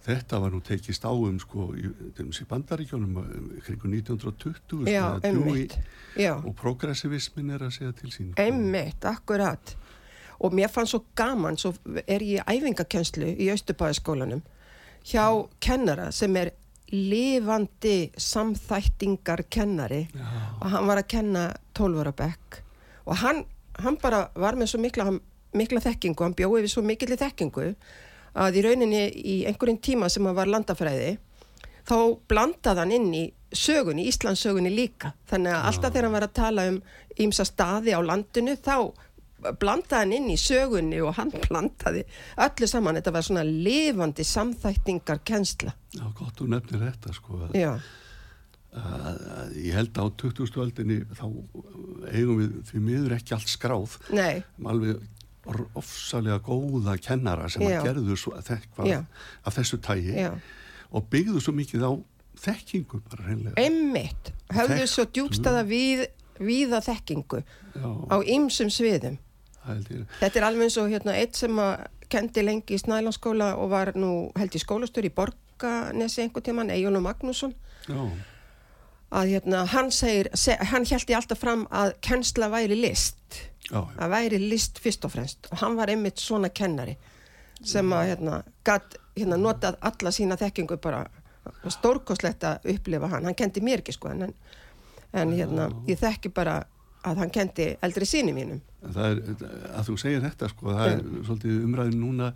Þetta 0.06 0.38
var 0.40 0.52
nú 0.54 0.60
tekist 0.64 1.04
á 1.04 1.12
um 1.12 1.38
sko 1.42 1.72
í, 1.76 1.88
bandaríkjónum 2.48 3.16
um, 3.20 3.48
kringu 3.64 3.90
1920 3.90 4.88
já, 4.88 5.04
sko, 5.18 6.36
og 6.48 6.54
progressivismin 6.56 7.50
er 7.56 7.66
að 7.66 7.74
segja 7.76 7.92
til 7.98 8.12
sín 8.14 8.30
sko. 8.32 8.42
einmitt, 8.42 9.04
akkurat 9.04 9.74
og 10.38 10.54
mér 10.54 10.70
fannst 10.70 10.94
svo 10.94 11.02
gaman, 11.18 11.58
svo 11.58 11.74
er 12.06 12.22
ég 12.22 12.38
í 12.38 12.46
æfingakenslu 12.46 13.34
í 13.34 13.50
Östubæðaskólanum 13.52 14.44
hjá 15.08 15.26
kennara 15.60 16.12
sem 16.14 16.36
er 16.38 16.52
lifandi 16.92 18.10
samþættingar 18.16 19.44
kennari 19.50 20.06
Já. 20.14 20.26
og 20.60 20.70
hann 20.72 20.88
var 20.88 21.02
að 21.02 21.10
kenna 21.12 21.44
12 21.76 22.00
ára 22.00 22.14
bekk 22.16 22.62
og 23.04 23.16
hann, 23.20 23.44
hann 23.82 23.98
bara 24.00 24.28
var 24.34 24.56
með 24.56 24.72
svo 24.72 24.80
mikla, 24.80 25.10
mikla 25.52 25.82
þekkingu, 25.84 26.24
hann 26.24 26.36
bjóði 26.38 26.64
við 26.64 26.72
svo 26.72 26.84
mikilli 26.86 27.18
þekkingu 27.20 27.74
að 28.38 28.60
í 28.60 28.62
rauninni 28.68 29.02
í 29.08 29.36
einhverjum 29.50 29.80
tíma 29.82 30.08
sem 30.12 30.26
hann 30.28 30.36
var 30.38 30.50
landafræði 30.50 31.16
þá 31.88 31.96
blandaði 32.28 32.82
hann 32.84 32.92
inn 32.98 33.10
í 33.16 33.24
sögunni, 33.56 34.04
Íslandsögunni 34.10 34.68
líka. 34.74 35.14
Þannig 35.30 35.54
að 35.56 35.66
alltaf 35.70 35.92
þegar 35.94 36.04
hann 36.08 36.16
var 36.18 36.26
að 36.26 36.34
tala 36.36 36.66
um 36.68 36.80
ímsa 37.24 37.46
staði 37.48 37.94
á 37.96 38.00
landinu 38.04 38.58
þá 38.60 38.74
blandaði 39.62 40.02
hann 40.02 40.12
inn 40.18 40.26
í 40.34 40.36
sögunni 40.42 40.98
og 41.00 41.14
hann 41.16 41.32
blandaði 41.46 42.02
öllu 42.44 42.68
saman. 42.68 42.98
Þetta 43.00 43.14
var 43.16 43.24
svona 43.24 43.46
lifandi 43.48 44.26
samþættingar 44.28 45.22
kensla 45.24 45.72
Já, 45.96 46.04
gott 46.18 46.36
þú 46.42 46.50
nefnir 46.52 46.84
þetta 46.90 47.14
sko 47.16 47.40
að, 47.46 47.56
að, 48.76 49.22
að 49.38 49.56
ég 49.64 49.78
held 49.78 49.96
að 49.96 50.10
á 50.12 50.16
20. 50.28 50.58
öldinni 50.66 50.98
þá 51.16 51.24
eigum 52.12 52.42
við 52.42 52.58
því 52.68 52.82
miður 52.84 53.14
ekki 53.16 53.36
allt 53.38 53.48
skráð. 53.54 53.96
Nei, 54.12 54.42
alveg 54.60 54.98
or- 54.98 55.06
ofsalega 55.78 56.38
góða 56.44 56.96
kennara 57.00 57.48
sem 57.48 57.62
Já. 57.62 57.78
að 57.80 57.88
gerðu 57.88 58.16
svo, 58.20 58.34
Já. 58.86 59.04
af 59.44 59.56
þessu 59.56 59.78
tægi 59.80 60.14
já. 60.16 60.32
og 60.92 61.08
byggðu 61.10 61.40
svo 61.40 61.52
mikið 61.56 61.84
á 61.88 61.92
þekkingu 62.38 63.00
bara 63.10 63.26
reynlega 63.28 63.54
einmitt, 63.62 64.32
höfðu 64.54 64.86
svo 64.86 65.04
Þekktu. 65.04 65.12
djúbstaða 65.18 65.64
við, 65.66 66.06
viða 66.38 66.80
þekkingu 66.84 67.42
Já, 67.42 67.88
á 68.12 68.16
ymsum 68.24 68.70
sviðum. 68.70 69.18
Þetta 69.68 70.38
er 70.38 70.44
alveg 70.46 70.68
eins 70.68 70.78
og 70.80 70.88
hérna, 70.88 71.12
eitt 71.18 71.36
sem 71.36 71.58
að 71.60 71.86
kendi 72.08 72.44
lengi 72.44 72.76
í 72.76 72.80
Snælandsskóla 72.80 73.50
og 73.60 73.68
var 73.70 73.92
nú 73.96 74.30
held 74.38 74.54
í 74.56 74.60
skólastur 74.62 75.04
í 75.04 75.10
Borganesi 75.12 76.22
einhver 76.22 76.44
tíman, 76.46 76.70
Egilur 76.72 77.04
Magnússon. 77.04 77.52
Já, 77.88 78.00
að 79.10 79.34
hérna, 79.34 79.64
hann 79.72 79.90
segir, 79.92 80.28
se, 80.36 80.56
hann 80.70 80.84
held 80.88 81.10
ég 81.10 81.16
alltaf 81.16 81.40
fram 81.40 81.66
að 81.72 81.94
kennsla 82.04 82.48
væri 82.52 82.76
list 82.80 83.42
já, 83.70 83.80
að 83.80 84.14
væri 84.14 84.40
list 84.42 84.80
fyrst 84.82 85.04
og 85.08 85.14
fremst. 85.14 85.48
Og 85.52 85.62
hann 85.62 85.76
var 85.78 85.92
einmitt 85.92 86.22
svona 86.22 86.50
kennari 86.50 86.96
sem 87.58 87.92
að 87.92 88.12
hérna, 88.12 88.42
gat, 88.66 88.96
hérna 89.16 89.38
notað 89.40 89.78
alla 89.82 90.12
sína 90.14 90.38
þekkingu 90.38 90.78
bara. 90.82 91.04
Stórkoslegt 91.68 92.44
að 92.44 92.68
upplifa 92.74 93.08
hann, 93.10 93.26
hann 93.26 93.36
kendi 93.38 93.62
mér 93.64 93.82
ekki 93.82 93.94
sko 93.96 94.12
en, 94.12 94.28
en 95.16 95.32
hérna, 95.32 95.70
ég 95.88 95.98
þekki 96.00 96.32
bara 96.36 96.60
að 97.06 97.22
hann 97.22 97.32
kendi 97.32 97.70
eldri 97.84 98.06
síni 98.08 98.34
mínum. 98.36 98.60
Er, 98.88 99.20
að 99.74 99.88
þú 99.88 99.96
segir 100.00 100.22
þetta 100.22 100.50
sko, 100.52 100.72
það 100.76 100.92
er 100.92 101.04
svolítið 101.26 101.60
umræðin 101.66 102.02
núna 102.02 102.32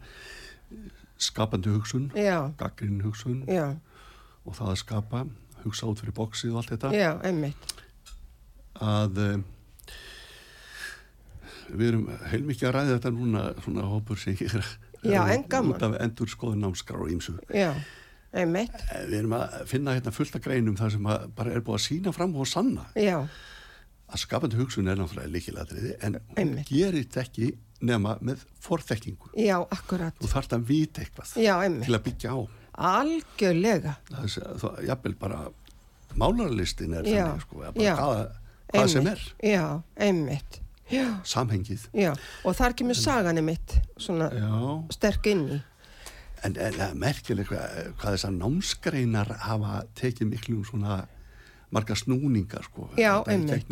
skapandi 1.23 1.71
hugsun, 1.71 2.09
gaggrinn 2.59 3.03
hugsun 3.05 3.43
já, 3.47 3.69
og 4.43 4.57
það 4.59 4.73
að 4.73 4.79
skapa, 4.81 5.25
hugsa 5.63 5.91
út 5.91 6.03
fyrir 6.03 6.17
bóksið 6.17 6.55
og 6.55 6.63
allt 6.63 6.73
þetta, 6.75 6.93
já, 6.97 7.11
að 8.83 9.21
um, 9.27 9.45
við 11.79 11.89
erum 11.93 12.07
heilmikið 12.33 12.69
að 12.69 12.75
ræða 12.77 12.95
þetta 12.99 13.13
núna, 13.17 13.43
svona 13.65 13.87
hópur 13.91 14.21
sem 14.21 14.37
ég 14.41 14.55
er 14.59 14.67
Já, 15.03 15.23
en 15.35 15.43
gaman. 15.51 15.75
út 15.75 15.83
af 15.83 15.97
endur 16.05 16.31
skoðun 16.31 16.61
námskrar 16.63 17.01
og 17.03 17.11
ímsu. 17.11 17.35
Já, 17.51 17.73
einmitt, 18.33 18.77
Við 19.09 19.17
erum 19.19 19.35
að 19.39 19.57
finna 19.71 19.97
hérna 19.97 20.13
fullt 20.15 20.37
af 20.39 20.45
greinum 20.45 20.77
þar 20.79 20.95
sem 20.95 21.03
bara 21.37 21.51
er 21.57 21.61
búið 21.65 21.81
að 21.81 21.85
sína 21.89 22.13
fram 22.15 22.37
og 22.39 22.47
sanna. 22.47 22.87
Já, 22.95 23.19
að 24.13 24.21
skapandi 24.21 24.59
hugsun 24.61 24.89
er 24.93 24.99
náttúrulega 25.01 25.33
líkilatriði 25.33 25.95
en 26.05 26.19
Einmitt. 26.37 26.69
gerir 26.69 27.03
þetta 27.07 27.23
ekki 27.25 27.53
nema 27.83 28.19
með 28.23 28.45
forþekkingu. 28.63 29.33
já, 29.41 29.57
akkurat. 29.73 30.15
Þú 30.21 30.29
þarft 30.37 30.53
að 30.59 30.67
vita 30.69 31.03
eitthvað 31.03 31.33
Já, 31.43 31.55
til 31.83 31.97
að 31.97 32.03
byggja 32.07 32.31
á. 32.37 32.39
algjörlega. 32.93 33.97
Það 34.13 34.65
er 34.79 34.87
jafnvel 34.93 35.15
bara 35.19 35.41
málarlistin 36.21 36.95
er 36.95 37.07
þannig 37.09 37.43
sko, 37.47 37.63
bara 37.63 37.97
hvað, 37.97 38.23
hvað 38.73 38.91
sem 38.93 39.07
er, 39.13 39.23
Já, 39.43 39.65
einmitt 39.97 40.61
samhengið. 41.25 41.89
já, 41.97 42.13
og 42.45 42.57
þar 42.59 42.75
kemur 42.79 42.99
sagan 42.99 43.41
einmitt 43.41 43.77
svona 44.01 44.31
Já, 44.35 44.53
sterk 44.97 45.27
inn 45.33 45.45
í 45.49 45.59
en, 46.43 46.57
en 46.57 46.75
það 46.75 46.87
er 46.91 46.95
merkileg 46.99 47.47
hvað, 47.51 47.75
hvað 48.01 48.17
þessar 48.17 48.33
námsgreinar 48.39 49.29
hafa 49.47 49.83
tekið 49.99 50.31
miklum 50.33 50.65
svona 50.67 51.03
marga 51.73 51.95
snúningar 51.97 52.67
sko, 52.67 52.89
Já, 53.01 53.23
er 53.25 53.33
einmitt. 53.33 53.69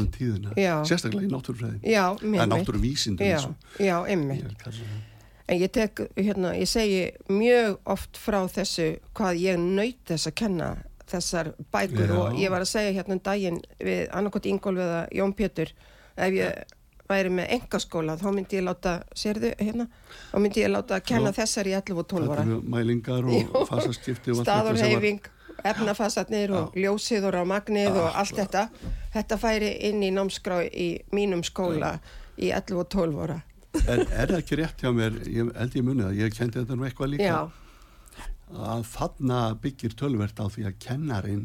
sérstaklega 0.88 1.26
í 1.26 1.32
náttúrufræðin. 1.34 1.82
Það 1.84 2.44
er 2.44 2.48
náttúruvísindum 2.48 3.26
Já, 3.26 3.40
já, 3.76 3.96
einmitt 4.08 4.54
það. 4.62 4.78
En 5.50 5.58
ég 5.58 5.72
tek, 5.74 6.00
hérna, 6.16 6.54
ég 6.54 6.68
segi 6.70 7.10
mjög 7.28 7.76
oft 7.90 8.16
frá 8.22 8.38
þessu 8.48 8.86
hvað 9.18 9.40
ég 9.42 9.58
naut 9.60 9.98
þess 10.06 10.30
að 10.30 10.36
kenna 10.38 10.68
þessar 11.10 11.50
bækur 11.74 12.06
Já. 12.06 12.16
og 12.22 12.38
ég 12.38 12.52
var 12.54 12.62
að 12.62 12.70
segja 12.70 12.92
hérna 13.00 13.16
um 13.18 13.22
daginn 13.26 13.58
við 13.82 14.04
annarkot 14.14 14.46
Ingólf 14.46 14.78
eða 14.78 15.00
Jón 15.18 15.34
Pétur 15.34 15.72
ef 16.16 16.36
ég 16.38 16.76
væri 17.10 17.32
með 17.34 17.50
engaskóla 17.56 18.16
þá 18.20 18.28
myndi 18.36 18.58
ég 18.60 18.64
láta, 18.66 18.94
sérðu 19.18 19.50
hérna 19.58 19.86
þá 20.30 20.38
myndi 20.44 20.62
ég 20.64 20.72
láta 20.72 20.96
að 20.96 21.04
kenna 21.10 21.32
Já. 21.34 21.36
þessar 21.42 21.70
í 21.70 21.74
11 21.80 22.00
og 22.02 22.08
12 22.14 22.32
ára. 22.36 22.46
mælingar 22.76 23.28
og 23.28 23.68
fasaskipti 23.68 24.36
staðurheyfing, 24.40 25.28
efnafasatnir 25.66 26.54
og 26.56 26.78
ljósið 26.78 27.28
og 27.28 27.34
rámagnið 27.36 28.00
og 28.00 28.10
allt 28.22 28.38
þetta. 28.38 28.64
Þetta 29.12 29.38
færi 29.42 29.70
inn 29.90 30.02
í 30.06 30.10
námskrá 30.14 30.62
í 30.70 30.90
mínum 31.12 31.42
skóla 31.44 31.96
í 32.38 32.52
11 32.54 32.80
og 32.80 32.88
12 32.94 33.24
ára. 33.26 33.40
En 33.84 34.00
er 34.02 34.30
það 34.32 34.38
ekki 34.40 34.56
rétt 34.58 34.82
hjá 34.82 34.90
mér, 34.94 35.18
ég 35.30 35.50
held 35.54 35.76
ég 35.78 35.84
munið 35.86 36.06
að 36.08 36.20
ég 36.24 36.34
kendi 36.34 36.58
þetta 36.58 36.78
nú 36.78 36.86
eitthvað 36.88 37.12
líka, 37.12 37.26
Já, 37.28 37.40
að 38.70 38.86
þarna 38.90 39.40
byggir 39.62 39.94
tölvert 39.98 40.40
á 40.42 40.46
því 40.50 40.64
að 40.70 40.78
kennarin 40.82 41.44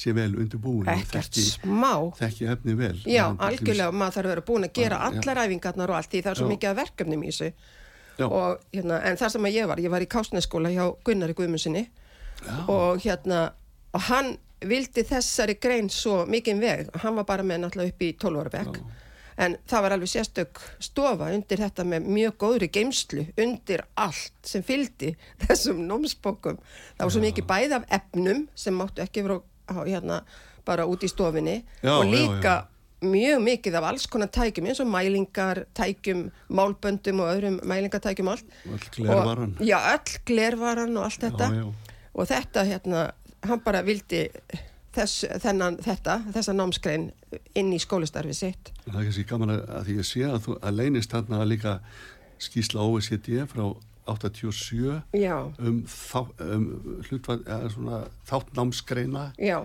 sé 0.00 0.14
vel 0.16 0.30
undirbúin 0.40 0.88
ekkert 0.88 1.36
smá. 1.36 1.92
þekki 2.18 2.48
efni 2.54 2.74
vel. 2.78 2.94
Já, 3.04 3.26
algjörlega, 3.36 3.92
maður 3.92 4.16
þarf 4.16 4.26
að 4.26 4.32
vera 4.34 4.46
búin 4.48 4.66
að 4.68 4.74
gera 4.80 5.00
allar 5.08 5.42
æfingarnar 5.44 5.92
og 5.92 5.98
allt 6.00 6.10
því 6.14 6.22
það 6.24 6.32
er 6.32 6.40
svo 6.40 6.48
Já. 6.48 6.52
mikið 6.54 6.70
af 6.70 6.78
verkefnum 6.80 7.24
í 7.24 7.32
þessu. 7.32 7.50
Og 8.20 8.64
hérna, 8.74 9.00
en 9.08 9.16
það 9.16 9.32
sem 9.32 9.46
að 9.48 9.54
ég 9.56 9.68
var, 9.70 9.80
ég 9.80 9.92
var 9.92 10.04
í 10.04 10.08
Kásneskóla 10.12 10.72
hjá 10.74 10.82
Gunnari 11.08 11.36
Guðmundsinni 11.38 11.86
já, 11.86 12.56
og 12.68 13.00
hérna, 13.00 13.38
og 13.96 14.02
hann 14.10 14.34
vildi 14.60 15.04
þessari 15.08 15.54
grein 15.56 15.88
svo 15.88 16.26
mikið 16.28 16.58
veg, 16.60 16.90
hann 17.00 17.16
var 17.16 17.24
bara 17.28 17.46
með 17.46 17.62
náttúrulega 17.62 17.94
upp 17.94 18.04
í 18.04 18.10
12 18.20 18.42
ára 18.42 18.52
bekk, 18.52 18.80
en 19.40 19.56
það 19.72 19.84
var 19.86 19.94
alveg 19.96 20.10
sérstök 20.12 20.60
stofa 20.84 21.30
undir 21.32 21.62
þetta 21.64 21.86
með 21.88 22.10
mjög 22.12 22.34
góðri 22.42 22.68
geimslu, 22.74 23.24
undir 23.40 23.86
allt 23.96 24.36
sem 24.44 24.64
fylgdi 24.68 25.14
þessum 25.46 25.80
námsbókum. 25.88 26.60
Það 26.98 27.06
var 27.06 27.14
svo 27.16 27.24
mikið 27.24 27.48
bæð 27.48 27.76
af 27.78 27.88
efnum 28.00 28.44
sem 28.54 28.76
máttu 28.76 29.00
ekki 29.06 29.24
vera 29.24 29.40
hérna, 29.78 30.22
bara 30.66 30.86
út 30.86 31.02
í 31.04 31.10
stofinni 31.10 31.62
Já, 31.82 31.92
og 31.96 32.04
líka 32.10 32.54
já. 32.54 32.66
mjög 33.00 33.42
mikið 33.46 33.78
af 33.80 33.84
alls 33.90 34.06
konar 34.06 34.28
tækjum 34.28 34.66
eins 34.70 34.80
og 34.82 34.90
mælingar, 34.92 35.64
tækjum, 35.74 36.26
málböndum 36.50 37.22
og 37.24 37.30
öðrum 37.34 37.60
mælingartækjum 37.64 38.28
allt. 38.28 38.44
öll 38.66 38.90
glervaran. 38.96 39.56
Og, 39.60 39.66
já, 39.66 39.78
öll 39.94 40.18
glervaran 40.26 40.96
og 40.96 41.04
allt 41.04 41.20
þetta. 41.24 41.52
Já. 41.54 41.94
Og 42.14 42.26
þetta 42.28 42.64
hérna, 42.66 43.10
hann 43.46 43.60
bara 43.64 43.82
vildi 43.86 44.28
þess, 44.94 45.24
þennan, 45.42 45.78
þetta, 45.84 46.20
þessa 46.34 46.54
námskrein 46.56 47.10
inn 47.54 47.72
í 47.72 47.78
skólastarfi 47.80 48.34
sitt. 48.34 48.72
Það 48.86 49.00
er 49.00 49.06
kannski 49.08 49.26
gaman 49.30 49.54
að, 49.54 49.62
að 49.78 49.84
því 49.88 49.96
ég 50.00 50.08
sé 50.08 50.24
að, 50.26 50.40
þú, 50.46 50.56
að 50.60 50.80
leynist 50.82 51.14
þarna 51.14 51.44
líka 51.46 51.76
skýsla 52.40 52.84
OECD 52.84 53.44
frá 53.48 53.64
87 54.14 55.02
Já, 55.20 55.36
um, 55.58 55.80
þá, 55.86 56.20
um 56.46 56.66
hlutvað, 57.08 57.44
eða 57.46 57.70
svona 57.74 58.02
þáttnámsgreina. 58.30 59.24
já, 59.38 59.60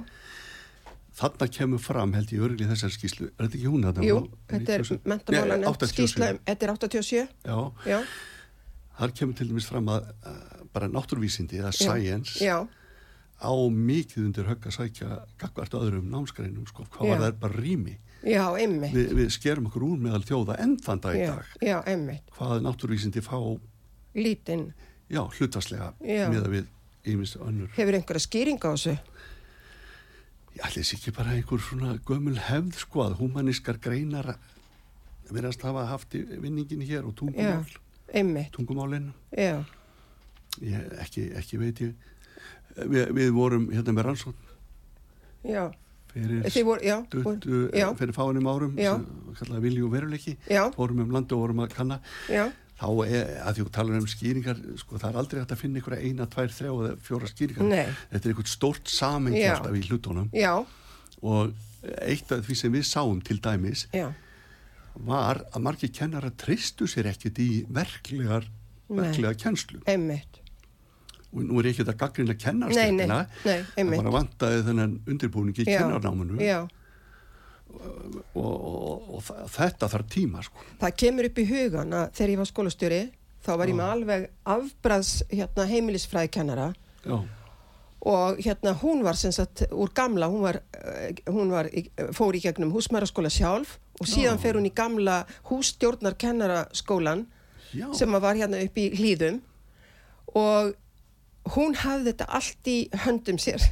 Þarna 1.16 1.48
kemur 1.48 1.80
fram, 1.80 2.12
held 2.12 2.32
ég, 2.36 2.42
örgli 2.44 2.66
þessar 2.68 2.92
skýslu. 2.92 3.30
Er 3.40 3.46
þetta 3.46 3.56
ekki 3.56 3.70
hún 3.72 3.86
að 3.88 4.02
jú, 4.04 4.16
þetta 4.52 4.74
er 4.74 4.82
mentamálan 5.08 5.62
skýsla, 5.88 6.32
um- 6.34 6.40
þetta 6.50 6.66
er 6.68 6.74
87, 6.74 7.22
Já, 7.46 7.60
já, 7.88 8.00
þar 9.00 9.14
kemur 9.16 9.38
til 9.40 9.48
dæmis 9.48 9.68
fram 9.70 9.88
að 9.94 10.10
bara 10.76 10.90
náttúruvísindi 10.92 11.62
eða 11.62 11.72
science 11.72 12.36
á 13.40 13.52
mikið 13.72 14.26
undir 14.26 14.44
högg 14.50 14.68
að 14.68 14.76
sækja 14.76 15.22
gagvart 15.40 15.72
öðrum 15.80 16.10
námsgreinum, 16.12 16.68
sko, 16.68 16.84
hvað 16.92 17.08
var 17.14 17.24
það? 17.24 17.40
Bara 17.40 17.54
rými. 17.64 17.98
já, 18.26 18.44
Vi, 18.92 19.06
við 19.16 19.32
skerum 19.32 19.68
okkur 19.70 19.84
úr 19.88 19.98
meðal 19.98 20.24
þjóða 20.28 20.60
enn 20.60 20.76
þann 20.84 21.00
dag 21.02 21.16
í 21.16 21.26
dag. 21.28 21.46
Hvað 22.36 22.62
náttúruvísindi 22.66 23.22
fá, 23.24 23.40
lítinn, 24.16 24.74
já, 25.12 25.22
hlutastlega 25.38 25.94
Já. 26.02 26.30
miða 26.32 26.50
við 26.50 26.66
ímis 27.06 27.36
önnur. 27.38 27.70
hefur 27.76 27.94
einhverja 28.00 28.24
skýring 28.26 28.60
á 28.64 28.72
þessu? 28.74 28.96
Ég 30.56 30.64
ætli 30.64 30.82
þessi 30.84 30.96
ekki 30.98 31.12
bara 31.18 31.34
einhver 31.36 31.60
svona 31.60 31.98
gömul 32.08 32.38
hefð, 32.40 32.78
sko, 32.80 33.04
að 33.04 33.18
humanískar 33.20 33.78
greinar 33.84 34.36
verðast 35.32 35.62
hafa 35.68 35.86
haft 35.90 36.14
vinningin 36.16 36.82
hér 36.86 37.04
og 37.04 37.12
Já, 37.12 37.20
tungumál, 37.20 37.66
einmitt, 38.14 38.52
tungumálinn. 38.56 39.14
já, 39.36 39.64
Ég, 40.62 40.86
ekki, 41.04 41.26
ekki 41.36 41.58
veit 41.60 41.80
ég. 41.84 41.96
Við, 42.78 43.10
við 43.12 43.32
vorum 43.36 43.66
hérna 43.72 43.92
með 43.92 44.06
rannsókn 44.08 44.36
já, 45.44 45.66
fyrir 46.14 46.64
voru, 46.64 46.80
já, 46.84 46.96
stuttu, 47.06 47.24
voru- 47.24 47.72
já. 47.76 47.90
fyrir 48.00 48.14
fáinum 48.16 48.48
árum 48.48 48.78
Já. 48.80 48.94
sem 48.96 49.36
kallaði 49.36 49.62
vilju 49.66 49.86
og 49.86 49.92
veruleiki 49.92 50.38
Já. 50.48 50.72
fórum 50.76 51.00
um 51.04 51.12
landu 51.12 51.36
og 51.36 51.42
vorum 51.44 51.60
að 51.66 51.74
kanna 51.76 52.00
Já, 52.32 52.52
þá 52.76 52.88
er, 53.06 53.30
að 53.46 53.58
því 53.58 53.66
þú 53.66 53.72
talar 53.78 54.02
um 54.02 54.08
skýringar 54.12 54.58
sko, 54.82 55.00
það 55.00 55.10
er 55.12 55.20
aldrei 55.22 55.40
hægt 55.42 55.54
að 55.56 55.62
finna 55.62 55.80
ykkur 55.82 55.96
eina, 56.00 56.28
tvær, 56.32 56.52
þrjá 56.58 56.72
eða 56.74 56.96
fjóra 57.06 57.30
skýringar. 57.32 57.70
Nei. 57.72 57.86
þetta 58.12 58.28
er 58.28 58.34
einhvern 58.34 58.52
stórt 58.52 58.92
samengi 58.92 59.42
Já. 59.44 59.54
alltaf 59.56 59.78
í 59.80 59.84
hlutunum. 59.88 60.30
Já, 60.36 60.54
og 61.26 61.54
eitt 62.06 62.32
af 62.36 62.46
því 62.46 62.58
sem 62.60 62.74
við 62.76 62.88
sáum 62.90 63.22
til 63.26 63.38
dæmis 63.44 63.86
já, 63.94 64.10
var 65.06 65.44
að 65.52 65.64
margir 65.66 65.92
kennara 65.94 66.32
tristu 66.36 66.88
sér 66.90 67.12
ekkit 67.12 67.40
í 67.44 67.50
verklegar 67.72 68.48
verklega 68.90 69.34
kennslu. 69.42 69.82
Einmitt. 69.90 70.42
og 71.36 71.44
nú 71.44 71.60
er 71.60 71.72
ekki 71.72 71.84
að 71.84 71.98
gaggrina 72.00 72.32
Nei, 72.32 72.36
nei, 72.36 72.44
kennarstekina 72.46 73.18
nei, 73.44 73.64
það 73.76 73.90
var 73.92 74.10
að 74.10 74.16
vantaði 74.16 74.60
þennan 74.70 74.94
undirbúning 75.12 75.58
í 75.60 75.66
kennarnámanu 75.68 76.38
Já, 76.40 76.60
og, 77.74 78.44
og, 78.44 79.08
og 79.18 79.50
þetta 79.52 79.90
þarf 79.92 80.12
tíma 80.12 80.44
sko. 80.46 80.68
það 80.82 80.98
kemur 81.04 81.30
upp 81.30 81.40
í 81.42 81.48
hugan 81.50 81.96
að 81.96 82.06
þegar 82.18 82.34
ég 82.34 82.42
var 82.42 82.52
skólastjóri, 82.52 83.02
þá 83.46 83.52
var 83.62 83.72
ég 83.72 83.80
með 83.80 83.96
alveg 83.96 84.30
afbræðs 84.56 85.16
hérna, 85.32 85.68
heimilisfræðikennara. 85.72 86.70
Já, 87.06 87.18
og 88.06 88.38
hérna 88.38 88.76
hún 88.78 89.02
var 89.04 89.18
sem 89.18 89.32
sagt 89.34 89.64
úr 89.72 89.90
gamla, 89.94 90.28
hún 90.30 90.42
var, 90.42 90.62
eh, 90.78 91.16
hún 91.26 91.50
var 91.50 91.70
fór 92.14 92.36
í 92.38 92.42
gegnum 92.44 92.72
húsmæraskóla 92.72 93.32
sjálf 93.34 93.80
og 94.00 94.08
síðan 94.08 94.38
Já. 94.38 94.42
fer 94.42 94.54
hún 94.54 94.70
í 94.70 94.74
gamla 94.74 95.26
hússtjórnarkennaraskólan 95.50 97.26
sem 97.94 98.12
var 98.12 98.36
hérna 98.36 98.62
upp 98.62 98.78
í 98.78 98.92
hlýðum 98.94 99.42
og 100.36 100.76
hún 101.56 101.76
hafði 101.76 102.12
þetta 102.12 102.30
allt 102.30 102.68
í 102.68 102.78
höndum 103.06 103.42
sér 103.42 103.66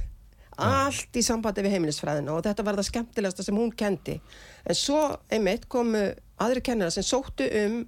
allt 0.62 1.18
í 1.18 1.24
sambandi 1.26 1.64
við 1.66 1.78
heimilisfræðina 1.78 2.36
og 2.36 2.44
þetta 2.46 2.66
var 2.66 2.78
það 2.80 2.90
skemmtilegasta 2.90 3.46
sem 3.46 3.58
hún 3.58 3.72
kendi 3.78 4.20
en 4.68 4.78
svo 4.78 5.02
einmitt 5.34 5.68
komu 5.72 6.06
aðri 6.44 6.64
kennara 6.66 6.94
sem 6.94 7.06
sóttu 7.06 7.48
um 7.64 7.84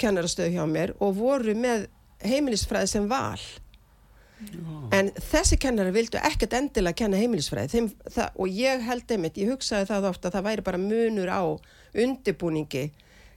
kennarastöðu 0.00 0.56
hjá 0.56 0.64
mér 0.68 0.94
og 1.00 1.16
voru 1.18 1.54
með 1.56 1.86
heimilisfræði 2.24 2.90
sem 2.90 3.08
val. 3.08 3.40
En 4.92 5.08
þessi 5.16 5.56
kennara 5.60 5.92
vildu 5.94 6.20
ekkert 6.20 6.52
endilega 6.58 7.00
kenna 7.00 7.16
heimilisfræði. 7.20 7.70
Þeim, 7.72 7.86
það, 8.12 8.34
og 8.36 8.52
ég 8.52 8.84
held 8.84 9.12
einmitt, 9.14 9.40
ég 9.40 9.52
hugsaði 9.54 9.88
það 9.88 10.08
ofta 10.10 10.28
að 10.28 10.36
það 10.36 10.48
væri 10.50 10.64
bara 10.66 10.80
munur 10.80 11.32
á 11.32 11.42
undibúningi 11.96 12.84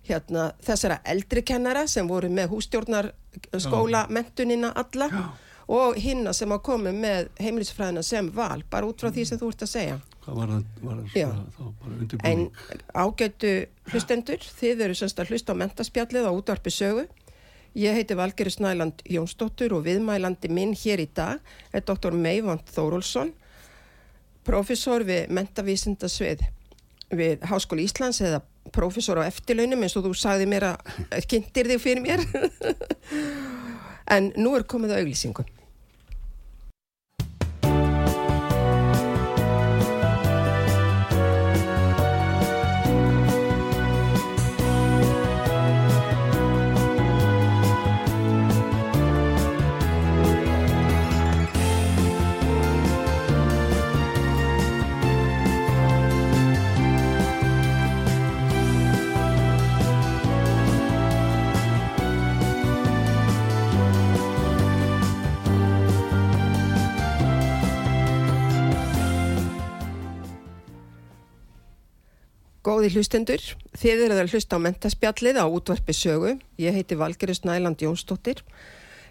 hérna, 0.09 0.49
þessara 0.65 0.99
eldri 1.07 1.43
kennara 1.47 1.85
sem 1.87 2.07
voru 2.07 2.29
með 2.33 2.51
hústjórnarskóla 2.53 4.07
mentunina 4.11 4.73
alla. 4.75 5.07
Já. 5.11 5.23
Og 5.69 5.99
hinna 6.01 6.34
sem 6.34 6.51
að 6.51 6.63
komu 6.65 6.93
með 6.95 7.29
heimilisfræðina 7.38 8.03
sem 8.05 8.29
val, 8.34 8.63
bara 8.69 8.89
út 8.89 9.01
frá 9.01 9.12
því 9.13 9.25
sem 9.29 9.41
þú 9.41 9.51
ert 9.53 9.65
að 9.67 9.73
segja 9.75 9.99
var 10.29 10.51
það, 10.51 10.65
var 10.86 10.97
það 11.13 12.25
en 12.29 12.43
ágætu 12.93 13.53
hlustendur 13.89 14.43
þið 14.60 14.84
eru 14.86 14.97
semst 14.97 15.21
að 15.21 15.34
hlusta 15.34 15.55
á 15.58 15.62
mentaspjallið 15.62 16.27
á 16.29 16.32
útvarpi 16.34 16.73
sögu 16.73 17.08
Ég 17.77 17.93
heiti 17.93 18.15
Valgeri 18.17 18.49
Snæland 18.49 19.03
Jónsdóttur 19.05 19.75
og 19.77 19.84
viðmælandi 19.86 20.49
minn 20.49 20.71
hér 20.73 21.03
í 21.03 21.10
dag 21.15 21.38
er 21.71 21.84
Dr. 21.86 22.15
Meivand 22.17 22.65
Þórólsson, 22.73 23.29
profesor 24.43 25.05
við 25.05 25.29
mentavísindasvið 25.38 26.41
við 27.13 27.45
Háskóli 27.45 27.86
Íslands 27.86 28.23
eða 28.25 28.41
profesor 28.73 29.21
á 29.21 29.29
eftirlaunum 29.29 29.86
eins 29.86 29.95
og 29.97 30.08
þú 30.08 30.15
sagði 30.17 30.49
mér 30.49 30.65
að 30.71 31.29
kynntir 31.29 31.69
þig 31.69 31.84
fyrir 31.86 32.03
mér. 32.05 32.25
en 34.15 34.34
nú 34.38 34.55
er 34.58 34.65
komið 34.65 34.95
að 34.95 35.03
auglýsingum. 35.03 35.58
Góði 72.69 72.91
hlustendur, 72.93 73.41
þið 73.82 74.01
eruð 74.05 74.19
að 74.21 74.34
hlusta 74.36 74.58
á 74.60 74.62
mentaspjallið 74.62 75.38
á 75.41 75.45
útvarpi 75.49 75.93
sögu. 75.97 76.36
Ég 76.62 76.75
heiti 76.75 76.93
Valgeri 76.99 77.34
Snæland 77.34 77.82
Jónsdóttir. 77.82 78.43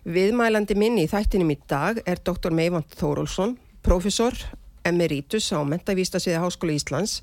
Viðmælandi 0.06 0.76
minn 0.78 1.00
í 1.02 1.08
þættinum 1.10 1.50
í 1.50 1.56
dag 1.66 1.98
er 2.06 2.22
Dr. 2.22 2.54
Meivand 2.54 2.94
Þórólsson, 2.94 3.56
profesor 3.82 4.36
emeritus 4.86 5.48
á 5.50 5.58
mentavístasviði 5.66 6.38
Háskóla 6.38 6.76
Íslands. 6.76 7.16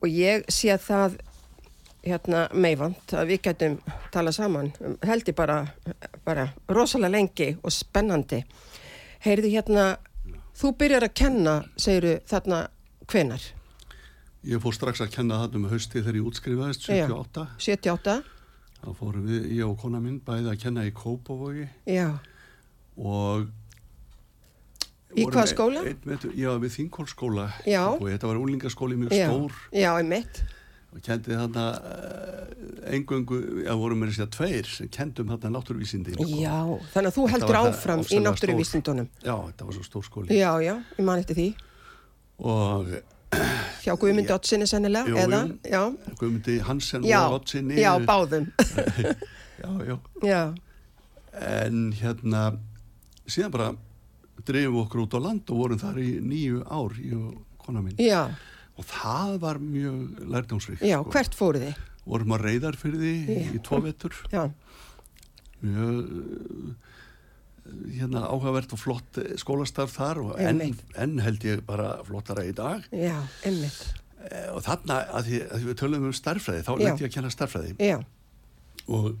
Og 0.00 0.08
ég 0.08 0.48
sé 0.48 0.72
það, 0.80 1.18
hérna, 2.08 2.46
Meivand, 2.56 3.04
að 3.12 3.34
við 3.34 3.44
getum 3.50 3.76
tala 4.14 4.32
saman, 4.32 4.72
held 5.04 5.28
ég 5.28 5.36
bara, 5.36 5.58
bara 6.24 6.48
rosalega 6.72 7.12
lengi 7.18 7.50
og 7.60 7.76
spennandi. 7.76 8.40
Heyrðu 9.28 9.52
hérna, 9.52 9.86
þú 10.56 10.72
byrjar 10.80 11.10
að 11.10 11.16
kenna, 11.26 11.60
segiru 11.76 12.16
þarna, 12.32 12.64
hvenar? 13.04 13.50
Ég 14.44 14.60
fór 14.62 14.74
strax 14.76 15.00
að 15.02 15.10
kenna 15.16 15.40
það 15.46 15.54
um 15.58 15.64
hausti 15.72 16.00
þegar 16.02 16.14
ég 16.20 16.26
útskrifaðist 16.30 16.86
Já. 16.88 17.06
78 17.08 17.46
78? 17.58 18.16
þá 18.78 18.90
fórum 18.94 19.24
við, 19.26 19.46
ég 19.58 19.64
og 19.66 19.78
kona 19.80 20.00
minn 20.00 20.20
bæði 20.22 20.52
að 20.52 20.60
kenna 20.62 20.84
í 20.86 20.92
Kópavogi 20.94 21.68
Já, 21.86 22.18
og 22.98 23.48
Í 25.16 25.24
vorum 25.24 25.32
hvaða 25.38 25.46
ein- 25.48 25.54
skóla? 25.56 25.82
einn 25.88 26.04
vetur- 26.04 26.34
já, 26.36 26.50
við 26.60 26.70
Þingholskóla 26.76 27.46
Já. 27.66 27.82
og 27.88 28.02
þetta 28.06 28.26
var 28.28 28.36
úlingaskóli 28.36 28.94
mjög 29.00 29.10
já, 29.16 29.26
stór 29.26 29.52
já, 29.72 29.90
einmitt. 29.98 30.42
og 30.92 31.00
kendi 31.02 31.32
þarna 31.32 31.64
engöngu, 32.92 33.38
já, 33.64 33.72
vorum 33.74 33.98
með 34.02 34.12
þess 34.12 34.22
að 34.26 34.30
tveir 34.36 34.66
sem 34.66 34.88
kendum 34.88 35.28
þarna 35.32 35.50
náttúruvísindi 35.58 36.12
sko. 36.14 36.24
Já, 36.28 36.60
þannig 36.92 37.10
að 37.10 37.16
þú 37.18 37.26
heldur 37.32 37.58
áfram 37.58 38.00
í 38.04 38.20
náttúruvísindunum. 38.24 39.08
já, 39.24 39.34
þetta 39.48 39.64
var 39.64 39.72
svo 39.74 39.82
stór 39.88 40.04
skóli 40.04 40.28
Já, 40.38 40.52
já, 40.60 40.76
ég 40.98 41.04
man 41.04 41.18
eftir 41.18 41.34
því. 41.36 41.54
og 42.38 42.86
Hjá 43.88 43.94
Guðmundi 43.96 44.32
Ottsinni 44.34 44.66
sennilega, 44.68 45.08
Jú, 45.08 45.16
eða? 45.24 45.40
jú. 45.72 45.82
Guðmundi 46.20 46.58
Hansen 46.66 47.06
og 47.08 47.36
Otsinni 47.38 47.78
já, 47.80 47.90
báðum. 48.04 48.48
já, 49.62 49.70
já. 49.88 49.96
Já, 50.28 50.42
en 51.48 51.80
hérna 51.96 52.42
síðan 53.28 53.54
bara 53.54 53.70
dreifum 54.44 54.76
við 54.76 54.82
okkur 54.84 55.02
út 55.06 55.16
á 55.16 55.20
land 55.24 55.50
og 55.52 55.62
vorum 55.62 55.80
þar 55.80 56.00
í 56.04 56.10
nýju 56.20 56.60
ár 56.68 56.94
ég 57.00 57.16
og 57.16 57.64
kona 57.64 57.80
mín. 57.84 57.96
Já, 58.02 58.26
og 58.78 58.86
það 58.92 59.38
var 59.42 59.58
mjög 59.62 60.20
lærdómsvík 60.36 60.84
já, 60.86 60.98
hvert 61.02 61.34
fóru 61.38 61.64
þið? 61.64 61.80
vorum 62.08 62.30
að 62.36 62.44
reyðar 62.46 62.76
fyrir 62.80 63.02
Já. 63.28 63.40
í 63.52 63.58
tvo 63.64 63.80
vetur. 63.84 64.14
Já, 64.32 64.46
mjög 65.64 66.76
hérna 67.98 68.24
áhugavert 68.28 68.72
og 68.74 68.80
flott 68.82 69.18
eh, 69.22 69.34
skólastarf 69.40 69.94
þar 69.98 70.20
og 70.24 70.36
enn, 70.40 70.62
enn 70.96 71.18
held 71.24 71.44
ég 71.46 71.62
bara 71.68 71.98
flottara 72.06 72.44
í 72.48 72.52
dag. 72.56 72.84
Já. 72.92 73.16
Eh, 73.44 74.48
og 74.52 74.62
þarna 74.66 75.00
að 75.14 75.28
því, 75.30 75.40
að 75.54 75.66
við 75.70 75.76
tölum 75.80 76.06
um 76.10 76.14
starffræði 76.16 76.64
þá 76.66 76.72
lendi 76.78 77.04
ég 77.04 77.10
að 77.10 77.14
kenna 77.14 77.30
starffræði 77.32 77.74
Já, 77.78 77.98
og 78.90 79.12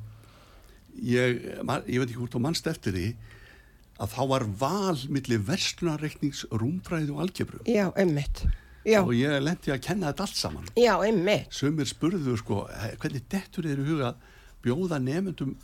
ég, 0.98 1.42
man, 1.64 1.84
ég 1.86 2.00
veit 2.02 2.08
ekki 2.10 2.18
hvort 2.18 2.34
þú 2.34 2.40
mannst 2.42 2.66
eftir 2.70 2.96
því 2.96 3.04
að 3.98 4.12
þá 4.14 4.20
var 4.30 4.44
val 4.60 4.98
milli 5.10 5.38
verslunarreiknings, 5.42 6.44
rúmfræði 6.54 7.14
og 7.14 7.22
algebru. 7.24 7.62
Já, 7.66 7.88
einmitt. 7.98 8.44
Já, 8.86 9.00
og 9.02 9.10
ég 9.18 9.40
lendi 9.42 9.72
að 9.74 9.80
kenna 9.84 10.12
þetta 10.12 10.26
allt 10.28 10.38
saman. 10.38 10.68
Já, 10.78 10.92
einmitt. 11.02 11.48
sumir 11.54 11.88
spurðu 11.90 12.36
sko 12.38 12.60
"He- 12.70 12.94
hvernig 12.96 13.24
dettur 13.28 13.66
í 13.66 13.74
huga 13.74 14.14
bjóða 14.62 15.00
nefndum 15.02 15.56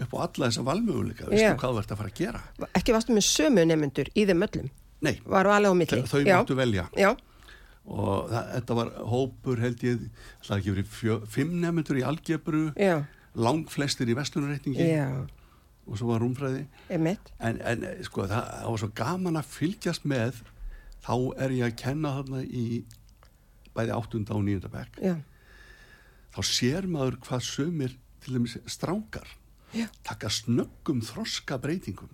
upp 0.00 0.14
á 0.16 0.18
alla 0.24 0.48
þessa 0.48 0.64
valmöguleika 0.64 1.28
veistu 1.28 1.56
hvað 1.60 1.74
þú 1.74 1.82
ert 1.82 1.92
að 1.92 2.00
fara 2.00 2.12
að 2.12 2.20
gera? 2.22 2.44
Ekki 2.78 2.94
varstu 2.96 3.16
með 3.16 3.26
sömu 3.28 3.66
nefnendur 3.68 4.08
í 4.14 4.24
þeim 4.28 4.46
öllum? 4.48 4.70
nei, 5.02 5.16
þau, 5.24 6.06
þau 6.06 6.22
já. 6.22 6.36
máttu 6.36 6.56
velja. 6.56 6.86
Já, 6.98 7.10
og 7.90 8.30
það, 8.30 8.48
þetta 8.54 8.76
var 8.78 8.92
hópur 9.10 9.62
held 9.62 9.84
ég 9.86 10.06
það 10.46 10.56
ekki 10.58 10.74
verið 10.76 11.28
fimm 11.34 11.58
nefndur 11.62 11.98
í 11.98 12.04
algebru 12.06 12.62
já, 12.78 12.94
lang 13.34 13.70
flestir 13.72 14.10
í 14.12 14.16
vestlunarreikningi 14.18 14.86
já, 14.86 15.08
og 15.82 15.98
svo 15.98 16.12
var 16.12 16.22
rúmfræði. 16.22 16.64
En, 17.42 17.58
en 17.58 17.86
sko 18.06 18.28
það, 18.30 18.48
það 18.62 18.70
var 18.70 18.82
svo 18.84 18.90
gaman 19.02 19.42
að 19.42 19.52
fylgjast 19.56 20.06
með 20.08 20.42
þá 21.02 21.14
er 21.42 21.58
ég 21.58 21.66
að 21.66 21.78
kenna 21.82 22.16
þarna 22.20 22.44
í 22.46 22.66
bæði 23.74 23.94
8. 23.98 24.24
og 24.36 24.46
9. 24.46 24.72
bekk. 24.72 25.02
Þá 26.32 26.40
sér 26.46 26.86
maður 26.88 27.18
hvað 27.26 27.46
sömur 27.48 27.96
til 28.22 28.36
dæmis 28.36 28.54
strákar 28.70 29.26
Já. 29.72 29.86
taka 30.04 30.28
snöggum 30.28 31.00
þroska 31.02 31.58
breytingum 31.62 32.10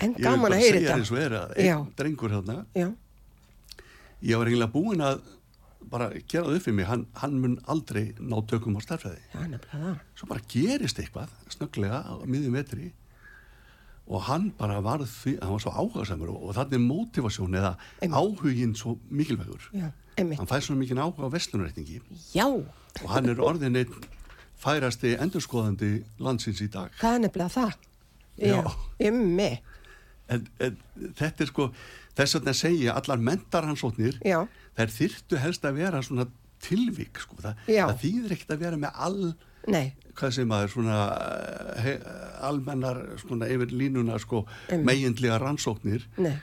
En 0.00 0.14
gaman 0.16 0.46
bara 0.48 0.56
að 0.56 0.62
heyra 0.64 0.80
þetta. 0.80 1.56
einn 1.60 1.88
drengur 1.98 2.32
já, 2.32 2.86
ég 4.22 4.38
var 4.38 4.46
eiginlega 4.48 4.72
búin 4.72 5.02
að 5.04 5.20
bara 5.92 6.06
gera 6.14 6.46
það 6.46 6.56
upp 6.56 6.62
fyrir 6.64 6.76
mig, 6.78 6.86
hann, 6.86 7.06
hann 7.20 7.34
mun 7.42 7.56
aldrei 7.68 8.14
ná 8.22 8.36
tökum 8.46 8.78
á 8.78 8.80
starfræði. 8.80 9.18
Svo 10.14 10.28
bara 10.30 10.40
gerist 10.48 11.00
eitthvað, 11.02 11.32
snögglega 11.50 11.98
á 12.06 12.14
miðjum 12.24 12.54
vetri 12.54 12.92
og 14.06 14.22
hann 14.28 14.50
bara 14.58 14.80
var 14.82 15.02
því, 15.04 15.36
hann 15.42 15.52
var 15.56 15.62
svo 15.62 15.72
áhugaðsamur 15.74 16.32
og, 16.32 16.48
og 16.48 16.56
þannig 16.56 16.82
mótivasjón 16.86 17.58
eða 17.58 17.74
Einmitt. 18.00 18.16
áhugin 18.18 18.72
svo 18.78 18.96
mikilvægur. 19.10 19.68
Já. 19.74 19.90
Hann 20.18 20.48
fær 20.48 20.60
svona 20.64 20.82
mikið 20.82 21.00
áhuga 21.02 21.28
á 21.28 21.34
vestlunrætningi 21.34 22.00
Já, 22.34 22.46
og 22.46 23.08
hann 23.10 23.30
er 23.32 23.40
orðin 23.40 23.78
einn 23.80 23.94
færasti 24.60 25.14
endurskoðandi 25.20 25.92
landsins 26.22 26.60
í 26.62 26.68
dag. 26.70 26.90
það 27.00 27.14
er 27.16 27.24
nefnilega 27.26 27.54
það. 27.56 27.72
Já. 28.42 28.60
Ymmi. 29.08 29.50
En, 30.32 30.46
en 30.64 30.76
þetta 31.18 31.44
er 31.44 31.50
sko, 31.50 31.66
þess 32.16 32.36
vegna 32.38 32.54
segja 32.56 32.94
allar 32.96 33.18
mentarhansóknir, 33.20 34.20
Já, 34.24 34.44
þær 34.78 34.92
þyrftu 34.94 35.40
helst 35.42 35.64
að 35.68 35.80
vera 35.82 36.00
svona 36.02 36.26
tilvík, 36.62 37.18
sko. 37.20 37.36
Þa, 37.42 37.54
Já. 37.66 37.86
það 37.90 37.98
þýðir 38.04 38.34
ekkert 38.36 38.54
að 38.54 38.62
vera 38.62 38.78
með 38.80 39.00
all, 39.08 39.32
nei, 39.72 39.92
hvað 40.16 40.32
sem 40.38 40.48
maður, 40.48 40.70
svona 40.76 40.96
eh, 41.18 41.82
he, 41.84 41.94
almennar, 42.48 43.02
svona 43.20 43.48
yfir 43.50 43.74
línuna, 43.74 44.16
sko, 44.22 44.44
Einmitt. 44.70 44.86
megindlega 44.88 45.40
rannsóknir. 45.42 46.06
nei, 46.22 46.36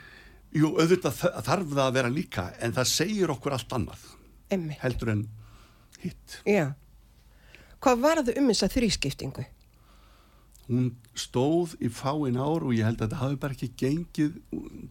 Jú, 0.50 0.72
auðvitað 0.82 1.14
þarf 1.46 1.68
það 1.70 1.84
að 1.84 1.92
vera 1.94 2.08
líka, 2.10 2.48
en 2.60 2.72
það 2.74 2.88
segir 2.90 3.30
okkur 3.30 3.54
allt 3.54 3.74
annað, 3.76 4.00
ymmi. 4.50 4.76
heldur 4.82 5.12
en 5.12 5.20
hitt. 6.02 6.40
Já. 6.46 6.72
Hvað 7.80 8.02
var 8.04 8.20
það 8.22 8.38
um 8.40 8.50
þessa 8.52 8.68
þrískiptingu? 8.74 9.46
Hún 10.70 10.90
stóð 11.18 11.72
í 11.82 11.88
fáin 11.90 12.36
ár 12.38 12.62
og 12.68 12.74
ég 12.76 12.84
held 12.86 13.00
að 13.00 13.08
þetta 13.08 13.20
hafi 13.24 13.38
bara 13.42 13.56
ekki 13.56 13.70
gengið 13.80 14.36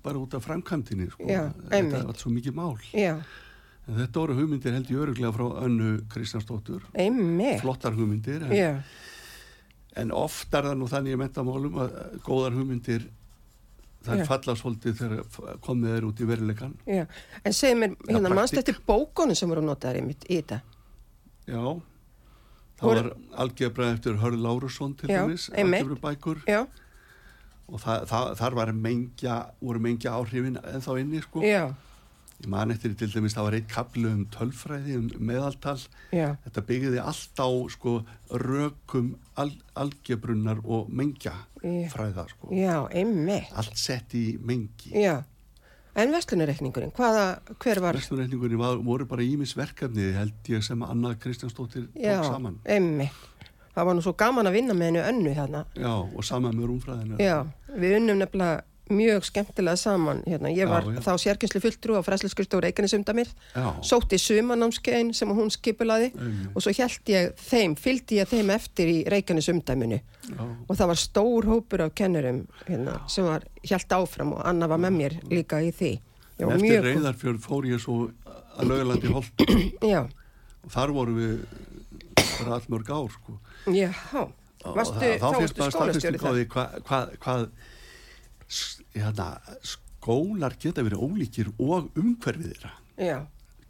bara 0.04 0.20
út 0.20 0.34
af 0.36 0.44
framkvæmtinni, 0.44 1.08
sko. 1.14 1.28
Þetta 1.30 1.78
einmitt. 1.78 2.08
var 2.10 2.18
svo 2.20 2.34
mikið 2.36 2.58
mál. 2.58 2.74
Já, 2.92 3.14
En 3.90 3.96
þetta 3.98 4.22
voru 4.22 4.36
hugmyndir 4.38 4.76
held 4.76 4.90
ég 4.92 5.00
öruglega 5.02 5.32
frá 5.34 5.46
önnu 5.66 5.88
Kristjánsdóttur, 6.14 6.84
ymmi. 6.94 7.56
flottar 7.58 7.96
hugmyndir, 7.98 8.44
en, 8.46 8.52
Já, 8.54 8.84
en 9.98 10.12
oft 10.14 10.54
er 10.54 10.68
það 10.68 10.76
nú 10.78 10.90
þannig 10.92 11.16
í 11.16 11.18
mentamálum 11.18 11.80
að 11.82 11.96
að 11.98 12.20
góðar 12.28 12.54
hugmyndir 12.60 13.08
þær 14.06 14.22
Já. 14.22 14.26
falla 14.30 14.56
svolítið 14.60 15.00
þegar 15.00 15.58
komið 15.66 15.96
er 15.96 16.06
út 16.06 16.22
í 16.22 16.28
veruleikan. 16.30 16.76
já. 16.86 17.08
En 17.44 17.52
segð 17.58 17.80
mér, 17.82 17.96
hérna, 18.08 18.30
eftir 18.62 18.78
bókunum 18.86 19.36
sem 19.36 19.50
voru 19.50 19.62
notaðar 19.66 20.04
í 20.04 20.38
þetta? 20.38 20.62
Já, 21.50 21.82
það 22.80 22.88
var 22.96 23.12
algebra 23.44 23.92
eftir 23.94 24.18
Hörð 24.22 24.40
Lárusson 24.46 24.96
til 24.98 25.10
dæmis, 25.10 25.50
einmitt. 25.54 25.84
algebra 25.84 26.00
bækur 26.10 26.42
Já, 26.48 26.66
og 27.70 27.80
það, 27.84 28.06
það, 28.10 28.32
þar 28.40 28.56
var 28.58 28.72
mengja, 28.74 29.36
voru 29.62 29.80
mengja 29.84 30.16
áhrifin 30.18 30.58
ennþá 30.64 31.00
inni 31.04 31.22
sko. 31.22 31.42
já, 31.46 31.68
Ég 32.40 32.48
man 32.48 32.72
eftir 32.72 32.94
til 32.96 33.10
dæmis 33.12 33.34
það 33.36 33.44
var 33.44 33.56
eitt 33.58 33.68
kaplu 33.68 34.08
um 34.08 34.22
tölfræði, 34.32 34.94
um 34.96 35.10
meðaltal. 35.28 35.82
já, 36.16 36.38
Þetta 36.46 36.62
byggði 36.70 37.02
allt 37.04 37.36
á 37.44 37.50
sko 37.70 37.98
rökum 38.32 39.10
al, 39.36 39.52
algebrunnar 39.76 40.62
og 40.64 40.88
mengja 40.90 41.34
Já. 41.62 41.90
fræða 41.92 42.30
sko. 42.32 42.48
já, 42.56 42.88
ymmi. 42.96 43.42
Allt 43.60 43.76
sett 43.78 44.14
í 44.16 44.38
mengi. 44.40 44.94
Já. 44.96 45.18
En 46.00 46.14
vestlunarreikningurinn, 46.16 46.94
hver 46.96 47.82
var? 47.84 47.98
Vesturreikningunni 47.98 48.60
var, 48.60 48.78
voru 48.86 49.08
bara 49.10 49.26
ímis 49.26 49.52
verkefni 49.58 50.14
held 50.16 50.48
ég 50.54 50.64
sem 50.64 50.84
Anna 50.86 51.16
Kristjánsdóttir 51.20 51.90
Já, 52.00 52.22
tók 52.22 52.30
saman. 52.34 52.60
ymmi. 52.70 53.10
Það 53.76 53.86
var 53.90 53.96
nú 53.98 54.04
svo 54.04 54.14
gaman 54.18 54.48
að 54.50 54.56
vinna 54.58 54.74
með 54.76 54.90
hennu 54.90 55.04
önnu 55.12 55.34
þarna. 55.36 55.66
Já, 55.76 55.92
og 56.00 56.24
saman 56.26 56.56
með 56.58 56.70
rúmfræðinu. 56.72 57.20
Já, 57.22 57.36
við 57.76 57.98
unnum 58.00 58.22
nefnilega 58.24 58.64
mjög 58.90 59.24
skemmtilega 59.28 59.76
saman. 59.78 60.24
Hérna, 60.28 60.50
ég 60.50 60.66
Já, 60.66 60.70
var 60.70 60.84
já. 60.84 61.00
þá 61.06 61.12
sérkjenslu 61.24 61.62
fulltrú 61.62 61.98
á 61.98 62.02
fræsliskurstóð 62.06 62.64
Reykjanesumdamir, 62.66 63.28
Já. 63.56 63.66
sótti 63.86 64.18
sumanámskeiðin 64.18 65.14
sem 65.14 65.30
hún 65.30 65.50
skipulaði 65.54 66.12
Einmitt. 66.16 66.50
og 66.56 66.62
svo 66.66 66.74
held 66.78 67.12
ég 67.14 67.34
þeim, 67.38 67.76
fylgdi 67.78 68.20
ég 68.20 68.28
þeim 68.28 68.50
eftir 68.56 68.88
í 68.88 68.98
Reykjanesumdaminu 69.10 70.00
Já. 70.02 70.42
og 70.68 70.76
það 70.76 70.88
var 70.88 70.96
stór 70.96 71.46
hópur 71.46 71.82
af 71.86 71.94
kennurum 71.96 72.48
hérna, 72.68 73.00
sem 73.08 73.26
var 73.26 73.44
held 73.64 73.90
áfram 74.00 74.34
og 74.34 74.42
Anna 74.46 74.68
var 74.68 74.78
með 74.80 74.94
mér 74.98 75.20
líka 75.30 75.62
í 75.62 75.72
því. 75.72 76.00
Já, 76.40 76.48
eftir 76.56 76.84
reyðarfjörð 76.84 77.40
fór 77.44 77.66
ég 77.68 77.80
svo 77.84 78.10
að 78.60 78.68
laugalandi 78.68 79.08
holt 79.12 79.46
Já, 79.84 80.02
og 80.64 80.72
þar 80.72 80.92
voru 80.96 81.16
við 81.16 81.40
allmörg 82.48 82.90
ár 82.90 83.10
sko. 83.12 83.40
já, 83.68 83.92
það- 84.64 84.96
þá 84.96 85.20
þá 85.20 85.36
fyrst 85.40 85.58
maður 85.60 85.72
statistík 85.76 86.24
á 86.24 86.32
því 86.32 86.46
hvað 86.48 86.82
hva, 86.88 87.00
hva, 87.20 87.36
hérna, 88.96 89.28
skólar 89.64 90.56
geta 90.60 90.86
verið 90.86 91.04
ólíkir 91.06 91.52
og 91.60 91.90
umhverfið 92.00 92.54
þeirra. 92.54 92.72
Já, 93.00 93.18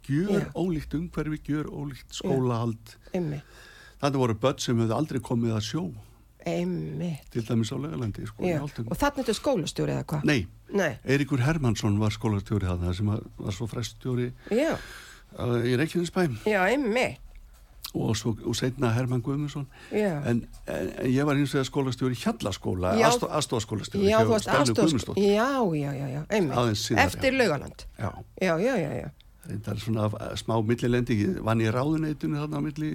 gjör 0.06 0.44
Já. 0.46 0.52
ólíkt 0.54 0.94
umhverfi, 0.98 1.40
gjör 1.48 1.70
ólíkt 1.70 2.14
skólahald. 2.14 2.94
Þannig 3.12 4.22
voru 4.22 4.38
börn 4.40 4.62
sem 4.62 4.78
hefðu 4.80 4.96
aldrei 4.96 5.20
komið 5.20 5.58
að 5.58 5.66
sjó. 5.66 5.84
Einmitt. 6.46 7.26
til 7.30 7.42
dæmis 7.44 7.68
á 7.68 7.76
laugalandi 7.76 8.24
sko, 8.24 8.40
og 8.40 8.96
þannig 8.96 9.18
þetta 9.20 9.34
skólastjóri 9.36 9.92
eða 9.92 10.04
hvað? 10.08 10.22
Nei, 10.24 10.46
Nei, 10.72 10.94
Eiríkur 11.04 11.42
Hermansson 11.44 11.98
var 12.00 12.14
skólastjóri 12.14 12.64
þarna 12.64 12.94
sem 12.96 13.10
var 13.10 13.52
svo 13.52 13.66
freststjóri 13.68 14.30
uh, 14.48 15.58
í 15.60 15.74
Reykjanesbæm 15.76 16.38
já, 16.48 16.62
einmitt, 16.64 17.20
og, 17.94 18.16
svo, 18.16 18.34
og 18.46 18.56
setna 18.56 18.92
Herman 18.94 19.22
Guðmundsson. 19.24 19.66
En, 19.92 20.44
en, 20.70 20.90
ég 21.10 21.26
var 21.26 21.38
hins 21.38 21.54
vegar 21.54 21.66
skólastjóri 21.68 22.14
í 22.14 22.20
Hjallaskóla, 22.20 22.92
Já. 23.00 23.08
aðstofaskólastjóri 23.10 24.06
Já, 24.10 24.20
þú 24.22 24.34
varst 24.34 24.50
aðstof, 24.52 24.84
Guðmundsdóttir 24.84 25.26
já, 25.34 25.48
já, 25.80 25.90
já, 26.14 26.20
einmitt, 26.30 26.92
eftir 27.06 27.34
laugaland, 27.38 27.86
Já, 27.98 28.12
já, 28.40 28.54
já, 28.62 28.76
já, 28.78 28.90
já, 29.00 29.10
þetta 29.50 29.74
er 29.74 29.82
svona 29.82 30.06
uh, 30.10 30.30
smá 30.38 30.54
millilendi, 30.62 31.18
vann 31.42 31.64
ég 31.64 31.74
ráðuneytinu 31.74 32.40
þarna 32.44 32.62
á 32.62 32.66
milli 32.68 32.90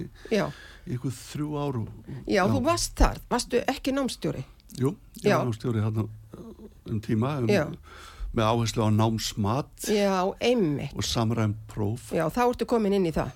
ykkur 0.96 1.16
þrjú 1.20 1.54
ár 1.60 1.80
og, 1.82 2.10
já, 2.30 2.44
þú 2.48 2.60
varst 2.66 2.96
þar, 2.98 3.20
varstu 3.30 3.62
ekki 3.68 3.94
námstjóri, 3.96 4.44
Jú, 4.80 4.92
ég 5.22 5.30
Já. 5.30 5.38
var 5.38 5.48
námstjóri 5.48 5.82
þarna 5.84 6.04
uh, 6.06 6.52
um 6.92 7.00
tíma 7.04 7.36
um, 7.42 7.76
með 8.36 8.48
áherslu 8.50 8.84
á 8.84 8.90
námsmat 8.92 9.88
já, 9.88 10.16
einmitt, 10.40 10.92
og 10.96 11.04
samræmt 11.06 11.60
próf. 11.70 12.10
Já, 12.12 12.26
þá 12.32 12.42
ertu 12.50 12.68
komin 12.68 12.96
inn 12.98 13.08
í 13.08 13.14
það, 13.16 13.32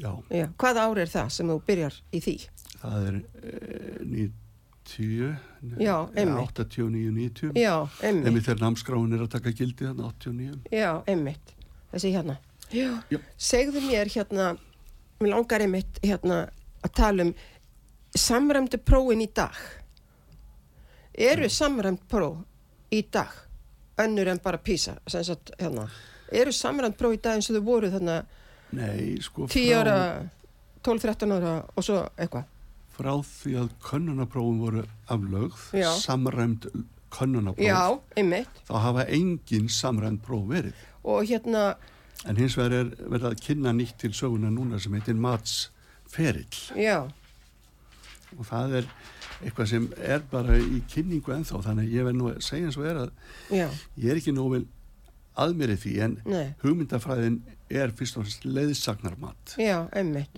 Já, 0.00 0.12
já, 0.32 0.46
hvaða 0.56 0.86
ár 0.88 0.98
er 1.02 1.10
það 1.12 1.28
sem 1.36 1.50
þú 1.52 1.58
byrjar 1.66 1.96
í 2.16 2.20
því? 2.24 2.36
það 2.82 3.08
er 3.08 3.16
eh, 3.42 3.98
90 4.02 5.36
Já, 5.78 5.96
einmitt. 6.18 6.58
89, 6.58 7.12
90 7.14 7.52
Já, 7.60 7.74
einmitt, 8.02 8.26
Einmitt 8.26 8.46
þegar 8.48 8.62
námskráin 8.64 9.12
er 9.14 9.22
að 9.26 9.30
taka 9.36 9.52
gildi 9.54 9.86
þannig 9.86 10.08
89 10.08 10.72
já, 10.74 10.90
einmitt, 11.06 11.52
þessi 11.92 12.10
hérna, 12.16 12.38
já, 12.72 12.88
Já. 13.12 13.20
segðu 13.38 13.84
mér 13.84 14.10
hérna, 14.10 14.48
mér 15.20 15.34
langar 15.36 15.62
einmitt 15.62 16.00
hérna 16.02 16.40
að 16.82 16.94
tala 16.98 17.28
um 17.28 17.34
samræmdu 18.18 18.80
prófin 18.82 19.22
í 19.22 19.28
dag, 19.32 19.54
eru 21.14 21.48
samræmd 21.52 22.02
próf 22.10 22.40
í 22.92 23.04
dag, 23.12 23.30
önnur 24.02 24.32
en 24.32 24.40
bara 24.42 24.58
sem 24.66 25.24
sagt, 25.24 25.52
hérna, 25.60 25.86
eru 26.32 26.52
samræmd 26.52 26.96
próf 26.98 27.14
í 27.14 27.22
dag 27.22 27.36
eins 27.38 27.50
og 27.52 27.56
þau 27.60 27.64
voru 27.70 27.92
þarna 27.92 28.22
Nei, 28.72 29.18
sko 29.20 29.46
10 29.52 29.74
ára, 29.76 29.96
12-13 30.84 31.32
ára 31.36 31.54
og 31.76 31.84
svo 31.84 32.00
eitthvað. 32.16 32.44
frá 32.92 33.12
því 33.24 33.52
að 33.62 33.68
könnunaprófum 33.82 34.58
voru 34.60 34.82
aflögð, 35.08 35.60
Já. 35.72 35.88
samræmt 36.00 36.66
könnunapróf, 37.12 37.64
Já, 37.66 37.98
einmitt. 38.16 38.48
þá 38.68 38.74
hafa 38.84 39.04
engin 39.08 39.68
samræmt 39.68 40.22
próf 40.22 40.44
verið. 40.48 40.74
Og 41.04 41.24
hérna, 41.26 41.76
En 42.24 42.36
hins 42.36 42.54
vegar 42.56 42.72
er 42.72 42.84
verið 43.10 43.24
að 43.32 43.40
kynna 43.42 43.72
nýtt 43.74 43.96
til 43.98 44.10
söguna 44.14 44.50
núna 44.52 44.78
sem 44.80 44.92
heitir 44.94 45.14
matsferill 45.18 46.46
já, 46.78 47.00
og 48.38 48.44
það 48.46 48.76
er 48.78 48.86
eitthvað 49.42 49.66
sem 49.72 49.88
er 49.98 50.22
bara 50.30 50.54
í 50.60 50.78
kynningu 50.92 51.32
ennþá, 51.34 51.62
þannig 51.64 51.88
að 51.88 51.96
ég 51.96 52.04
verð 52.06 52.16
nú 52.20 52.28
að 52.30 52.38
segja 52.46 52.68
eins 52.68 52.78
og 52.78 52.86
er 52.86 53.00
að 53.00 53.10
já, 53.58 53.66
ég 53.98 54.10
er 54.12 54.20
ekki 54.20 54.32
nóg 54.36 54.52
vel 54.54 54.62
aðmeri 55.42 55.76
því 55.82 55.96
en 56.06 56.14
nei, 56.28 56.54
hugmyndafræðin 56.62 57.40
er 57.72 57.92
fyrst 57.96 58.16
og 58.18 58.26
fremst 58.26 58.44
leiðsagnarmat 58.44 59.56
já, 59.60 59.78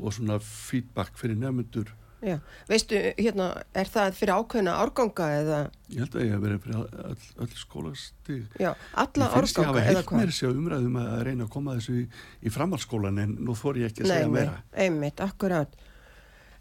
og 0.01 0.14
svona 0.14 0.38
feedback 0.44 1.16
fyrir 1.20 1.38
nefnendur 1.40 1.90
já. 2.25 2.38
Veistu, 2.68 2.97
hérna, 3.18 3.51
er 3.76 3.89
það 3.93 4.14
fyrir 4.16 4.32
ákveðna 4.39 4.74
árganga 4.80 5.26
eða, 5.41 5.59
ég 5.93 6.05
held 6.05 6.14
að 6.16 6.24
ég 6.24 6.30
hef 6.35 6.45
verið 6.45 6.61
fyrir 6.64 6.78
öll, 7.11 7.26
öll 7.45 7.59
skólastig 7.61 8.61
já, 8.62 8.70
alla 9.03 9.28
ég 9.28 9.35
finnst 9.35 9.59
ég 9.59 9.64
árganga 9.64 9.68
hafa 9.68 9.82
eða 9.82 9.89
heilt 9.91 10.09
hvað? 10.09 10.22
mér 10.22 10.32
sér 10.39 10.55
umræðum 10.55 11.01
að 11.03 11.18
reyna 11.28 11.45
að 11.49 11.51
koma 11.57 11.74
þessu 11.78 11.97
í, 12.01 12.05
í 12.41 12.55
framhaldsskólan 12.55 13.20
en 13.24 13.35
nú 13.45 13.57
þór 13.59 13.82
ég 13.82 13.93
ekki 13.93 14.07
að 14.07 14.09
Nei, 14.09 14.14
segja 14.16 14.30
meira 14.39 14.57
einmitt, 14.87 15.20
akkurát. 15.24 15.76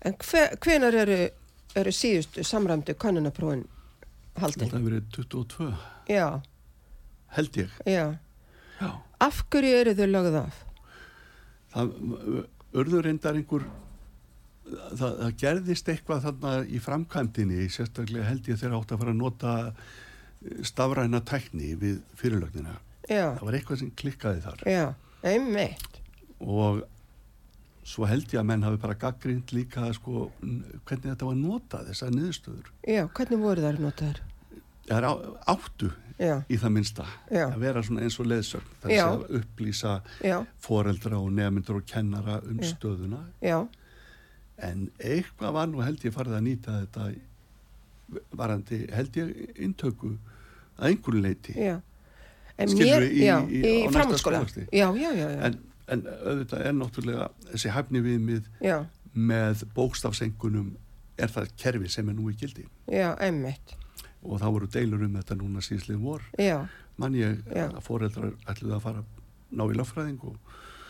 En 0.04 0.18
hve, 0.20 0.44
hvenar 0.66 1.00
eru, 1.06 1.20
eru 1.80 1.96
síðustu 1.96 2.44
samræmdu 2.44 2.98
kannunaprófin 3.00 3.64
haldin? 4.42 4.66
þetta 4.66 4.76
hefur 4.76 4.90
verið 4.90 5.08
22 5.16 5.72
Já, 6.12 6.28
held 7.38 7.62
ég 7.64 7.80
já. 7.88 8.06
Já. 8.82 8.90
Af 9.24 9.44
hverju 9.54 9.76
eru 9.84 9.94
þau 10.00 10.08
lögð 10.12 10.38
af? 10.44 10.60
það 11.74 11.94
urður 12.78 13.06
reyndar 13.08 13.38
einhver 13.40 13.64
það, 14.94 15.12
það 15.24 15.32
gerðist 15.42 15.88
eitthvað 15.90 16.20
þarna 16.28 16.52
í 16.70 16.82
framkvæmdini 16.86 17.68
sérstaklega 17.74 18.28
held 18.30 18.50
ég 18.52 18.60
þegar 18.62 18.76
átt 18.78 18.94
að 18.94 19.02
fara 19.02 19.14
að 19.16 19.22
nota 19.22 19.54
eh, 19.72 20.60
stafræna 20.70 21.22
tækni 21.26 21.72
við 21.82 22.02
fyrirlögnina 22.20 22.76
Já, 23.10 23.34
það 23.40 23.46
var 23.50 23.58
eitthvað 23.58 23.82
sem 23.82 23.90
klikkaði 24.00 24.44
þar 24.46 24.62
já, 24.70 24.84
einmitt. 25.34 25.98
og 26.40 26.84
svo 27.84 28.06
held 28.08 28.30
ég 28.32 28.40
að 28.40 28.48
menn 28.54 28.64
hafi 28.64 28.80
bara 28.86 28.96
gaggrind 29.02 29.50
líka 29.58 29.90
sko, 29.98 30.30
hvernig 30.40 31.10
þetta 31.10 31.28
var 31.32 31.40
notað 31.42 31.90
þessar 31.90 32.14
niðurstöður 32.16 32.70
Já, 32.88 33.02
hvernig 33.18 33.42
voru 33.44 33.66
þær 33.66 33.82
notaðar? 33.84 34.22
það 34.88 34.98
er 35.02 35.10
á, 35.10 35.14
áttu 35.58 35.90
Já, 36.20 36.44
í 36.50 36.58
það 36.62 36.70
minnsta. 36.76 37.06
Já. 37.32 37.48
að 37.50 37.60
vera 37.60 37.82
svona 37.84 38.02
eins 38.06 38.20
og 38.20 38.28
leðsögn 38.30 38.86
er 38.86 38.92
Já. 38.94 39.06
að 39.10 39.24
upplýsa 39.40 39.94
foreldra 40.62 41.18
og 41.20 41.32
nefndur 41.34 41.80
og 41.82 41.86
kennara 41.90 42.40
um 42.46 42.60
stöðuna. 42.62 43.24
Já, 43.42 43.68
en 44.64 44.90
eitthvað 45.00 45.54
var 45.54 45.68
nú 45.68 45.82
held 45.84 46.00
ég 46.06 46.14
farið 46.14 46.38
að 46.38 46.44
nýta 46.46 46.76
þetta 46.84 47.08
varandi 48.38 48.84
held 48.94 49.18
ég 49.18 49.34
intöku 49.66 50.14
að 50.78 50.90
einhverju 50.92 51.22
leiti 51.24 51.54
já. 51.58 51.80
En 52.58 52.70
Skilurðu, 52.70 53.08
í- 53.10 53.24
í- 53.50 53.64
í 53.66 53.92
framhaldsskóla. 53.92 54.44
en, 55.48 55.56
en 55.88 56.04
auðvitað 56.06 56.66
er 56.68 56.74
náttúrulega 56.78 57.30
þessi 57.50 57.72
hæfni 57.74 58.02
viðmið 58.06 58.44
með 59.16 59.64
bókstafsengunum 59.74 60.76
er 61.18 61.28
það 61.34 61.50
kerfi 61.58 61.90
sem 61.90 62.10
er 62.10 62.14
nú 62.14 62.30
í 62.30 62.36
gildi? 62.38 62.68
Já, 62.88 63.16
einmitt. 63.20 63.74
Og 64.24 64.40
það 64.42 64.56
voru 64.56 64.72
deilur 64.74 65.06
um 65.06 65.16
þetta 65.20 65.38
núna 65.40 65.64
síðslið 65.64 66.02
vor 66.04 66.26
mann 66.98 67.16
ég 67.18 67.40
Já. 67.50 67.68
að 67.70 67.82
foreldrar 67.86 68.34
ætluði 68.48 68.76
að 68.78 68.84
fara 68.86 69.04
ná 69.54 69.64
í 69.66 69.78
löffræðing 69.78 70.24
og 70.30 70.38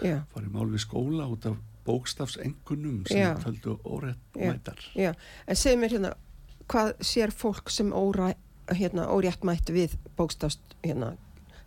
já, 0.03 0.17
fara 0.33 0.47
í 0.47 0.51
mál 0.53 0.67
við 0.71 0.83
skóla 0.85 1.27
út 1.31 1.47
af 1.49 1.57
bókstafsengunum 1.87 3.03
sem 3.07 3.19
Já. 3.23 3.33
töldu 3.43 3.77
órétt 3.83 4.19
Já. 4.35 4.51
mætar 4.51 4.79
já. 4.95 5.13
En 5.47 5.55
segð 5.55 5.79
mér 5.81 5.95
hérna, 5.97 6.13
hvað 6.67 6.93
sér 7.03 7.31
fólk 7.31 7.69
sem 7.69 7.91
óra, 7.93 8.33
hérna, 8.71 9.07
óréttmætt 9.11 9.71
við 9.73 9.97
bókstafst, 10.17 10.61
hérna, 10.83 11.15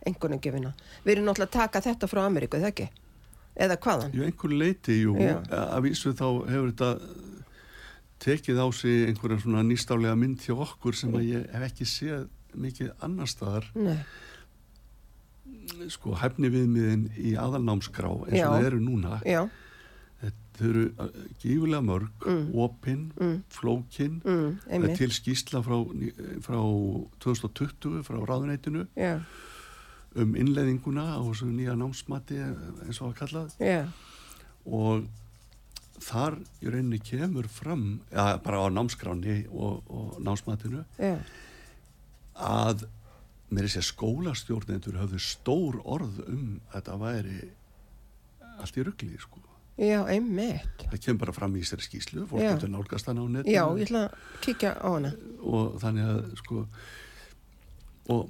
engunumgefina? 0.05 0.73
Við 1.05 1.17
erum 1.17 1.29
náttúrulega 1.29 1.51
að 1.51 1.59
taka 1.59 1.83
þetta 1.85 2.09
frá 2.09 2.23
Ameríku, 2.25 2.57
það 2.57 2.71
ekki? 2.71 2.89
Eða 3.57 3.77
hvaðan? 3.81 4.13
Jú, 4.13 4.25
einhverju 4.25 4.57
leiti, 4.57 4.99
jú, 5.01 5.15
að 5.17 5.81
vísu 5.85 6.13
þá 6.13 6.27
hefur 6.49 6.71
þetta 6.71 6.91
tekið 8.23 8.57
á 8.63 8.67
sig 8.73 9.07
einhverja 9.09 9.39
svona 9.43 9.61
nýstálega 9.67 10.15
mynd 10.17 10.41
hjá 10.45 10.55
okkur 10.65 10.95
sem 10.97 11.13
að 11.15 11.27
ég 11.29 11.51
hef 11.53 11.67
ekki 11.71 11.85
séð 11.89 12.25
mikið 12.57 12.91
annar 13.05 13.29
staðar. 13.29 13.67
Nei, 13.77 13.99
sko 15.93 16.15
hæfni 16.17 16.49
viðmiðin 16.51 17.07
í 17.19 17.35
aðalnámskrá 17.39 18.09
eins 18.27 18.41
og 18.47 18.53
það 18.55 18.67
eru 18.69 18.79
núna 18.83 19.19
já, 19.27 19.41
þau 20.57 20.63
eru 20.71 20.85
uh, 20.97 21.09
gífulega 21.43 21.83
mörg 21.85 22.25
Mm. 22.27 22.47
opinn, 22.63 23.03
mm, 23.19 23.35
flókin 23.53 24.15
mm, 24.25 24.87
til 24.97 25.11
skýsla 25.13 25.61
frá, 25.63 25.77
frá 26.43 26.57
2020 27.23 28.01
frá 28.07 28.17
ráðuneytinu 28.25 28.87
Já, 28.97 29.19
um 30.17 30.33
innleðinguna 30.35 31.05
á 31.13 31.21
þessu 31.21 31.51
nýja 31.51 31.75
námsmati 31.77 32.39
eins 32.41 32.99
og 33.03 33.11
að 33.13 33.17
kallað. 33.21 33.53
Já, 33.61 33.85
og 34.65 35.05
þar 36.03 36.37
í 36.61 36.69
rauninni 36.69 36.99
kemur 37.03 37.47
fram 37.51 37.87
ja, 38.11 38.37
bara 38.43 38.63
á 38.63 38.67
námskráni 38.73 39.39
og, 39.49 39.81
og 39.89 40.19
námsmatinu 40.23 40.83
já, 40.99 41.17
að 42.37 42.85
mér 43.49 43.67
er 43.67 43.73
sér 43.77 43.87
skólastjórnendur 43.87 44.99
höfðu 45.01 45.21
stór 45.23 45.79
orð 45.87 46.21
um 46.27 46.47
að 46.69 46.79
þetta 46.79 46.97
væri 47.01 47.37
allt 48.57 48.77
í 48.77 48.85
ruggli 48.85 49.19
sko. 49.21 49.41
já, 49.77 50.01
einmitt. 50.09 50.85
það 50.85 51.01
kemur 51.05 51.23
bara 51.25 51.35
fram 51.37 51.57
í 51.57 51.65
sér 51.67 51.83
skýslu 51.85 52.27
fólk 52.29 52.45
getur 52.45 52.71
nálgast 52.73 53.09
hana 53.09 53.23
á 53.23 53.27
netinu 53.29 53.55
Já, 53.55 53.63
ég 53.77 53.87
ætla 53.87 54.05
að 54.07 54.23
kíkja 54.45 54.73
á 54.77 54.87
hana. 54.89 55.13
og 55.41 55.77
þannig 55.81 56.11
að 56.13 56.21
sko 56.41 56.65
og 58.07 58.29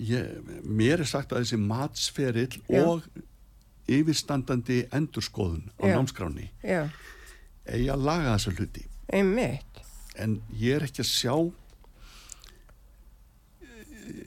ég, 0.00 0.38
mér 0.64 1.02
er 1.02 1.08
sagt 1.08 1.34
að 1.34 1.44
þessi 1.44 1.58
matsferill 1.60 2.62
og 2.80 3.04
yfirstandandi 3.88 4.82
endurskoðun 4.94 5.70
á 5.80 5.84
námskráni 5.96 6.50
eigi 7.68 7.88
að 7.92 8.04
laga 8.04 8.34
þessa 8.36 8.54
hluti. 8.56 8.84
Einmitt. 9.12 9.82
en 10.18 10.40
ég 10.52 10.76
er 10.76 10.84
ekki 10.88 11.00
að 11.04 11.10
sjá 11.12 11.34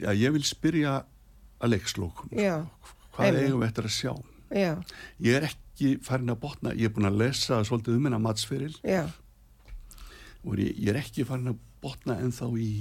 já, 0.02 0.12
ég 0.14 0.34
vil 0.36 0.44
spyrja 0.46 1.02
að 1.62 1.74
leikslókum 1.76 2.32
Já, 2.34 2.62
hvað 3.16 3.42
eigum 3.42 3.62
við 3.62 3.68
eftir 3.70 3.90
að 3.90 3.96
sjá? 3.98 4.14
Já, 4.52 4.72
ég 5.24 5.38
er 5.38 5.48
ekki 5.50 5.92
farin 6.04 6.34
að 6.34 6.42
botna 6.44 6.74
ég 6.78 6.90
er 6.90 6.96
búin 6.96 7.10
að 7.10 7.20
lesa 7.22 7.62
svolítið 7.68 7.98
um 7.98 8.08
hennar 8.10 8.22
matsferil. 8.24 8.74
Já, 8.86 9.06
og 10.44 10.58
ég, 10.60 10.74
ég 10.82 10.92
er 10.94 11.00
ekki 11.02 11.26
farin 11.28 11.54
að 11.54 11.62
botna 11.82 12.18
ennþá 12.22 12.50
í 12.62 12.72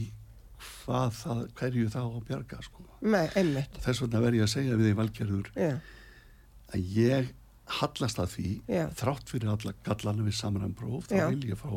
hvað 0.61 1.14
það, 1.16 1.45
hverju 1.57 1.93
það 1.93 2.09
á 2.09 2.11
að 2.11 2.26
bjarga 2.28 2.59
sko. 2.66 2.85
einmitt. 3.37 3.78
þess 3.85 4.03
vegna 4.05 4.20
verð 4.26 4.41
ég 4.41 4.45
að 4.45 4.53
segja 4.53 4.76
við 4.76 4.91
því 4.91 4.97
valgerður 4.99 5.51
Já, 5.57 5.70
að 6.75 6.95
ég 6.97 7.33
hallast 7.81 8.18
að 8.18 8.33
því 8.35 8.49
Já. 8.71 8.85
þrátt 8.99 9.31
fyrir 9.31 9.53
alla 9.53 9.75
gallana 9.87 10.27
við 10.27 10.37
samræmt 10.41 10.77
próf 10.79 11.07
þá 11.11 11.16
Já. 11.21 11.27
vil 11.31 11.51
ég 11.53 11.61
fá 11.61 11.71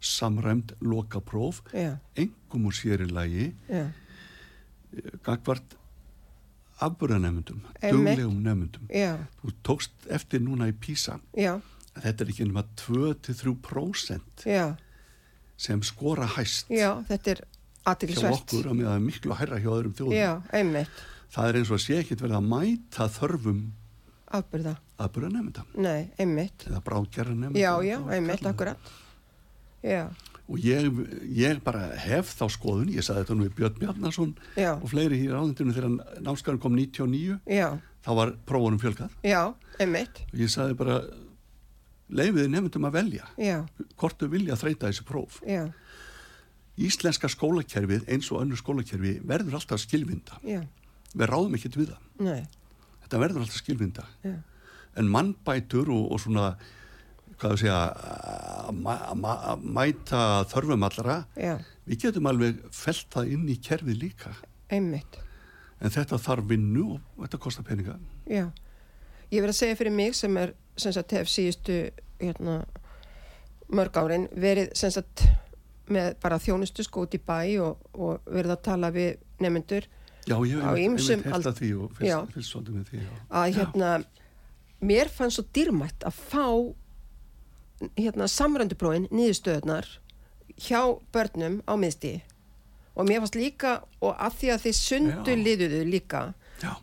samræmt 0.00 0.72
loka 0.80 1.20
próf 1.20 1.60
já, 1.74 1.96
engum 2.18 2.68
úr 2.70 2.74
sérilagi 2.74 3.48
já, 3.66 3.88
gagvart 5.26 5.74
afburðanemundum, 6.78 7.64
Einmitt. 7.82 8.14
duglegum 8.14 8.42
nemundum 8.44 8.86
þú 9.42 9.54
tókst 9.66 10.06
eftir 10.14 10.42
núna 10.44 10.68
í 10.70 10.74
PISA. 10.78 11.16
Já, 11.34 11.56
að 11.96 12.04
þetta 12.04 12.24
er 12.24 12.30
ekki 12.30 12.46
nema 12.46 12.62
2-3% 12.78 14.46
já, 14.46 14.76
sem 15.58 15.82
skora 15.82 16.28
hæst 16.36 16.70
þetta 16.70 17.34
er 17.34 17.42
hjá 17.42 17.90
aðtilsvert. 17.90 18.38
okkur 18.44 18.70
að 18.70 18.78
með 18.78 18.90
að 18.92 19.04
miklu 19.08 19.34
hærra 19.38 19.58
hjá 19.58 19.70
öðrum 19.72 19.94
þjóðum. 19.98 20.86
Það 21.28 21.48
er 21.48 21.58
eins 21.58 21.70
og 21.70 21.76
að 21.78 21.84
sé 21.84 21.98
ekkit 21.98 22.22
verið 22.22 22.38
að 22.38 22.48
mæta 22.54 23.08
þörfum 23.18 23.60
afbyrða. 24.34 24.76
afburðanemunda 24.98 25.64
Nei, 25.76 26.10
einmitt. 26.18 26.66
eða 26.68 26.80
bráðgerra 26.84 27.34
nemunda 27.34 27.58
Já, 27.60 27.72
já, 27.86 27.98
einmitt, 28.12 28.44
akkurat. 28.46 28.90
Já, 29.82 30.08
og 30.48 30.58
ég, 30.64 30.88
ég 31.38 31.60
bara 31.64 31.86
hef 31.96 32.32
þá 32.38 32.46
skoðun 32.50 32.90
ég 32.92 33.04
sagði 33.06 33.24
þetta 33.24 33.36
nú 33.38 33.46
í 33.46 33.52
Björn 33.54 33.78
Bjarnason 33.78 34.34
já, 34.56 34.72
og 34.74 34.88
fleiri 34.90 35.20
hér 35.20 35.36
áðundinu 35.38 35.74
þegar 35.76 36.20
námskarinn 36.24 36.60
kom 36.60 36.74
99 36.74 37.38
já, 37.46 37.68
þá 38.04 38.10
var 38.18 38.32
prófunum 38.48 38.80
fjölkað 38.82 39.12
já, 39.22 39.42
einmitt, 39.78 40.22
og 40.32 40.38
ég 40.42 40.50
sagði 40.50 40.74
bara 40.80 40.98
leifiði 42.08 42.48
nefndum 42.48 42.86
að 42.88 42.94
velja. 42.96 43.26
Já, 43.36 43.58
hvort 44.00 44.16
þau 44.22 44.30
vilja 44.32 44.56
þreita 44.56 44.88
þessi 44.88 45.04
próf. 45.04 45.42
Já, 45.44 45.66
Íslenska 46.78 47.28
skólakerfið 47.28 48.04
eins 48.08 48.28
og 48.32 48.40
önnur 48.44 48.56
skólakerfi 48.60 49.16
verður 49.26 49.56
alltaf 49.58 49.80
skilvinda. 49.82 50.38
Já, 50.46 50.62
við 51.12 51.26
ráðum 51.28 51.56
ekkert 51.58 51.76
við 51.76 51.88
það. 51.92 52.04
Nei, 52.22 52.46
þetta 53.08 53.22
verður 53.24 53.44
alltaf 53.46 53.62
skilvinda. 53.62 54.04
Já, 54.22 54.36
en 54.98 55.08
mannbætur 55.12 55.88
og, 55.94 56.12
og 56.12 56.20
svona 56.22 56.50
hvað 57.38 57.54
þú 57.54 57.58
segja 57.60 57.78
að 58.68 58.70
ma, 58.82 58.94
ma, 59.14 59.34
mæta 59.62 60.22
þörfum 60.50 60.86
allra 60.88 61.20
já, 61.38 61.54
við 61.86 62.00
getum 62.02 62.26
alveg 62.26 62.64
felt 62.74 63.06
það 63.14 63.34
inn 63.36 63.44
í 63.52 63.58
kerfið 63.62 64.00
líka. 64.02 64.32
Einmitt, 64.74 65.20
en 65.78 65.94
þetta 65.94 66.18
þarf 66.20 66.48
vinnu 66.50 66.86
og 66.96 67.22
þetta 67.22 67.42
kostar 67.44 67.68
peninga. 67.68 67.98
Já. 68.26 68.48
Ég 69.28 69.44
verð 69.44 69.52
að 69.52 69.60
segja 69.60 69.78
fyrir 69.78 69.94
mig 69.94 70.16
sem 70.16 70.36
er, 70.40 70.54
sem 70.80 70.94
sagt, 70.96 71.14
hef 71.14 71.30
síðustu, 71.30 71.78
hérna, 72.18 72.62
mörg 73.68 74.00
árin 74.00 74.26
verið, 74.32 74.72
sem 74.78 74.92
sagt, 74.92 75.26
með 75.88 76.14
bara 76.20 76.40
þjónustu 76.42 76.84
út 77.00 77.14
í 77.14 77.20
bæ 77.22 77.38
og, 77.64 77.86
og 77.94 78.26
verið 78.26 78.56
að 78.56 78.64
tala 78.66 78.90
við 78.92 79.20
nemyndur 79.40 79.86
já, 80.28 80.36
ég 80.78 80.96
hef 80.98 81.26
held 81.32 81.50
að 81.50 81.60
því 81.60 81.70
og 81.78 81.92
fyrst, 81.98 82.32
fyrst 82.34 82.52
svolítið 82.52 82.78
með 82.78 82.90
því 82.92 83.02
já. 83.02 83.12
að 83.40 83.48
hérna 83.58 83.92
mér 84.90 85.12
fannst 85.12 85.38
svo 85.38 85.46
dýrmætt 85.56 86.06
að 86.06 86.20
fá 86.30 86.46
hérna 87.98 88.28
samrönduprófin 88.30 89.08
nýðustöðunar 89.14 89.88
hjá 90.58 90.80
börnum 91.14 91.60
á 91.66 91.74
miðstíði 91.78 92.22
og 92.98 93.06
mér 93.06 93.22
fannst 93.22 93.38
líka 93.38 93.74
og 94.02 94.14
að 94.18 94.38
því 94.40 94.52
að 94.54 94.62
þið 94.66 94.78
sundu 94.78 95.34
liðuðu 95.38 95.82
líka. 95.86 96.22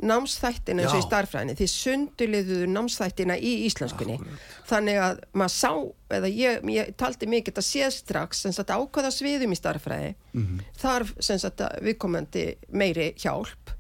Námsþættina 0.02 0.84
eins 0.84 0.92
og 0.94 1.00
í 1.00 1.04
Já. 1.04 1.08
starfræðinni 1.10 1.56
þið 1.60 1.72
sundu 1.74 2.28
liðuðu 2.32 2.68
námsþættina 2.72 3.36
í 3.40 3.52
íslenskunni 3.68 4.18
Akkúrat. 4.20 4.46
þannig 4.70 5.00
að 5.02 5.20
maður 5.34 5.56
sá 5.56 5.72
eða 6.20 6.32
ég, 6.32 6.70
ég 6.76 6.94
taldi 6.98 7.28
mikið 7.32 7.60
að 7.62 7.68
sé 7.70 7.90
strax 7.92 8.44
sem 8.46 8.52
sagt 8.56 8.70
ákvaða 8.76 9.12
sviðum 9.12 9.52
í 9.56 9.60
starfræði 9.60 10.14
Mhm. 10.34 10.60
þarf 10.82 11.14
sem 11.20 11.38
sagt 11.40 11.58
að 11.62 11.82
viðkomandi 11.82 12.46
meiri 12.72 13.14
hjálp 13.18 13.74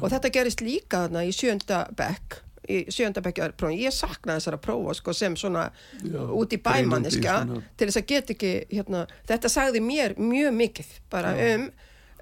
og 0.00 0.08
þetta 0.10 0.30
gerist 0.32 0.60
líka 0.64 1.04
þarna 1.06 1.26
í 1.28 1.32
sjönda 1.36 1.86
bekk 1.96 2.40
í 2.70 2.84
sjönda 2.94 3.18
bekkjarprófin, 3.20 3.80
ég 3.82 3.90
sakna 3.92 4.36
þessara 4.38 4.56
prófa 4.62 4.94
sko, 4.94 5.12
sem 5.12 5.34
svona 5.36 5.72
Já, 6.04 6.20
út 6.30 6.52
í 6.54 6.60
bæmanniska 6.62 7.40
til 7.76 7.88
þess 7.88 7.98
að 7.98 8.06
geta 8.06 8.32
ekki 8.32 8.52
hérna, 8.70 9.06
þetta 9.26 9.48
sagði 9.50 9.80
mér 9.82 10.14
mjög 10.16 10.54
mikið 10.54 10.86
bara 11.10 11.34
Já. 11.34 11.54
um 11.56 11.70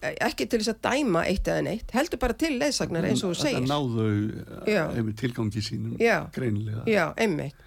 ekki 0.00 0.46
til 0.48 0.60
þess 0.62 0.72
að 0.72 0.82
dæma 0.86 1.24
eitt 1.28 1.48
eða 1.50 1.64
neitt 1.66 1.90
heldur 1.94 2.20
bara 2.22 2.36
til 2.40 2.52
leðsagnar 2.60 3.08
eins 3.08 3.24
og 3.24 3.34
þú 3.34 3.40
þetta 3.40 3.50
segir. 3.50 3.66
náðu 3.68 4.06
Já. 4.70 4.84
hefur 4.96 5.16
tilgangi 5.20 5.64
sínum 5.64 5.96
Já. 6.00 6.16
greinilega. 6.34 6.84
Já, 6.88 7.04
einmitt. 7.20 7.66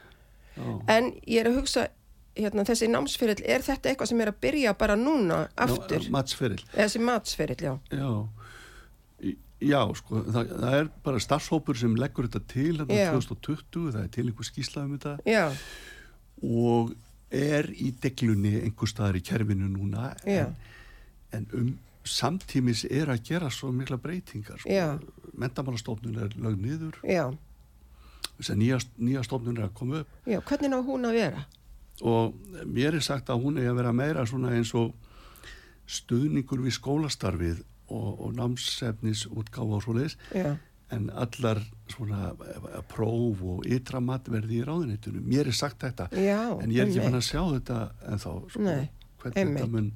En 0.89 1.11
ég 1.25 1.41
er 1.41 1.49
að 1.49 1.59
hugsa 1.61 1.87
hérna, 2.37 2.65
þessi 2.65 2.89
námsfyrill, 2.89 3.41
er 3.45 3.61
þetta 3.65 3.91
eitthvað 3.91 4.09
sem 4.09 4.21
er 4.25 4.31
að 4.31 4.39
byrja 4.41 4.73
bara 4.77 4.95
núna 4.97 5.43
aftur, 5.61 6.07
matsferill. 6.13 6.63
Þessi 6.73 7.01
matsfyrill, 7.05 7.61
já. 7.63 8.13
Sko, 9.95 10.23
það, 10.27 10.49
það 10.59 10.77
er 10.81 10.89
bara 11.05 11.21
starfshópur 11.23 11.77
sem 11.79 11.93
leggur 11.95 12.27
þetta 12.27 12.41
til 12.51 12.73
hérna 12.81 12.97
Já. 12.97 13.13
2020, 13.15 13.93
það 13.93 14.01
er 14.01 14.09
til 14.11 14.25
einhver 14.27 14.49
skýrsla 14.49 14.83
um 14.83 14.97
þetta. 14.97 15.13
Og 16.43 16.93
er 17.33 17.69
í 17.71 17.93
deglunni 18.03 18.57
einhver 18.61 18.91
staðar 18.91 19.17
í 19.17 19.23
kerfinu 19.25 19.69
núna 19.71 20.11
en, 20.27 20.55
en 21.33 21.47
um 21.57 21.71
samtímis 22.03 22.83
er 22.89 23.11
að 23.13 23.23
gera 23.29 23.49
svo 23.53 23.71
mikla 23.71 23.97
breytingar 24.01 24.59
sko. 24.59 24.69
Mentamálastofnun 25.39 26.19
er 26.25 26.35
lög 26.37 26.57
niður 26.59 26.99
já, 27.07 27.29
þess 28.37 28.53
að 28.53 28.59
nýja, 28.61 28.79
nýja 28.97 29.23
stofnun 29.25 29.57
er 29.57 29.69
að 29.69 29.75
koma 29.79 30.01
upp 30.03 30.29
já, 30.29 30.39
hvernig 30.41 30.75
á 30.75 30.79
hún 30.83 31.07
að 31.09 31.17
vera? 31.19 31.45
og 32.01 32.33
mér 32.65 32.97
er 32.97 33.05
sagt 33.05 33.29
að 33.29 33.45
hún 33.45 33.57
er 33.61 33.71
að 33.71 33.79
vera 33.79 33.93
meira 33.95 34.25
svona 34.27 34.51
eins 34.57 34.73
og 34.75 34.93
stuðningur 35.87 36.63
við 36.63 36.77
skólastarfið 36.79 37.63
og, 37.93 38.11
og 38.25 38.35
námsefnis 38.37 39.25
útgáfa 39.29 39.77
og 39.79 39.83
svoleiðis 39.85 40.17
Já, 40.33 40.55
en 40.93 41.09
allar 41.09 41.61
svona 41.91 42.31
eh, 42.33 42.79
próf 42.89 43.41
og 43.43 43.67
ytramat 43.69 44.27
verði 44.31 44.59
í 44.61 44.65
ráðunitunum. 44.67 45.23
Mér 45.25 45.49
er 45.49 45.57
sagt 45.57 45.83
þetta 45.83 46.09
já, 46.13 46.39
en 46.61 46.73
ég 46.73 46.83
er 46.83 46.89
ekki 46.91 47.03
fann 47.03 47.19
að 47.19 47.27
sjá 47.27 47.41
þetta 47.55 47.79
en 48.09 48.21
þá 48.21 48.29
sko, 48.29 48.63
hvernig 48.63 49.39
einmitt. 49.39 49.63
þetta 49.63 49.71
mun 49.73 49.91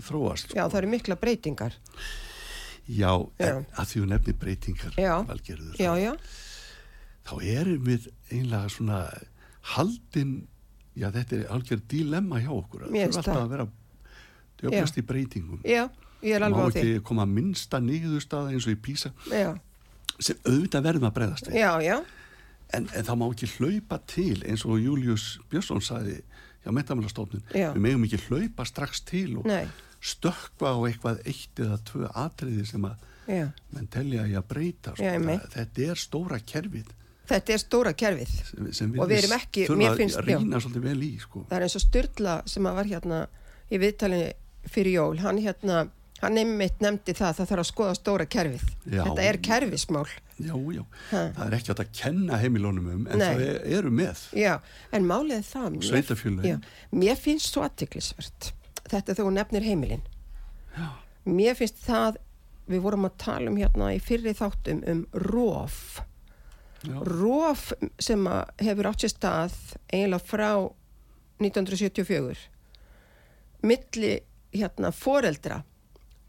þróast. 0.00 0.48
Sko. 0.50 0.58
Já, 0.58 0.64
það 0.68 0.78
eru 0.82 0.88
mikla 0.94 1.16
breytingar. 1.20 1.76
Já, 2.88 3.12
Já. 3.40 3.48
en 3.48 3.66
að 3.80 3.86
því 3.90 4.00
hún 4.02 4.10
nefnir 4.12 4.34
breytingar 4.36 4.96
valgerður, 5.28 5.76
Já, 5.80 5.92
já, 5.96 6.12
þá 7.24 7.32
erum 7.54 7.84
við 7.86 8.08
einlega 8.30 8.68
svona 8.68 8.98
haldin, 9.74 10.34
já 10.96 11.08
þetta 11.14 11.38
er 11.38 11.46
algjör 11.54 11.80
dilemma 11.88 12.40
hjá 12.44 12.50
okkur. 12.52 12.84
Það 12.84 12.98
þurfa 12.98 13.22
alltaf 13.22 13.38
að 13.40 13.54
vera 13.54 13.66
djöflast 14.60 14.98
í 15.00 15.02
breytingum. 15.08 15.62
já, 15.64 15.86
ég 16.22 16.34
er 16.36 16.40
Má 16.44 16.46
alveg 16.50 16.60
á 16.60 16.68
því. 16.74 16.82
ekki 16.82 17.04
koma 17.08 17.24
minnsta 17.26 17.80
nýðustaða 17.80 18.52
eins 18.52 18.66
og 18.68 18.72
í 18.76 18.80
Písa 18.84 19.10
Já, 19.32 19.54
sem 20.20 20.36
auðvitað 20.44 20.84
verðum 20.90 21.08
að 21.08 21.16
breyðast 21.16 21.48
við. 21.48 21.58
já, 21.64 21.72
já, 21.84 21.96
En, 22.74 22.88
en 22.96 23.04
það 23.04 23.18
má 23.20 23.24
ekki 23.30 23.46
hlaupa 23.58 23.98
til 24.08 24.42
eins 24.48 24.64
og 24.64 24.78
Július 24.80 25.38
Björnsson 25.52 25.80
sagði 25.84 26.20
hjá 26.64 26.72
metamælastofnun, 26.72 27.42
Já. 27.54 27.72
við 27.74 27.80
megum 27.84 28.04
ekki 28.08 28.20
hlaupa 28.28 28.64
strax 28.64 29.00
til 29.04 29.36
og 29.38 29.46
nei, 29.46 29.66
stökkva 30.04 30.72
á 30.74 30.78
eitthvað 30.88 31.22
eitt 31.28 31.60
eða 31.64 31.78
tvö 31.88 32.10
atriði 32.24 32.66
sem 32.68 32.84
að 32.84 32.96
já. 33.28 33.46
menn 33.72 33.86
telja 33.92 34.26
í 34.28 34.34
að 34.36 34.46
breyta 34.48 34.94
sko. 34.96 35.04
Já, 35.04 35.40
þetta 35.56 35.88
er 35.90 36.00
stóra 36.00 36.38
kerfið 36.40 36.92
Þetta 37.24 37.52
er 37.54 37.60
stóra 37.62 37.92
kerfið. 37.96 38.32
sem, 38.44 38.72
sem 38.76 38.90
Og 39.00 39.08
við 39.08 39.22
erum 39.22 39.32
ekki- 39.38 39.66
finnst- 39.96 40.18
að 40.20 40.26
rýna 40.28 40.58
svolítið 40.60 40.82
vel 40.84 41.00
í 41.06 41.12
sko. 41.22 41.46
Það 41.48 41.56
er 41.56 41.62
eins 41.62 41.76
og 41.76 41.80
Sturla 41.80 42.42
sem 42.46 42.62
var 42.62 42.84
hérna 42.84 43.20
í 43.72 43.78
viðtalinu 43.80 44.32
fyrir 44.68 44.92
jól, 44.92 45.18
hann 45.20 45.38
hérna, 45.40 45.88
hann 46.24 46.38
einmitt 46.40 46.80
nefndi 46.84 47.14
það 47.16 47.28
að 47.30 47.38
það 47.38 47.48
þarf 47.50 47.62
að 47.64 47.68
skoða 47.70 47.94
stóra 47.98 48.26
kerfið. 48.34 48.64
Já. 48.90 49.02
Þetta 49.06 49.24
er 49.28 49.38
kerfismál. 49.48 50.06
já, 50.38 50.54
já, 50.74 50.82
Ha. 51.10 51.20
það 51.36 51.44
er 51.46 51.56
ekki 51.58 51.74
að 51.74 51.82
kenna 52.00 52.38
heimilónum 52.42 52.88
um 52.94 53.06
en 53.06 53.18
Nei. 53.18 53.26
það 53.28 53.42
er, 53.46 53.58
eru 53.78 53.90
með 53.94 54.22
Já, 54.34 54.54
en 54.92 55.06
málið 55.06 55.36
er 55.38 55.46
það. 55.48 55.78
Já, 56.44 56.56
Mér 56.92 57.16
finnst 57.16 57.52
svo 57.54 57.62
aðtiklisvert. 57.66 58.52
Þetta 58.84 59.14
þegar 59.14 59.28
hún 59.30 59.38
nefnir 59.38 59.62
heimilinn. 59.68 60.02
Já. 60.76 60.88
Mér 61.24 61.54
finnst 61.56 61.78
það, 61.86 62.18
við 62.68 62.82
vorum 62.84 63.06
að 63.08 63.14
tala 63.22 63.50
um 63.52 63.56
hérna 63.60 63.92
í 63.94 64.00
fyrri 64.02 64.34
þáttum 64.36 64.82
um 64.90 65.06
róf. 65.14 66.00
Róf 66.84 67.70
sem 68.02 68.26
hefur 68.60 68.90
átt 68.90 69.00
sér 69.06 69.12
stað 69.14 69.54
eiginlega 69.88 70.20
frá 70.20 70.50
1974 71.40 72.36
milli 73.64 74.10
hérna 74.54 74.90
foreldra 74.92 75.62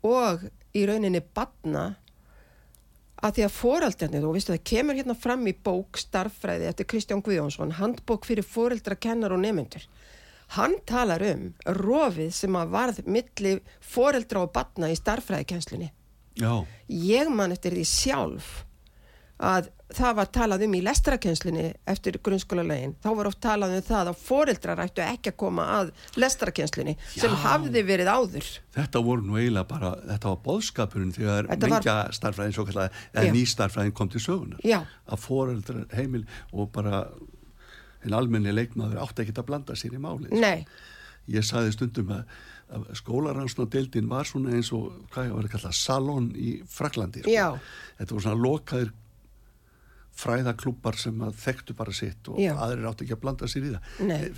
og 0.06 0.46
í 0.76 0.86
rauninni 0.88 1.22
badna 1.36 1.96
að 3.26 3.38
því 3.38 3.46
að 3.46 3.56
foreldrarnir, 3.56 4.26
og 4.28 4.36
vistu 4.36 4.54
það 4.54 4.66
kemur 4.70 4.98
hérna 5.00 5.16
fram 5.18 5.46
í 5.50 5.56
bók 5.66 5.98
starffræði 5.98 6.68
eftir 6.70 6.88
Kristján 6.92 7.24
Guðjónsson, 7.26 7.78
handbók 7.80 8.28
fyrir 8.28 8.46
foreldra, 8.46 8.98
kennar 9.00 9.34
og 9.34 9.42
nemyndur. 9.42 9.86
Hann 10.54 10.76
talar 10.86 11.24
um 11.26 11.48
rofið 11.80 12.34
sem 12.36 12.58
að 12.60 12.74
varð 12.76 13.00
milli 13.10 13.56
foreldra 13.82 14.44
og 14.46 14.52
badna 14.54 14.92
í 14.94 15.00
starffræðikennslunni. 15.00 15.90
já, 16.38 16.66
Ég 16.88 17.32
man 17.32 17.56
eftir 17.56 17.74
því 17.74 17.86
sjálf 17.90 18.66
að 19.40 19.72
það 19.94 20.16
var 20.18 20.30
talað 20.34 20.64
um 20.66 20.74
í 20.74 20.80
lestrakennslunni 20.82 21.66
eftir 21.92 22.18
grunnskólalegin. 22.26 22.96
Þá 23.04 23.10
var 23.20 23.28
oft 23.30 23.40
talað 23.44 23.76
um 23.78 23.84
það 23.86 24.10
að 24.12 24.22
foreldrar 24.26 24.82
ættu 24.86 25.04
ekki 25.06 25.30
að 25.34 25.38
koma 25.44 25.66
að 25.76 25.92
lestrakennslunni 26.18 26.96
sem 27.14 27.36
hafði 27.44 27.84
verið 27.86 28.10
áður. 28.10 28.50
Þetta 28.76 29.04
voru 29.06 29.22
nú 29.28 29.38
eiginlega 29.38 29.68
bara, 29.70 29.92
þetta 30.10 30.32
var 30.34 30.42
bóðskapurinn 30.48 31.14
þegar 31.16 31.52
Þetta 31.54 31.70
var- 31.76 32.12
starfræðin 32.18 32.58
svo 32.58 32.66
kallega, 32.66 32.92
eða 33.14 33.26
Já. 33.30 33.34
ný 33.38 33.46
starfræðin 33.54 33.94
kom 33.94 34.10
til 34.10 34.22
sögunar. 34.26 34.60
Já. 34.66 34.82
Að 35.08 35.20
foreldrar 35.28 35.86
heimil 35.94 36.26
og 36.54 36.72
bara 36.72 37.06
en 38.06 38.14
almenni 38.14 38.52
leikmaður 38.54 39.00
átti 39.02 39.24
ekki 39.26 39.34
að 39.38 39.46
blanda 39.50 39.74
sér 39.78 39.94
í 39.98 40.02
málið. 40.02 40.32
Nei, 40.40 40.66
Ég 41.28 41.42
saði 41.42 41.72
stundum 41.74 42.12
að, 42.14 42.26
að 42.70 42.84
skólaransna 43.00 43.66
deildin 43.74 44.06
var 44.12 44.28
svona 44.30 44.52
eins 44.54 44.68
og, 44.78 44.92
hvað 45.10 45.26
ég 45.26 45.34
var 45.34 45.48
að 45.48 45.54
kalla, 45.56 45.72
salon 45.74 46.28
í 46.38 46.52
Fraklandi. 46.70 47.24
Sko. 47.24 47.32
Já. 47.34 47.48
Þetta 47.98 48.14
voru 48.14 48.22
svona 48.28 48.44
lokaðir 48.46 48.92
fræðaklúpar 50.16 50.96
sem 51.00 51.20
að 51.26 51.36
þekktu 51.44 51.76
bara 51.76 51.92
sitt 51.96 52.30
og 52.32 52.40
Já. 52.40 52.54
aðrir 52.56 52.88
átti 52.88 53.04
ekki 53.06 53.16
að 53.18 53.22
blanda 53.26 53.50
sér 53.52 53.66
í 53.68 53.72
það. 53.74 53.90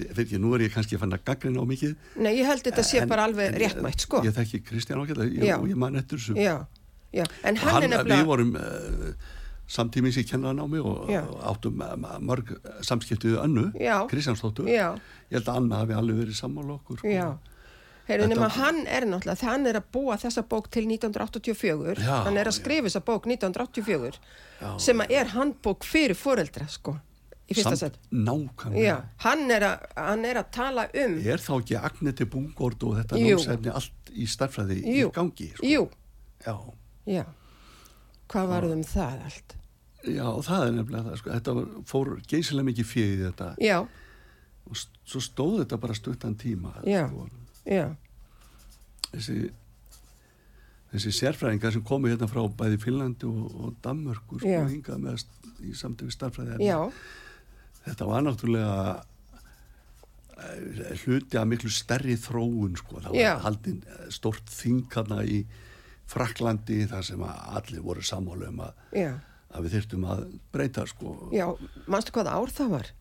Fyrir 0.01 0.21
ekki, 0.25 0.39
nú 0.41 0.53
er 0.57 0.63
ég 0.65 0.73
kannski 0.73 0.97
að 0.97 1.03
fann 1.03 1.13
að 1.13 1.23
gaggrina 1.30 1.61
á 1.61 1.65
mikið. 1.69 1.95
nei, 2.17 2.32
ég 2.39 2.49
held 2.49 2.63
þetta 2.65 2.84
sé 2.84 3.01
En- 3.01 3.09
bara 3.11 3.28
alveg 3.30 3.57
réttmætt, 3.61 4.01
sko. 4.07 4.21
Ég 4.25 4.34
þekki 4.34 4.63
Kristján 4.65 5.05
ég, 5.05 5.43
Já. 5.45 5.57
og 5.59 5.67
ég 5.69 5.75
man 5.75 5.95
eftir 5.95 6.17
þessu. 6.17 6.65
En 7.43 7.55
hann, 7.55 7.57
hann, 7.57 7.84
er 7.84 7.88
Við 7.88 7.93
nefnilega... 7.95 8.25
vorum 8.25 8.55
uh, 8.55 9.11
samtímis 9.67 10.17
í 10.17 10.23
kennaranámi 10.28 10.80
og 10.84 11.09
Já. 11.11 11.21
og 11.28 11.39
áttum 11.51 11.82
uh, 11.82 12.17
mörg 12.19 12.51
samskiptið 12.82 13.38
önnu, 13.43 13.71
Já. 13.80 14.07
Kristjánsdóttur. 14.09 14.67
Já. 14.67 14.95
Ég 15.30 15.39
held 15.39 15.47
að 15.51 15.61
Anna 15.61 15.82
hafi 15.84 15.93
alveg 15.97 16.19
verið 16.23 16.39
sammála 16.41 16.78
okkur. 16.80 17.03
Já, 17.07 17.38
heyrðu 18.08 18.28
nema 18.32 18.47
hann 18.55 18.80
er 18.88 19.05
náttúrulega, 19.10 19.49
hann 19.49 19.68
er 19.70 19.80
að 19.82 19.89
búa 19.93 20.16
þessa 20.22 20.43
bók 20.47 20.70
til 20.74 20.86
1984, 20.88 21.99
Já, 22.03 22.14
hann 22.28 22.38
er 22.39 22.49
að 22.49 22.55
skrifa 22.60 22.88
þessa 22.88 23.01
bók 23.08 23.28
1984, 23.28 24.20
Já. 24.62 24.70
sem 24.80 25.03
að 25.03 25.14
er 25.20 25.34
handbók 25.36 25.88
fyrir 25.88 26.16
foreldra, 26.18 26.68
sko, 26.72 26.95
í 27.47 27.58
fyrsta 27.58 27.76
sett. 27.80 27.99
Hann 28.12 29.51
hann 29.97 30.26
er 30.26 30.41
að 30.41 30.49
tala 30.55 30.88
um, 30.93 31.20
Er 31.24 31.43
þá 31.43 31.51
ekki 31.60 31.78
Agneti 31.80 32.26
Bungord 32.32 32.84
og 32.88 32.97
þetta 33.01 33.20
Jú. 33.22 33.36
námsefni 33.38 33.74
allt 33.76 34.12
í 34.16 34.26
starfræði 34.28 34.82
í 34.84 34.97
gangi? 35.14 35.51
Sko? 35.55 35.68
jú, 35.68 35.86
Já. 36.45 36.55
já, 37.08 37.24
hvað 38.32 38.51
varð 38.51 38.76
um 38.78 38.84
það 38.88 39.24
allt? 39.28 39.55
Já, 40.08 40.28
það 40.45 40.68
er 40.68 40.76
nefnilega 40.78 41.03
það. 41.10 41.16
Sko. 41.20 41.32
Þetta 41.34 41.53
var, 41.58 41.72
fór 41.89 42.12
geysilega 42.30 42.68
mikið 42.70 42.88
fyrir 42.88 43.24
þetta 43.28 43.47
Já, 43.64 43.78
og 44.68 44.80
svo 45.08 45.22
stóð 45.24 45.58
þetta 45.64 45.80
bara 45.84 45.95
stuttan 45.97 46.36
tíma. 46.39 46.74
Já. 46.88 47.08
Sko. 47.10 47.28
Já, 47.68 47.88
Þessi, 49.07 49.38
þessi 50.91 51.11
sérfræðingar 51.15 51.72
sem 51.78 51.84
komu 51.88 52.09
hérna 52.11 52.28
frá 52.32 52.41
bæði 52.59 52.80
Finnlandi 52.84 53.28
og, 53.30 53.53
og 53.63 53.76
Danmörku 53.86 54.39
sko, 54.41 54.55
hingað 54.72 54.99
með 55.05 55.24
í 55.68 55.72
samtöku 55.78 56.11
starfræði. 56.13 56.57
já, 56.68 56.80
Þetta 57.88 58.07
var 58.09 58.26
náttúrulega 58.26 58.80
eh, 60.38 60.97
hluti 61.05 61.39
af 61.39 61.47
miklu 61.47 61.72
stærri 61.72 62.18
þróun 62.20 62.76
sko. 62.80 62.99
Það 63.05 63.15
Já. 63.18 63.30
var 63.38 63.45
haldin 63.47 63.80
eh, 63.88 64.09
stórt 64.13 64.51
þingana 64.51 65.22
í 65.24 65.39
Fraklandi 66.07 66.82
þar 66.88 67.03
sem 67.07 67.24
að 67.24 67.39
allir 67.59 67.84
voru 67.84 68.03
sammála 68.05 68.51
um 68.51 68.61
að, 68.68 68.84
að 69.55 69.65
við 69.65 69.74
þyrftum 69.78 70.05
að 70.07 70.22
breyta 70.55 70.86
sko. 70.88 71.15
já, 71.36 71.47
manstu 71.88 72.13
hvað 72.15 72.30
ár 72.32 72.53
það 72.55 72.70
var? 72.76 72.91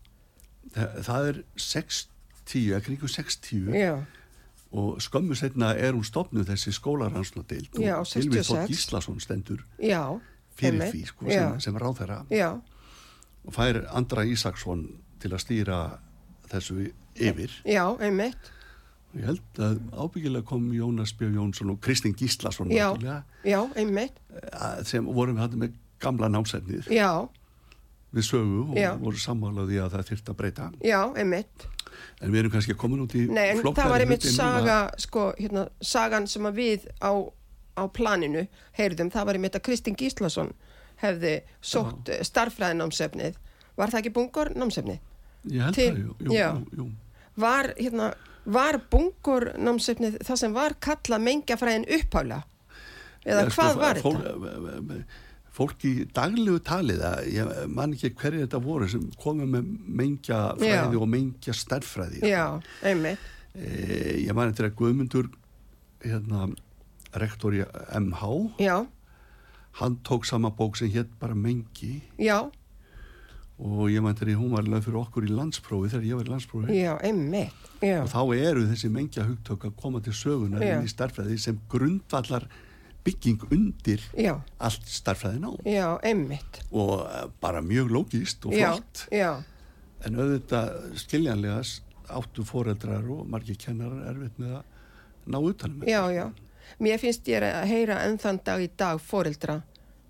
Það, 0.74 0.96
það 1.06 1.28
er 1.32 1.42
60, 1.66 2.64
eða 2.72 2.80
kringu 2.86 3.10
60 3.10 3.68
Já, 3.78 3.92
og 4.76 5.02
skömmu 5.02 5.36
setna 5.38 5.72
er 5.74 5.96
hún 5.96 6.04
stopnuð 6.06 6.50
þessi 6.52 6.74
skólaransnadeild 6.76 7.78
Já, 7.80 7.98
og 8.00 8.08
Þór 8.08 8.26
66. 8.28 8.66
Gíslason 8.70 9.20
stendur 9.22 9.62
já, 9.80 10.02
fyrir 10.56 10.90
því 10.90 11.04
sko, 11.10 11.30
sem, 11.30 11.60
sem 11.64 11.78
ráðherra. 11.80 12.22
Já, 12.32 12.50
og 13.46 13.54
fær 13.54 13.84
Andra 13.96 14.26
Ísaksson 14.26 14.88
til 15.22 15.32
að 15.32 15.42
stýra 15.44 15.80
þessu 16.50 16.90
yfir. 17.16 17.56
Já, 17.64 17.84
einmitt, 18.02 18.52
Ég 19.16 19.24
held 19.30 19.60
að 19.62 19.78
ábyggilega 19.96 20.44
kom 20.44 20.66
Jónas 20.76 21.14
Björn 21.16 21.38
Jónsson 21.38 21.72
og 21.72 21.80
Kristinn 21.80 22.16
Gíslason 22.18 22.68
já, 22.74 22.90
já, 23.46 23.60
einmitt, 23.78 24.18
eh, 24.42 24.82
sem 24.84 25.06
vorum 25.06 25.38
við 25.40 25.56
með 25.56 25.76
gamla 26.02 26.28
námsefnið. 26.28 26.90
Já, 26.92 27.28
við 28.16 28.26
sögu 28.30 28.60
og 28.70 28.76
Já. 28.80 28.90
voru 29.00 29.20
sammálaði 29.20 29.80
að 29.84 29.94
það 29.96 30.06
þyrfti 30.10 30.32
að 30.32 30.38
breyta 30.40 30.68
já, 30.84 31.00
einmitt. 31.20 31.66
en 32.20 32.32
við 32.32 32.38
erum 32.42 32.54
kannski 32.56 32.76
komin 32.80 33.02
út 33.04 33.14
í 33.18 33.26
Nei, 33.28 33.48
en 33.52 33.60
það 33.66 33.90
var 33.92 34.04
einmitt 34.04 34.24
saga, 34.28 34.78
sko, 35.02 35.26
hérna, 35.38 35.66
sagan 35.84 36.26
sem 36.30 36.48
við 36.56 36.86
á, 37.04 37.12
á 37.76 37.82
planinu 37.92 38.46
heyrðum, 38.78 39.10
það 39.12 39.26
var 39.30 39.38
einmitt 39.40 39.58
að 39.58 39.66
Kristinn 39.68 39.96
Gíslason 40.00 40.54
hefði 41.02 41.34
sótt 41.60 42.08
uh, 42.08 42.22
starffræðinámsefnið. 42.24 43.34
Var 43.76 43.90
það 43.92 43.98
ekki 44.00 44.12
bungur 44.16 44.48
námsefnið? 44.56 45.02
Ég 45.52 45.66
held 45.66 45.76
til- 45.76 45.90
það, 45.92 45.98
jú, 46.00 46.14
jú, 46.24 46.32
jú, 46.32 46.78
jú. 46.80 46.86
Var, 47.36 47.68
hérna, 47.76 48.06
var 48.48 48.78
bungur 48.90 49.50
námsefnið 49.60 50.16
það 50.24 50.40
sem 50.40 50.54
var 50.56 50.78
kallað 50.80 51.26
mengjafræðin 51.28 51.84
upphála? 51.98 52.40
Eða 53.26 53.42
Ja, 53.44 53.50
hvað 53.52 53.70
sko, 53.74 53.80
var 53.82 54.00
þetta? 54.00 55.04
Fólk 55.56 55.84
í 55.88 55.92
daglegu 56.12 56.58
talið, 56.60 57.00
að 57.08 57.28
ég 57.32 57.52
man 57.72 57.94
ekki 57.96 58.10
hverju 58.18 58.42
þetta 58.44 58.58
voru 58.60 58.88
sem 58.92 59.06
komið 59.22 59.48
með 59.54 59.70
mengja 60.02 60.40
fræði 60.58 60.98
Já. 60.98 61.00
og 61.00 61.08
mengja 61.08 61.54
stærfræði. 61.56 62.20
Já, 62.28 62.42
einmitt. 62.84 63.22
E, 63.56 63.70
ég 64.26 64.34
man 64.36 64.50
eftir 64.52 64.68
að 64.68 64.74
Guðmundur, 64.82 65.30
hérna, 66.04 66.50
rektor 67.16 67.56
í 67.56 67.62
MH, 67.96 68.28
Já, 68.60 68.76
hann 69.80 69.96
tók 70.04 70.28
sama 70.28 70.50
bók 70.56 70.76
sem 70.76 70.88
hétt 70.92 71.08
bara 71.20 71.34
mengi 71.36 72.02
já, 72.20 72.42
og 73.56 73.88
ég 73.88 74.00
man 74.04 74.12
eftir 74.12 74.34
að 74.34 74.42
hún 74.42 74.52
var 74.52 74.64
lögð 74.68 74.86
fyrir 74.90 75.00
okkur 75.00 75.24
í 75.24 75.32
landsprófi 75.32 75.88
þegar 75.94 76.06
ég 76.10 76.18
var 76.20 76.28
í 76.28 76.32
landsprófi. 76.34 76.76
já, 76.76 76.92
einmitt. 77.00 77.64
Já, 77.80 78.02
Og 78.04 78.08
þá 78.12 78.20
eru 78.36 78.66
þessi 78.68 78.88
mengja 78.92 79.24
hugtök 79.24 79.64
að 79.70 79.74
koma 79.80 80.00
til 80.04 80.12
sögunar 80.16 80.60
Já. 80.64 80.76
inn 80.76 80.84
í 80.84 80.92
starfræði 80.92 81.38
sem 81.40 81.58
grundvallar 81.72 82.44
bygging 83.06 83.44
undir 83.54 84.02
já, 84.18 84.34
allt 84.58 84.88
starfræði 84.90 85.40
ná. 85.42 85.50
já. 85.64 85.86
Og 86.70 86.94
eh, 87.06 87.28
bara 87.40 87.62
mjög 87.62 87.92
lógist 87.94 88.46
og 88.46 88.52
flott. 88.56 89.06
já, 89.12 89.42
En 90.06 90.14
auðvitað 90.20 90.98
skiljanlega 91.00 91.62
áttu 92.12 92.44
foreldrar 92.46 93.06
og 93.10 93.24
margir 93.26 93.56
kennarar 93.58 94.10
erfitt 94.10 94.36
með 94.38 94.58
að 94.58 94.64
ná 95.26 95.38
utanum. 95.40 95.86
já, 95.88 96.02
já. 96.12 96.26
Mér 96.82 96.98
finnst 96.98 97.28
ég 97.30 97.42
að 97.46 97.66
heyra 97.70 98.02
enn 98.04 98.18
þann 98.18 98.40
dag 98.44 98.60
í 98.62 98.68
dag 98.76 99.00
fóreldra 99.00 99.62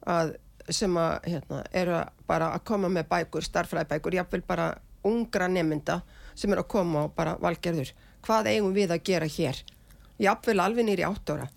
að 0.06 0.36
sem 0.72 0.96
að, 0.98 1.20
hérna, 1.30 1.62
eru 1.72 2.00
bara 2.26 2.50
að 2.56 2.64
koma 2.64 2.88
með 2.90 3.06
bækur, 3.12 3.44
starfræðibækur, 3.46 4.16
jáfnvel 4.18 4.42
bara 4.46 4.78
ungra 5.06 5.46
nemynda 5.48 6.00
sem 6.34 6.50
eru 6.52 6.64
að 6.64 6.70
koma 6.74 7.04
og 7.06 7.14
bara 7.14 7.36
valgerður. 7.38 7.92
Hvað 8.26 8.48
eigum 8.50 8.74
við 8.74 8.90
að 8.96 9.04
gera 9.06 9.28
hér? 9.30 9.60
Jáfnvel 10.18 10.60
alveg 10.64 10.84
nýri 10.88 11.04
átt 11.04 11.30
ára. 11.30 11.48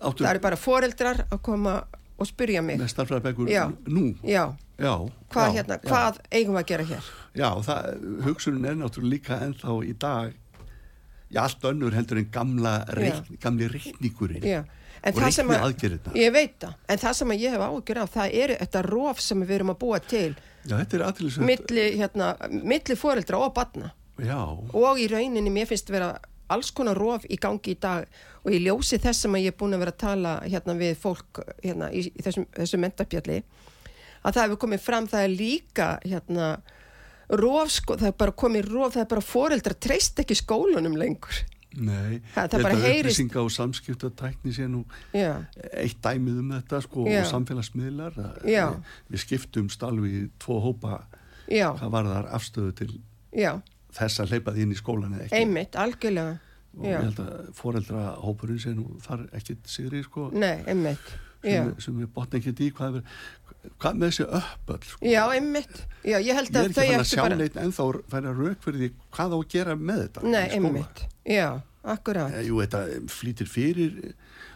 Áttu 0.00 0.24
Það 0.24 0.30
eru 0.30 0.40
bara 0.40 0.56
foreldrar 0.56 1.24
að 1.28 1.42
koma 1.42 1.74
og 2.18 2.26
spyrja 2.26 2.62
mig. 2.64 2.78
með 2.80 2.88
starfræðabækur 2.94 3.48
Já. 3.52 3.66
nú. 3.86 4.14
Já, 4.24 4.54
Já. 4.78 4.94
hvað, 5.30 5.48
já, 5.48 5.52
hérna, 5.58 5.76
hvað 5.84 6.18
eigum 6.32 6.54
við 6.56 6.62
að 6.62 6.66
gera 6.72 6.84
hér? 6.88 7.10
Já, 7.34 7.50
það, 7.62 8.00
hugsunin 8.24 8.64
er 8.64 8.74
náttúrulega 8.80 9.12
líka 9.12 9.38
ennþá 9.46 9.76
í 9.86 9.92
dag, 9.98 10.32
já, 11.30 11.40
allt 11.42 11.62
önnur 11.68 11.92
heldur 11.94 12.18
en 12.18 12.30
gamla, 12.32 12.72
reikn, 12.88 13.36
gamli 13.40 13.68
reikningurinn 13.68 14.42
Já. 14.42 14.64
En 15.04 15.14
og 15.14 15.20
reikni 15.22 15.54
að- 15.54 15.62
aðgerðina. 15.68 16.14
Ég 16.18 16.32
veit 16.32 16.56
það, 16.58 16.74
en 16.88 16.98
það 16.98 17.12
sem 17.14 17.28
ég 17.38 17.50
hef 17.54 17.60
áhugjur 17.60 17.98
af, 18.02 18.10
það 18.16 18.34
eru 18.34 18.54
þetta 18.64 18.82
rof 18.88 19.20
sem 19.20 19.42
við 19.46 19.50
erum 19.60 19.70
að 19.70 19.78
búa 19.78 20.00
til 20.00 20.34
Já, 20.66 20.74
þetta 20.80 20.94
er 20.98 21.04
aðtilsvægt. 21.06 21.46
milli, 21.46 21.84
hérna, 22.00 22.32
milli 22.50 22.96
foreldra 22.96 23.38
og 23.38 23.54
batna 23.54 23.92
Já, 24.18 24.40
og 24.74 24.98
í 24.98 25.06
rauninni 25.06 25.50
mér 25.54 25.66
finnst 25.70 25.88
vera 25.90 26.18
alls 26.48 26.70
konar 26.74 26.96
rof 26.98 27.24
í 27.28 27.36
gangi 27.40 27.74
í 27.74 27.78
dag 27.80 28.06
og 28.44 28.52
í 28.54 28.60
ljósi 28.64 28.98
þess 29.02 29.24
sem 29.26 29.36
ég 29.40 29.52
er 29.52 29.56
búin 29.58 29.76
að 29.76 29.82
vera 29.84 29.94
að 29.94 30.02
tala 30.04 30.32
hérna 30.46 30.74
við 30.78 30.96
fólk 31.02 31.42
hérna 31.64 31.90
í, 31.92 32.06
í 32.08 32.22
þessum, 32.24 32.46
þessum 32.56 32.80
mentapjalli 32.86 33.42
að 34.24 34.34
það 34.34 34.42
hefur 34.46 34.60
komið 34.64 34.80
fram, 34.82 35.06
það 35.08 35.26
er 35.26 35.34
líka 35.36 35.88
hérna 36.04 36.48
rof, 37.28 37.70
sko, 37.70 37.96
það 38.00 38.08
er 38.10 38.16
bara 38.24 38.34
komið 38.42 38.72
rof, 38.72 38.94
það 38.96 39.04
er 39.04 39.10
bara 39.12 39.24
foreldra 39.28 39.76
treyst 39.76 40.18
ekki 40.22 40.36
skólunum 40.38 40.96
lengur. 40.98 41.44
nei. 41.78 42.18
Ég 42.34 42.48
að 42.48 42.80
heyrist- 42.82 43.20
Upplýsinga 43.20 43.42
og 43.44 43.50
samskiptatækni 43.52 44.52
sé 44.56 44.66
nú 44.66 44.84
Já, 45.12 45.44
eitt 45.76 46.00
dæmið 46.02 46.38
um 46.40 46.50
þetta, 46.56 46.80
sko, 46.82 47.04
Já. 47.06 47.20
og 47.20 47.28
samfélagsmiðlar. 47.30 48.16
Við, 48.42 49.18
skiptumst 49.20 49.82
alveg 49.84 50.30
tvo 50.40 50.58
hópa 50.64 51.02
já, 51.46 51.68
hvað 51.76 51.90
var 51.92 52.04
þar 52.08 52.30
afstöðu 52.38 52.74
til 52.74 53.00
já, 53.36 53.60
þess 53.96 54.20
að 54.22 54.34
hleypa 54.34 54.52
því 54.56 54.66
inn 54.66 54.74
í 54.74 54.78
skólan 54.78 55.14
eða 55.16 55.24
ekki. 55.28 55.40
einmitt, 55.42 55.76
algjörlega. 55.80 56.38
og 56.78 56.84
Já. 56.84 56.90
ég 56.98 57.06
held 57.08 57.20
að 57.24 57.48
foreldra 57.58 58.02
hópurinn 58.22 58.60
sé 58.62 58.74
nú 58.76 58.84
þar 59.02 59.24
ekkit 59.38 59.66
sigri 59.66 60.02
sko, 60.04 60.28
Nei, 60.34 60.58
einmitt. 60.68 61.14
Sem, 61.42 61.68
sem 61.78 61.94
við 62.02 62.08
botna 62.14 62.38
ekkit 62.40 62.60
í 62.66 62.68
hvað, 62.74 62.96
er, 62.98 63.18
hvað 63.78 63.98
með 64.00 64.08
þessi 64.10 64.24
uppöll 64.40 64.84
sko. 64.90 65.06
Já, 65.06 65.22
einmitt. 65.38 65.76
Já, 66.02 66.18
ég 66.18 66.34
held 66.34 66.50
ég 66.50 66.58
er 66.58 66.68
ekki 66.68 66.80
fann 66.82 67.00
að 67.00 67.08
sjá 67.12 67.22
bara... 67.22 67.38
neitt 67.38 67.56
ennþá 67.62 67.86
færa 68.10 68.32
rauk 68.34 68.62
fyrir 68.64 68.80
því 68.82 68.88
hvað 69.16 69.34
á 69.34 69.38
að 69.38 69.48
gera 69.54 69.76
með 69.78 70.00
þetta 70.04 70.24
Nei, 70.34 70.44
einmitt. 70.58 71.02
Já, 71.30 71.46
akkurát. 71.94 72.34
Eh, 72.34 72.46
Jú, 72.50 72.58
þetta 72.64 72.82
flýtir 73.14 73.48
fyrir 73.50 73.98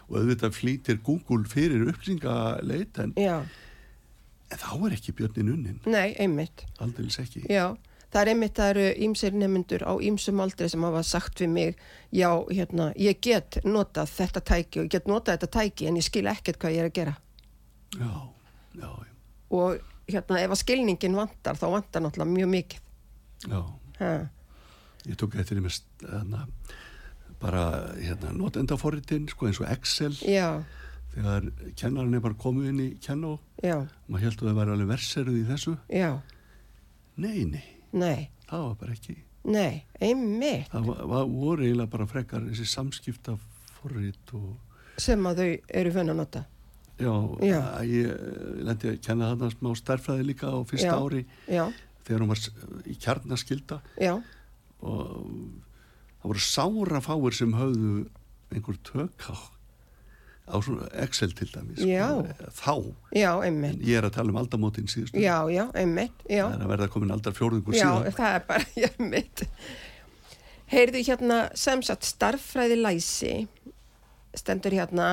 og 0.09 0.17
auðvitað 0.19 0.55
flýtir 0.59 0.99
Google 1.07 1.47
fyrir 1.49 1.87
upplýsingaleit 1.87 2.99
en, 2.99 3.13
en 3.17 4.59
þá 4.59 4.71
er 4.85 4.95
ekki 4.97 5.15
björnin 5.17 5.53
unnin 5.55 5.79
nei, 5.89 6.13
einmitt. 6.19 6.65
aldeilis 6.83 7.17
ekki 7.23 7.45
Já, 7.49 7.71
það 8.13 8.21
er 8.21 8.31
einmitt, 8.33 8.53
það 8.57 8.69
eru 8.73 8.83
ímsir 9.07 9.33
nemyndur 9.37 9.83
á 9.89 9.93
ímsum 10.05 10.39
aldrei 10.43 10.69
sem 10.69 10.83
hafa 10.85 11.01
sagt 11.07 11.41
við 11.41 11.49
mig, 11.53 11.79
já, 12.13 12.29
hérna, 12.53 12.91
ég 12.99 13.19
get 13.25 13.57
notað 13.65 14.11
þetta 14.13 14.43
tæki 14.51 14.79
og 14.81 14.85
ég 14.87 14.93
get 14.97 15.09
notað 15.09 15.37
þetta 15.39 15.51
tæki 15.57 15.89
en 15.89 15.97
ég 15.99 16.05
skil 16.07 16.27
ekkert 16.31 16.59
hvað 16.61 16.75
ég 16.77 16.83
er 16.85 16.91
að 16.91 16.95
gera. 16.99 17.15
já, 17.97 18.13
já, 18.79 18.89
Og 19.53 19.81
hérna, 20.09 20.39
ef 20.41 20.53
að 20.55 20.61
skilningin 20.63 21.15
vantar, 21.17 21.57
þá 21.57 21.65
vantar 21.75 22.01
náttúrulega 22.05 22.31
mjög 22.37 22.49
mikið. 22.53 22.79
já. 23.49 23.61
Ha. 23.99 24.13
ég 25.05 25.15
tók 25.19 25.35
eftir 25.35 25.57
því 25.59 25.65
með 25.67 25.75
hana, 26.09 26.45
bara 27.41 27.63
hérna, 27.99 28.31
notendaforritin 28.33 29.27
sko, 29.29 29.45
eins 29.49 29.59
og 29.61 29.67
Excel. 29.69 30.13
Já, 30.25 30.63
þegar 31.13 31.49
kennarinn 31.77 32.15
er 32.17 32.23
bara 32.23 32.33
komið 32.39 32.69
inn 32.71 32.79
í 32.81 32.87
kennu 33.03 33.35
já, 33.61 33.75
maður 34.07 34.23
held 34.25 34.39
að 34.41 34.47
það 34.47 34.57
væri 34.61 34.73
alveg 34.77 34.89
verseruð 34.93 35.37
í 35.37 35.45
þessu. 35.51 35.75
Já, 35.93 36.09
nei, 37.17 37.43
nei, 37.45 37.63
nei, 37.93 38.29
það 38.49 38.63
var 38.67 38.75
bara 38.81 38.95
ekki 38.97 39.15
nei, 39.43 39.83
einmitt 40.01 40.69
það 40.71 40.85
var, 40.89 41.01
var, 41.11 41.25
voru 41.29 41.65
eiginlega 41.65 41.91
bara 41.97 42.07
frekar 42.09 42.45
þessi 42.47 42.65
samskipta 42.71 43.35
forrit 43.81 44.33
og 44.37 44.53
sem 45.03 45.25
að 45.27 45.41
þau 45.41 45.47
eru 45.81 45.91
vönn 45.95 46.13
að 46.13 46.19
nota. 46.21 46.43
já, 47.01 47.13
Já. 47.43 47.59
ég 47.89 48.11
lendi 48.63 48.91
að 48.93 48.99
kenna 49.03 49.31
þarna 49.33 49.49
smá 49.55 49.71
stærfræði 49.79 50.27
líka 50.29 50.51
á 50.53 50.57
fyrsta 50.69 50.93
Já. 50.93 50.99
ári 51.01 51.23
Já, 51.49 51.63
þegar 52.07 52.21
hún 52.23 52.31
var 52.33 52.43
í 52.87 52.95
kjarnaskilda 53.03 53.79
já, 53.99 54.13
og 54.83 55.09
það 56.21 56.29
voru 56.31 56.43
sára 56.45 57.01
fáir 57.03 57.35
sem 57.35 57.53
höfðu 57.57 57.93
einhver 58.53 58.77
tök 58.85 59.27
á, 59.27 59.35
á 60.43 60.55
svona 60.59 60.87
Excel 61.05 61.31
til 61.37 61.47
dæmis 61.53 61.79
Já. 61.87 62.07
þá, 62.51 62.73
já, 63.15 63.29
ég 63.47 63.95
er 63.97 64.07
að 64.09 64.15
tala 64.17 64.33
um 64.33 64.39
aldamótin 64.41 64.89
síðustu 64.91 65.21
Já, 65.23 65.37
já, 65.53 65.63
einmitt, 65.79 66.15
já. 66.27 66.43
það 66.49 66.57
er 66.57 66.65
að 66.65 66.71
verða 66.73 66.87
komin 66.91 67.13
aldar 67.15 67.35
fjórðungur 67.37 67.77
Já, 67.77 67.83
síðan 67.85 68.17
það 68.17 68.35
er 68.39 68.45
bara, 68.49 68.65
ég 68.83 68.97
mitt. 68.99 69.45
Heyrðu 70.73 71.03
hérna, 71.07 71.37
sem 71.55 71.83
sagt, 71.85 72.03
starffræði 72.09 72.79
læsi 72.81 73.33
stendur 74.35 74.73
hérna 74.75 75.07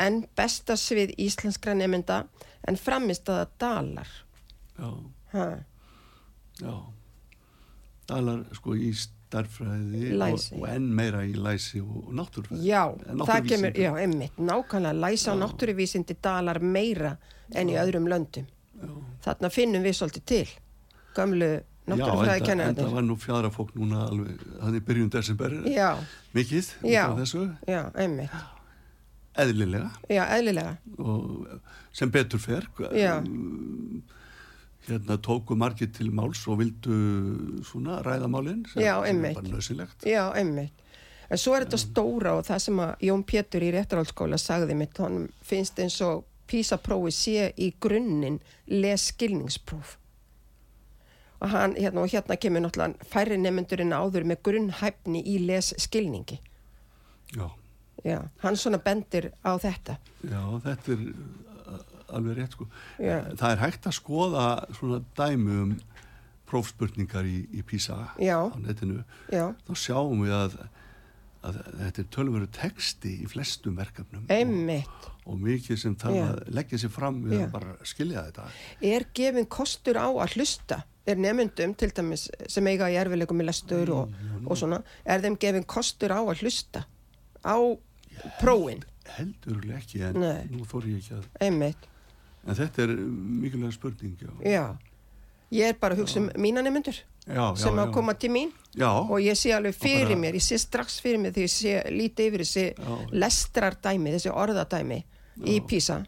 en 0.00 0.22
besta 0.38 0.76
svið 0.80 1.12
íslenskra 1.20 1.74
nemynda 1.76 2.22
en 2.68 2.78
framist 2.80 3.28
að 3.28 3.42
það 3.42 3.56
dalar. 3.66 4.12
já, 4.78 4.90
Ha, 5.30 5.44
já 6.58 6.72
dalar 8.10 8.40
sko 8.56 8.74
í 8.74 8.88
starfræði 9.30 10.10
og, 10.16 10.44
og 10.58 10.66
enn 10.70 10.88
meira 10.96 11.22
í 11.26 11.34
læsi 11.38 11.80
og, 11.82 12.08
og 12.08 12.14
náttúrfræði 12.18 12.66
já, 12.66 12.82
það 13.22 13.48
kemur, 13.50 13.78
já, 13.78 13.90
einmitt, 14.02 14.38
nákvæmlega, 14.42 14.98
læsa 15.04 15.34
Já. 15.34 15.38
náttúruvísindi 15.44 16.16
dalar 16.22 16.60
meira 16.60 17.16
en 17.54 17.70
í 17.70 17.76
öðrum 17.78 18.08
löndum. 18.10 18.46
Já. 18.80 18.90
Þarna 19.26 19.50
finnum 19.54 19.84
við 19.86 19.98
svolítið 19.98 20.26
til, 20.32 20.46
gömlu 21.16 21.50
náttúrufræði 21.90 22.46
Já, 22.50 22.54
en 22.66 22.78
það 22.78 22.94
var 22.96 23.06
nú 23.06 23.18
fjara 23.20 23.50
fólk 23.54 23.74
núna 23.78 24.06
alveg, 24.08 24.46
þannig 24.60 24.86
byrjun 24.88 25.12
desember 25.14 25.58
Já, 25.70 25.90
mikið 26.36 26.72
já, 27.70 27.82
einmitt, 27.94 28.38
eðlilega. 29.40 29.92
Já, 30.10 30.24
eðlilega, 30.38 30.74
og 30.98 31.60
sem 31.94 32.10
betur 32.10 32.42
fer 32.42 32.66
Já. 32.98 33.20
um, 33.22 34.02
hérna 34.88 35.16
tóku 35.22 35.56
margir 35.58 35.90
til 35.92 36.10
máls 36.14 36.40
og 36.48 36.58
vildu 36.62 36.94
svona 37.66 38.00
ræðamálin 38.06 38.64
sem, 38.72 38.82
Já, 38.82 38.94
sem 39.06 39.24
er 39.24 39.34
bara 39.36 39.48
nöðsynlegt 39.52 40.06
Já, 40.08 40.24
einmitt. 40.34 40.72
En 41.30 41.38
svo 41.38 41.54
er 41.54 41.62
þetta 41.66 41.78
stóra 41.78 42.32
og 42.40 42.46
það 42.48 42.58
sem 42.64 42.80
að 42.82 43.04
Jón 43.06 43.22
Pétur 43.22 43.62
í 43.62 43.70
réttarálskóla 43.76 44.38
sagði 44.40 44.74
mitt, 44.74 44.96
hann 44.98 45.28
finnst 45.46 45.78
eins 45.78 46.00
og 46.02 46.24
PISA-prófi 46.50 47.12
sé 47.14 47.44
í 47.62 47.68
grunninn 47.80 48.40
les 48.66 49.04
skilningspróf. 49.12 49.92
Og, 51.40 51.48
hann, 51.54 51.76
hérna, 51.78 52.02
og 52.02 52.10
hérna 52.12 52.36
kemur 52.36 52.64
náttúrulega 52.66 53.06
færri 53.08 53.38
nefndurinn 53.40 53.94
áður 53.96 54.26
með 54.28 54.42
grunnhæfni 54.48 55.22
í 55.24 55.38
les 55.46 55.70
skilningi. 55.78 56.40
já, 57.36 57.46
Já, 58.04 58.18
hann 58.42 58.56
svona 58.56 58.78
bendir 58.82 59.30
á 59.44 59.54
þetta. 59.60 59.98
já, 60.24 60.42
þetta 60.64 60.92
er 60.92 61.00
alveg 62.16 62.38
rétt 62.40 62.56
sko 62.56 62.66
Já. 62.98 63.16
það 63.38 63.54
er 63.54 63.62
hægt 63.64 63.86
að 63.90 63.96
skoða 64.00 64.44
svona 64.78 65.00
dæmi 65.18 65.56
um 65.64 65.72
prófspurningar 66.50 67.26
í, 67.30 67.44
í 67.54 67.62
PISA 67.66 67.96
Já. 68.18 68.36
á 68.50 68.56
netinu 68.58 69.02
Já, 69.30 69.50
þá 69.66 69.72
sjáum 69.78 70.24
við 70.26 70.34
að, 70.34 70.56
að 71.46 71.58
þetta 71.84 72.02
er 72.02 72.08
tölveru 72.16 72.48
texti 72.56 73.12
í 73.22 73.28
flestum 73.30 73.78
verkefnum 73.78 74.24
einmitt. 74.34 74.90
og, 75.06 75.34
og 75.34 75.42
mikið 75.46 75.78
sem 75.84 75.94
þarf 76.00 76.18
Já. 76.18 76.24
að 76.32 76.54
leggja 76.58 76.82
sér 76.82 76.94
fram 76.96 77.20
við 77.26 77.38
Já. 77.38 77.44
að 77.46 77.52
bara 77.54 77.76
skilja 77.86 78.24
þetta 78.28 78.48
Er 78.92 79.06
gefin 79.20 79.46
kostur 79.58 80.00
á 80.02 80.08
að 80.10 80.34
hlusta? 80.38 80.82
Er 81.08 81.16
nefndum 81.18 81.72
til 81.80 81.88
dæmis 81.96 82.26
sem 82.50 82.66
eiga 82.70 82.90
í 82.92 82.98
erfileikum 83.00 83.38
með 83.40 83.48
lestur 83.48 83.90
og, 83.94 84.18
og 84.44 84.58
svona, 84.58 84.82
er 85.08 85.22
þeim 85.24 85.38
gefin 85.40 85.64
kostur 85.70 86.12
á 86.12 86.20
að 86.20 86.42
hlusta 86.44 86.84
á 87.46 87.56
prófin? 88.42 88.82
Heldurlega 89.10 89.78
ekki, 89.80 90.02
en 90.06 90.18
Nei. 90.22 90.44
nú 90.52 90.66
þór 90.68 90.84
ég 90.90 91.00
ekki 91.00 91.16
að... 91.16 91.24
einmitt, 91.42 91.86
En 92.46 92.54
þetta 92.56 92.82
er 92.82 92.94
mikilvæg 92.96 93.72
spurning, 93.72 94.16
já. 94.20 94.30
já. 94.44 94.76
Ég 95.52 95.66
er 95.68 95.74
bara 95.80 95.94
að 95.94 95.98
hugsa 96.04 96.20
um 96.20 96.30
Já, 97.26 97.34
já, 97.34 97.56
sem 97.56 97.74
já. 97.76 97.82
að 97.84 97.92
koma 97.92 98.14
til 98.14 98.30
mín 98.30 98.50
og 98.80 99.20
ég 99.20 99.36
sé 99.36 99.52
alveg 99.52 99.74
fyrir 99.74 100.06
bara- 100.08 100.20
mér, 100.20 100.34
ég 100.34 100.42
sé 100.42 100.58
strax 100.58 101.00
fyrir 101.00 101.18
mér 101.20 101.32
þegar 101.34 101.46
ég 101.46 101.52
sé 101.52 101.82
lítið 101.90 102.26
yfir 102.30 102.40
þessi 102.40 103.10
lestrardæmi, 103.12 104.10
þessi 104.14 104.30
orðadæmi 104.32 105.04
í 105.44 105.60
Písa 105.66 105.98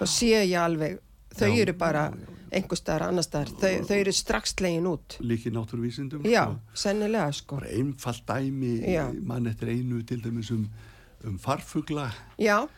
og 0.00 0.06
sé 0.08 0.26
ég 0.44 0.58
alveg, 0.58 0.98
þau 1.36 1.52
eru 1.56 1.72
bara 1.72 2.12
einhver 2.52 2.76
staðar, 2.78 3.08
annar 3.08 3.22
staðar, 3.22 3.48
þau, 3.60 3.86
þau 3.86 3.96
eru 4.00 4.12
strax 4.12 4.54
legin 4.60 4.86
út. 4.86 5.16
líki 5.20 5.50
náttúruvísindum. 5.50 6.24
Já, 6.24 6.44
Sko. 6.44 6.60
sennilega 6.74 7.32
sko. 7.32 7.56
Bara 7.56 7.68
einfalt 7.70 8.26
dæmi, 8.26 8.80
Já. 8.86 9.12
mann 9.22 9.46
eftir 9.46 9.68
einu 9.68 10.02
til 10.02 10.20
dæmis 10.22 10.50
um, 10.50 10.68
um 11.24 11.38
farfugla 11.38 12.10
Já, 12.38 12.62
og 12.62 12.70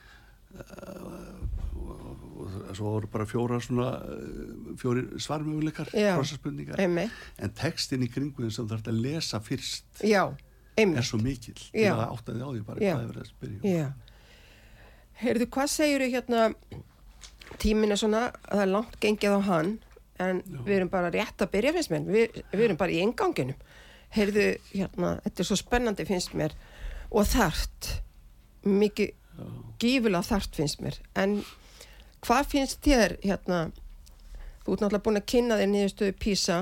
svo 2.74 2.92
voru 2.94 3.08
bara 3.12 3.26
fjóra 3.28 3.60
svona, 3.62 3.88
eh, 4.02 4.74
fjóri 4.80 5.04
svarmöguleikar, 5.20 5.90
Já. 5.92 6.14
krossarspurningar. 6.16 6.80
En 7.38 7.50
textin 7.56 8.02
í 8.02 8.10
kringu 8.12 8.50
sem 8.50 8.68
þarf 8.68 8.88
að 8.90 9.00
lesa 9.04 9.40
fyrst 9.40 10.02
já, 10.02 10.24
er 10.78 11.02
svo 11.02 11.18
mikill 11.22 11.54
til 11.72 11.88
að 11.90 12.04
átta 12.08 12.32
því 12.32 12.42
á 12.44 12.48
því 12.52 12.64
bara 12.66 12.80
Já. 12.80 12.94
hvað 12.94 13.02
er 13.02 13.10
verið 13.12 13.22
að 13.22 13.32
spyrja. 13.32 13.58
um. 13.62 13.70
já. 13.70 13.92
Heyrðu, 15.18 15.46
hvað 15.50 15.68
segir 15.72 16.04
þau 16.04 16.10
hérna, 16.14 16.54
tíminn 17.58 17.90
er 17.90 17.98
svona, 17.98 18.32
það 18.46 18.62
er 18.62 18.70
langt 18.70 18.98
gengið 19.02 19.34
á 19.34 19.40
hann, 19.48 19.72
en 20.18 20.42
við 20.66 20.76
erum 20.76 20.90
bara 20.92 21.10
rétt 21.10 21.42
að 21.42 21.50
byrja 21.54 21.72
finnst 21.74 21.90
mér, 21.90 22.06
við, 22.06 22.42
við 22.52 22.64
erum 22.68 22.78
bara 22.78 22.94
í 22.94 23.00
enganginum. 23.02 23.58
Heyrðu, 24.14 24.44
hérna, 24.72 25.20
þetta 25.24 25.42
er 25.42 25.48
svo 25.48 25.58
spennandi 25.58 26.06
finnst 26.08 26.34
mér 26.38 26.54
og 27.10 27.26
þart, 27.28 27.90
mikið 28.62 29.14
gífulega 29.78 30.22
þart 30.26 30.58
finnst 30.58 30.80
mér, 30.82 30.98
en 31.18 31.40
hvað 32.26 32.50
finnst 32.52 32.82
þér 32.84 33.16
hérna, 33.22 33.62
þú 34.64 34.74
ert 34.74 34.84
náttúrulega 34.84 35.04
búin 35.06 35.20
að 35.20 35.28
kynna 35.32 35.58
þér 35.60 35.72
niðurstöðu 35.72 36.18
Písa 36.20 36.60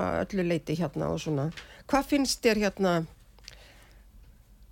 að 0.00 0.18
öllu 0.24 0.46
leiti 0.48 0.76
hérna 0.78 1.10
og 1.12 1.22
svona, 1.22 1.48
hvað 1.90 2.12
finnst 2.12 2.42
þér 2.44 2.62
hérna, 2.64 2.94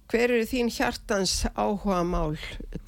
hver 0.08 0.34
eru 0.34 0.44
þín 0.48 0.70
hjartans 0.72 1.42
áhuga 1.52 2.02
mál 2.08 2.38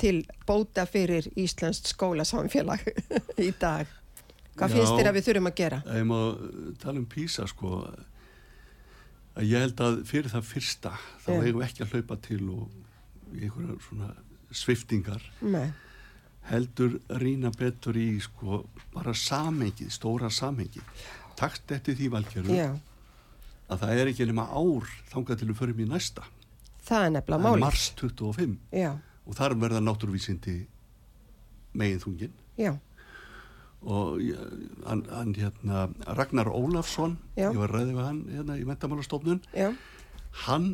til 0.00 0.22
bóta 0.48 0.86
fyrir 0.88 1.28
Íslands 1.36 1.82
skólasamfélag 1.92 2.86
í 3.48 3.50
dag? 3.60 3.90
Hvað 4.56 4.72
Já. 4.72 4.76
finnst 4.76 4.96
þér 4.96 5.10
að 5.10 5.18
við 5.18 5.26
þurfum 5.28 5.50
að 5.50 5.58
gera? 5.60 5.82
Ég 5.96 6.06
má 6.08 6.16
uh, 6.20 6.72
tala 6.80 7.00
um 7.00 7.08
PISA 7.08 7.46
sko 7.48 7.74
að 9.40 9.44
ég 9.46 9.62
held 9.62 9.80
að 9.84 10.00
fyrir 10.08 10.32
það 10.32 10.48
fyrsta 10.48 10.94
þá 11.24 11.30
við 11.44 11.60
ekki 11.64 11.84
að 11.84 11.94
hlaupa 11.94 12.18
til 12.24 12.42
og 12.52 12.64
einhverja 13.30 13.76
svona 13.86 14.10
sviftingar 14.50 15.22
Nei, 15.46 15.70
heldur 16.49 16.97
rýna 17.20 17.51
betur 17.57 17.97
í 18.01 18.20
sko 18.24 18.64
bara 18.95 19.12
samengið, 19.14 19.91
stóra 19.93 20.30
samengið 20.32 20.82
takt 21.38 21.70
eftir 21.72 21.95
því 21.99 22.09
valkjöru 22.16 22.57
já, 22.57 22.70
að 23.70 23.82
það 23.84 24.01
er 24.03 24.11
ekki 24.12 24.26
nema 24.28 24.49
ár 24.51 24.88
þangað 25.12 25.38
til 25.41 25.49
við 25.53 25.59
förum 25.61 25.80
í 25.80 25.86
næsta. 25.88 26.24
Það 26.84 27.05
er 27.07 27.11
nefnilega 27.14 27.45
málið. 27.45 27.61
mars 27.64 27.84
25 28.01 28.57
Já, 28.74 28.91
og 29.26 29.36
þar 29.38 29.55
verða 29.62 29.80
náttúruvísindi 29.84 30.57
megin 31.78 32.01
þungin 32.03 32.32
já, 32.59 32.72
og 33.80 34.18
hann, 34.86 35.05
hann 35.09 35.34
hérna 35.38 35.86
Ragnar 36.18 36.51
Ólafsson 36.51 37.14
Já. 37.38 37.49
ég 37.53 37.57
var 37.61 37.72
ræðið 37.72 37.95
við 37.95 38.05
hann 38.09 38.20
hérna 38.34 38.57
í 38.61 38.66
mentamálastofnun 38.68 39.41
hann 40.47 40.66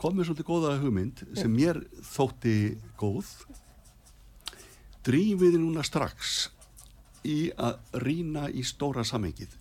kom 0.00 0.16
með 0.16 0.30
svolítið 0.30 0.48
góða 0.48 0.76
hugmynd 0.80 1.24
sem 1.36 1.52
mér 1.52 1.82
þótti 2.14 2.54
góð 3.00 3.32
drífiði 5.06 5.60
núna 5.62 5.84
strax 5.86 6.50
í 7.26 7.50
að 7.54 8.02
rýna 8.02 8.48
í 8.50 8.62
stóra 8.66 9.04
samengið 9.06 9.56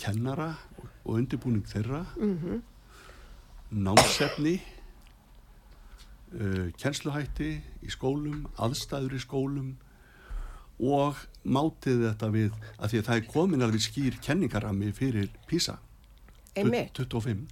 kennara 0.00 0.54
og 1.04 1.16
undirbúning 1.18 1.66
þeirra. 1.68 2.04
Mm 2.16 2.60
námsefni 3.70 4.56
uh, 6.34 6.70
kennsluhætti 6.80 7.52
í 7.86 7.92
skólum, 7.92 8.48
aðstæður 8.58 9.14
í 9.14 9.22
skólum 9.22 9.70
og 10.80 11.18
mátið 11.44 12.06
þetta 12.08 12.30
við 12.34 12.50
að 12.80 12.90
því 12.90 13.00
að 13.00 13.06
það 13.06 13.16
er 13.16 13.30
komin 13.30 13.64
alveg 13.66 13.84
skýr 13.84 14.18
kenningarami 14.24 14.90
fyrir 14.96 15.30
PISA. 15.46 15.76
Einmitt. 16.58 16.96
25 16.98 17.46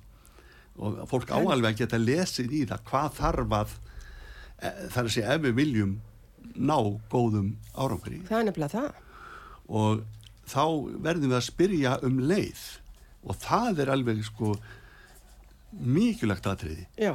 og 0.78 1.02
fólk 1.10 1.30
áalveg 1.34 1.80
geta 1.80 1.98
lesið 1.98 2.54
í 2.54 2.64
það 2.70 2.84
hvað 2.88 3.14
þarf 3.18 3.54
að 3.58 3.72
e, 3.74 4.68
það 4.68 5.00
er 5.00 5.08
að 5.08 5.14
segja 5.14 5.34
ef 5.34 5.44
við 5.44 5.56
viljum 5.58 5.94
ná 6.58 6.76
góðum 7.12 7.52
árangri. 7.74 8.20
Það 8.28 8.38
er 8.40 8.48
nefnilega 8.50 8.74
það. 8.74 9.04
og 9.68 10.02
þá 10.48 10.62
verðum 11.04 11.30
við 11.32 11.36
að 11.38 11.46
spyrja 11.48 11.96
um 12.08 12.20
leið. 12.24 12.62
Og 13.28 13.36
það 13.42 13.80
er 13.84 13.90
alveg 13.92 14.22
sko 14.24 14.54
mikilvægt 15.72 16.46
atriði. 16.48 16.86
Já, 16.96 17.14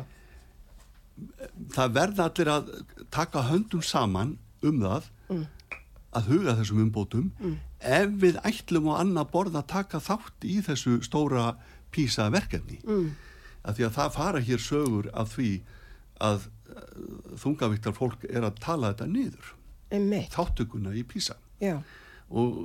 það 1.73 1.95
verða 1.97 2.27
allir 2.29 2.51
að 2.53 2.69
taka 3.13 3.43
höndum 3.49 3.81
saman 3.85 4.37
um 4.63 4.79
það 4.81 5.09
Mm. 5.29 5.45
að 6.13 6.25
huga 6.29 6.53
þessum 6.59 6.81
umbótum. 6.83 7.31
Ef 7.79 8.09
við 8.21 8.35
ætlum 8.45 8.89
á 8.91 9.01
annað 9.01 9.31
borð 9.31 9.55
að 9.57 9.67
taka 9.71 9.97
þátt 10.03 10.43
í 10.45 10.59
þessu 10.61 10.99
stóra 11.01 11.55
písa 11.91 12.29
verkefni 12.29 12.79
mm. 12.85 13.07
að 13.65 13.75
því 13.79 13.85
að 13.87 13.95
það 13.97 14.11
fara 14.17 14.39
hér 14.43 14.61
sögur 14.61 15.09
af 15.13 15.33
því 15.37 15.61
að 16.21 16.45
þungavíktar 17.43 17.95
fólk 17.97 18.25
er 18.29 18.45
að 18.47 18.59
tala 18.63 18.93
þetta 18.93 19.09
niður. 19.11 19.53
Þáttökuna 20.33 20.95
í 20.97 21.03
písa 21.05 21.35
Já, 21.61 21.77
og 22.33 22.55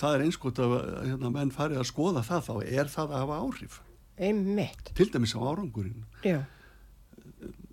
það 0.00 0.14
er 0.14 0.24
einskot 0.24 0.60
að 0.62 0.74
hérna, 1.04 1.30
menn 1.34 1.52
farið 1.52 1.82
að 1.82 1.88
skoða 1.90 2.22
það 2.24 2.46
þá. 2.46 2.54
Er 2.64 2.90
það 2.92 3.12
að 3.12 3.22
hafa 3.24 3.40
áhrif? 3.44 3.78
Einmitt. 4.22 4.92
til 4.96 5.08
dæmis 5.12 5.34
á 5.36 5.40
árangurinn. 5.40 6.04
Já, 6.24 6.42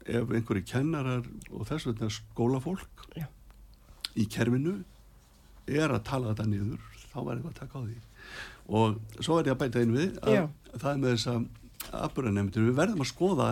ef 0.10 0.32
einhverju 0.34 0.66
kennarar 0.68 1.26
og 1.52 1.68
þess 1.70 1.90
vegna 1.90 2.10
skólafólk 2.14 3.06
Já. 3.18 3.28
í 4.16 4.26
kerfinu 4.32 4.80
er 5.70 5.94
að 5.94 6.06
tala 6.08 6.34
þetta 6.34 6.48
niður 6.50 6.86
þá 7.10 7.20
verðum 7.20 7.44
við 7.46 7.52
að 7.52 7.60
taka 7.60 7.80
á 7.80 7.82
því. 7.86 7.98
Og 8.70 9.00
svo 9.20 9.40
er 9.40 9.50
ég 9.50 9.56
að 9.56 9.62
bæta 9.64 9.84
einu 9.84 9.98
við 9.98 10.18
að 10.24 10.40
það 10.76 10.92
er 10.92 11.02
með 11.04 11.16
þess 11.16 11.32
að 11.34 12.60
við 12.60 12.74
verðum 12.78 13.04
að 13.06 13.12
skoða 13.12 13.50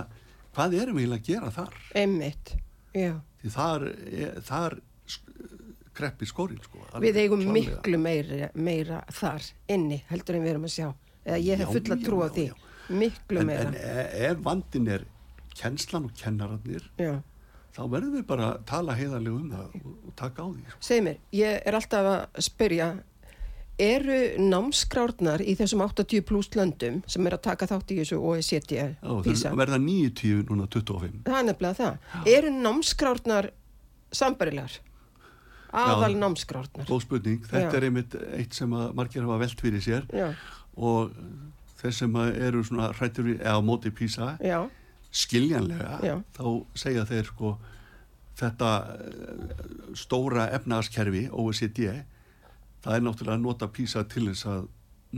hvað 0.58 0.76
erum 0.82 0.98
við 1.00 1.14
að 1.16 1.24
gera 1.30 1.52
þar 1.54 1.74
einmitt. 2.02 2.56
Já. 2.98 3.14
því 3.44 3.50
þar, 3.54 3.84
þar 4.48 4.78
kreppi 5.98 6.28
skórin 6.30 6.60
sko, 6.62 6.80
Við 7.02 7.18
eigum 7.24 7.42
klárlega. 7.42 7.54
miklu 7.82 7.98
meira, 8.02 8.50
meira 8.54 9.00
þar 9.14 9.46
inni 9.74 10.02
heldur 10.12 10.38
en 10.38 10.44
við 10.46 10.52
erum 10.56 10.68
að 10.68 10.74
sjá. 10.76 10.88
Eða 11.28 11.40
ég 11.44 11.58
hef 11.62 11.68
Já, 11.68 11.74
fulla 11.78 11.98
trú 12.06 12.20
á 12.22 12.28
því. 12.34 12.46
Miklu 12.90 13.40
en, 13.42 13.48
meira. 13.50 13.66
en 13.68 13.74
e- 13.76 14.28
ef 14.30 14.38
vandin 14.46 14.88
er 14.94 15.06
kennslan 15.58 16.06
og 16.08 16.14
kennararnir 16.16 16.86
Já. 17.02 17.16
þá 17.76 17.82
verðum 17.92 18.14
við 18.20 18.26
bara 18.30 18.52
að 18.54 18.62
tala 18.70 18.94
heiðarlega 18.96 19.42
um 19.42 19.50
það 19.52 19.76
og, 19.82 19.96
og 20.08 20.16
taka 20.16 20.46
á 20.46 20.48
því 20.54 20.66
sko. 20.70 20.82
Segð 20.88 21.04
mér, 21.10 21.18
ég 21.34 21.62
er 21.68 21.74
alltaf 21.82 22.10
að 22.14 22.42
spyrja, 22.48 22.88
eru 23.80 24.18
námskrárnar 24.42 25.42
í 25.46 25.54
þessum 25.60 25.84
80 25.86 26.24
pluss 26.26 26.50
löndum 26.58 27.02
sem 27.06 27.28
er 27.30 27.36
að 27.38 27.44
taka 27.46 27.68
þátt 27.70 27.92
í 27.94 28.00
þessu 28.00 28.18
OECD 28.18 28.72
Já, 28.78 28.88
PISA? 29.24 29.52
það 29.52 29.60
verða 29.62 29.78
90 29.84 30.48
núna 30.50 30.66
25 30.74 31.20
Það 31.28 31.38
er 31.42 31.48
nefnilega 31.52 31.78
það. 31.78 31.98
Eru 32.34 32.54
námskrárnar 32.58 33.50
sambarilegar? 34.12 34.80
Aðal 35.78 36.16
námskrárnar? 36.18 36.88
Góð 36.90 37.04
spurning, 37.06 37.42
þetta 37.46 37.68
Já. 37.70 37.78
er 37.78 37.86
einmitt 37.90 38.16
eitt 38.40 38.54
sem 38.58 38.72
að 38.74 38.94
margir 38.98 39.22
hafa 39.28 39.38
velt 39.44 39.62
fyrir 39.62 39.84
sér 39.84 40.06
Já, 40.16 40.30
og 40.78 41.12
þeir 41.82 41.94
sem 41.94 42.16
eru 42.26 42.64
svona 42.66 42.90
hrættur 42.98 43.28
við- 43.28 43.42
eða 43.44 43.62
móti 43.62 43.92
písa 43.94 44.38
já, 44.42 44.64
skiljanlega 45.12 46.00
Já. 46.08 46.16
þá 46.34 46.46
segja 46.74 47.04
þeir 47.06 47.28
sko 47.30 47.58
þetta 48.38 48.72
eh, 48.96 49.94
stóra 49.98 50.48
efnagaskerfi 50.56 51.28
OECD 51.34 51.92
það 52.88 52.96
er 52.96 53.04
náttúrulega 53.04 53.36
að 53.38 53.44
nota 53.44 53.68
písa 53.76 54.04
til 54.08 54.30
þess 54.30 54.46
að 54.48 54.68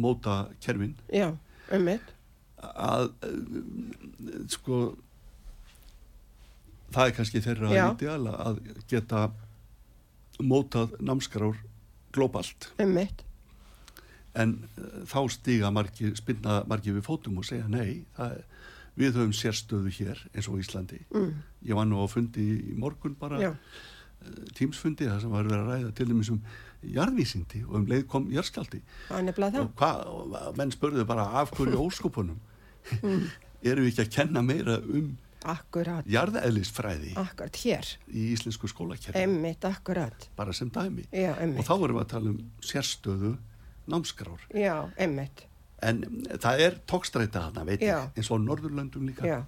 móta 0.02 0.40
kerfin 0.64 0.96
já, 1.14 1.30
ummitt. 1.76 2.12
að 2.66 3.12
eh, 3.26 4.44
sko 4.50 4.80
það 6.94 7.06
er 7.12 7.16
kannski 7.20 7.42
þeirra 7.46 7.72
Já. 7.74 7.86
ideal 7.94 8.28
að 8.34 8.60
geta 8.90 9.28
mótað 10.42 10.96
námskrár 11.04 11.58
glóbalt 12.16 12.70
Ummitt. 12.82 13.22
en 14.40 14.56
uh, 14.80 15.04
þá 15.10 15.20
stíga 15.36 15.70
margir, 15.74 16.16
spinna 16.18 16.64
margir 16.70 16.96
við 16.98 17.06
fótum 17.06 17.38
og 17.42 17.46
segja 17.46 17.68
nei, 17.70 18.06
það, 18.18 18.40
við 19.00 19.20
höfum 19.20 19.36
sérstöðu 19.36 19.94
hér 20.00 20.24
eins 20.34 20.50
og 20.50 20.60
Íslandi 20.64 21.04
Mm. 21.14 21.34
ég 21.66 21.76
var 21.78 21.86
nú 21.86 22.02
á 22.02 22.08
fundi 22.10 22.48
í 22.72 22.78
morgun 22.80 23.16
bara 23.20 23.40
Já, 23.42 23.52
tímsfundi 24.58 25.06
það 25.10 25.22
sem 25.22 25.32
var 25.32 25.46
verið 25.48 25.62
að 25.62 25.70
ræða 25.74 25.94
til 25.96 26.08
dæmis 26.10 26.30
um 26.34 26.42
jarðvísindi 26.84 27.64
og 27.68 27.76
um 27.82 27.88
leið 27.90 28.06
kom 28.08 28.30
það. 29.56 29.64
og 29.66 29.74
hvað, 29.80 30.58
menn 30.58 30.72
spurðu 30.72 31.06
bara 31.10 31.26
af 31.42 31.52
hverju 31.58 31.80
óskopunum 31.88 32.40
erum 33.64 33.84
við 33.86 33.90
ekki 33.92 34.06
að 34.06 34.14
kenna 34.16 34.42
meira 34.46 34.78
um 34.80 35.18
akkurat, 37.16 37.56
hér, 37.64 37.90
í 38.12 38.26
íslensku 38.34 38.68
skólakerfi, 38.68 39.16
bara 40.36 40.52
sem 40.54 40.70
dæmi. 40.70 41.06
já, 41.12 41.32
Og 41.60 41.64
þá 41.64 41.72
erum 41.78 41.96
við 41.96 42.02
að 42.04 42.10
tala 42.12 42.30
um 42.34 42.40
sérstöðu 42.60 43.38
námskrár. 43.88 44.42
já, 44.52 44.76
En 45.82 46.02
það 46.44 46.60
er 46.66 46.76
tókstræta 46.86 47.46
hana, 47.48 47.64
eins 48.18 48.28
og 48.32 48.42
Norðurlöndum 48.44 49.08
líka. 49.08 49.24
já. 49.26 49.44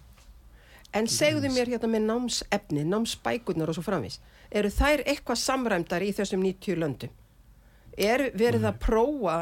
En 0.94 1.08
segðu 1.08 1.48
mér 1.52 1.68
hérna 1.72 1.88
með 1.92 2.08
námsefni, 2.08 2.84
námsbækurnar 2.88 3.70
og 3.72 3.76
svo 3.76 3.84
framvís, 3.84 4.20
eru 4.52 4.70
þær 4.72 5.04
eitthvað 5.08 5.40
samræmdar 5.44 6.04
í 6.04 6.12
þessum 6.16 6.42
90 6.44 6.80
löndum? 6.80 7.10
Er 7.98 8.30
verið 8.38 8.66
að 8.70 8.78
prófa 8.84 9.38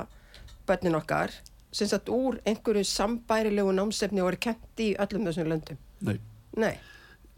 börnin 0.67 0.95
okkar, 0.97 1.33
sem 1.71 1.87
sagt 1.89 2.09
úr 2.09 2.39
einhverju 2.49 2.83
sambærilegu 2.87 3.71
námsefni 3.77 4.21
og 4.23 4.31
er 4.33 4.39
kent 4.49 4.81
í 4.81 4.91
öllum 4.99 5.27
þessum 5.29 5.49
löndum? 5.51 5.77
Nei, 6.01 6.17
Nei, 6.57 6.73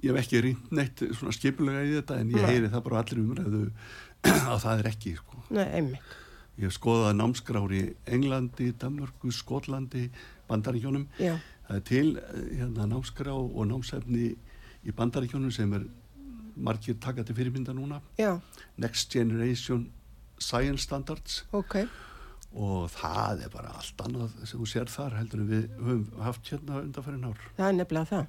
ég 0.04 0.12
hef 0.16 0.22
ekki 0.24 0.42
rýnt 0.46 0.72
neitt 0.72 1.02
svona 1.18 1.34
skipulega 1.36 1.82
í 1.84 1.94
þetta 1.98 2.20
en 2.22 2.32
ég 2.32 2.40
Nei. 2.42 2.48
heyri 2.52 2.70
það 2.72 2.84
bara 2.88 3.02
allir 3.04 3.22
umræðu 3.26 3.64
að 4.52 4.60
það 4.64 4.80
er 4.84 4.90
ekki, 4.92 5.16
sko. 5.20 5.44
nei, 5.58 5.68
emmitt, 5.82 6.18
Ég 6.60 6.68
hef 6.68 6.76
skoðað 6.76 7.16
námskrár 7.18 7.72
í 7.74 7.82
Englandi, 8.12 8.72
Danmörku, 8.78 9.32
Skotlandi, 9.34 10.10
Bandaríkjónum. 10.50 11.08
já, 11.18 11.36
Það 11.68 11.78
er 11.78 11.84
til 11.88 12.08
eh, 12.20 12.42
hérna, 12.60 12.86
námskrá 12.92 13.32
og 13.34 13.64
námsefni 13.70 14.34
í 14.84 14.92
Bandaríkjónum 14.98 15.52
sem 15.56 15.72
er 15.74 15.86
margir 16.56 16.98
taka 17.02 17.24
til 17.24 17.36
fyrirmynda 17.38 17.74
núna. 17.74 18.02
já, 18.20 18.36
Next 18.78 19.12
Generation 19.14 19.88
Science 20.42 20.84
Standards 20.88 21.44
ok, 21.56 21.78
og 22.52 22.90
það 22.92 23.46
er 23.46 23.54
bara 23.54 23.72
allt 23.80 24.02
annað 24.06 24.34
sem 24.44 24.60
þú 24.60 24.68
sér 24.74 24.90
þar 24.92 25.16
heldur 25.22 25.44
en 25.44 25.50
við 25.54 25.68
höfum 25.80 26.22
haft 26.26 26.52
hérna 26.52 26.82
undanfærin 26.84 27.28
ár. 27.30 27.46
það 27.58 27.68
er 27.70 27.78
nefnilega 27.80 28.12
það. 28.12 28.28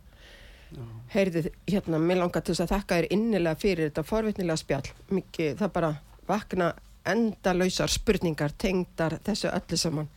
Heyrðu, 1.13 1.41
hérna, 1.69 1.99
mér 2.01 2.17
langar 2.23 2.41
til 2.47 2.55
þess 2.55 2.65
að 2.65 2.71
þakka 2.73 2.97
þér 3.01 3.07
innilega 3.13 3.59
fyrir 3.61 3.91
þetta 3.91 4.05
forvitnilega 4.09 4.57
spjall. 4.57 4.87
Mikið, 5.13 5.51
það 5.59 5.73
bara 5.75 5.91
vakna 6.31 6.69
endalausar 7.13 7.93
spurningar 7.93 8.55
tengdar 8.57 9.19
þessu 9.27 9.51
öllu 9.53 9.77
saman. 9.77 10.09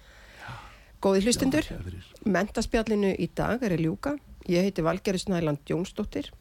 Góði 1.04 1.26
hlustundur, 1.26 1.66
Já, 1.68 1.76
þér 1.76 1.90
fyrir. 1.90 2.06
mentaspjallinu 2.38 3.12
í 3.20 3.28
dag 3.36 3.64
er 3.68 3.76
í 3.76 3.82
ljúka. 3.84 4.16
Ég 4.48 4.64
heiti 4.70 4.86
Valgeri 4.86 5.20
Snæland 5.20 5.60
Jónsdóttir. 5.68 6.32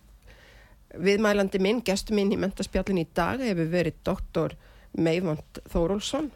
Viðmælandi 0.95 1.59
minn, 1.59 1.81
gestur 1.83 2.15
minn 2.15 2.31
í 2.31 2.39
mentaspjallinu 2.39 3.03
í 3.03 3.09
dag 3.19 3.43
hefur 3.43 3.67
verið 3.73 3.99
doktor 4.07 4.55
Meivand 4.95 5.61
Þórólsson, 5.73 6.31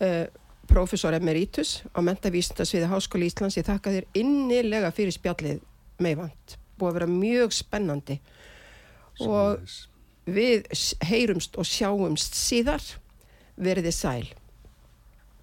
uh, 0.00 0.26
professor 0.66 1.14
emeritus 1.16 1.80
á 1.94 2.02
mentavísindasviði 2.04 2.90
Háskóli 2.90 3.30
Íslands. 3.30 3.56
Ég 3.58 3.66
þakka 3.68 3.94
þér 3.94 4.08
innilega 4.18 4.92
fyrir 4.94 5.14
spjallið 5.14 5.60
Meivand. 6.02 6.56
Búið 6.76 6.90
að 6.90 6.98
vera 6.98 7.10
mjög 7.12 7.54
spennandi 7.56 8.18
og 9.24 9.62
við 10.26 10.66
heyrumst 11.06 11.56
og 11.56 11.68
sjáumst 11.68 12.36
síðar. 12.36 12.82
Verið 13.56 13.88
þið 13.88 13.96
sæl. 13.96 14.26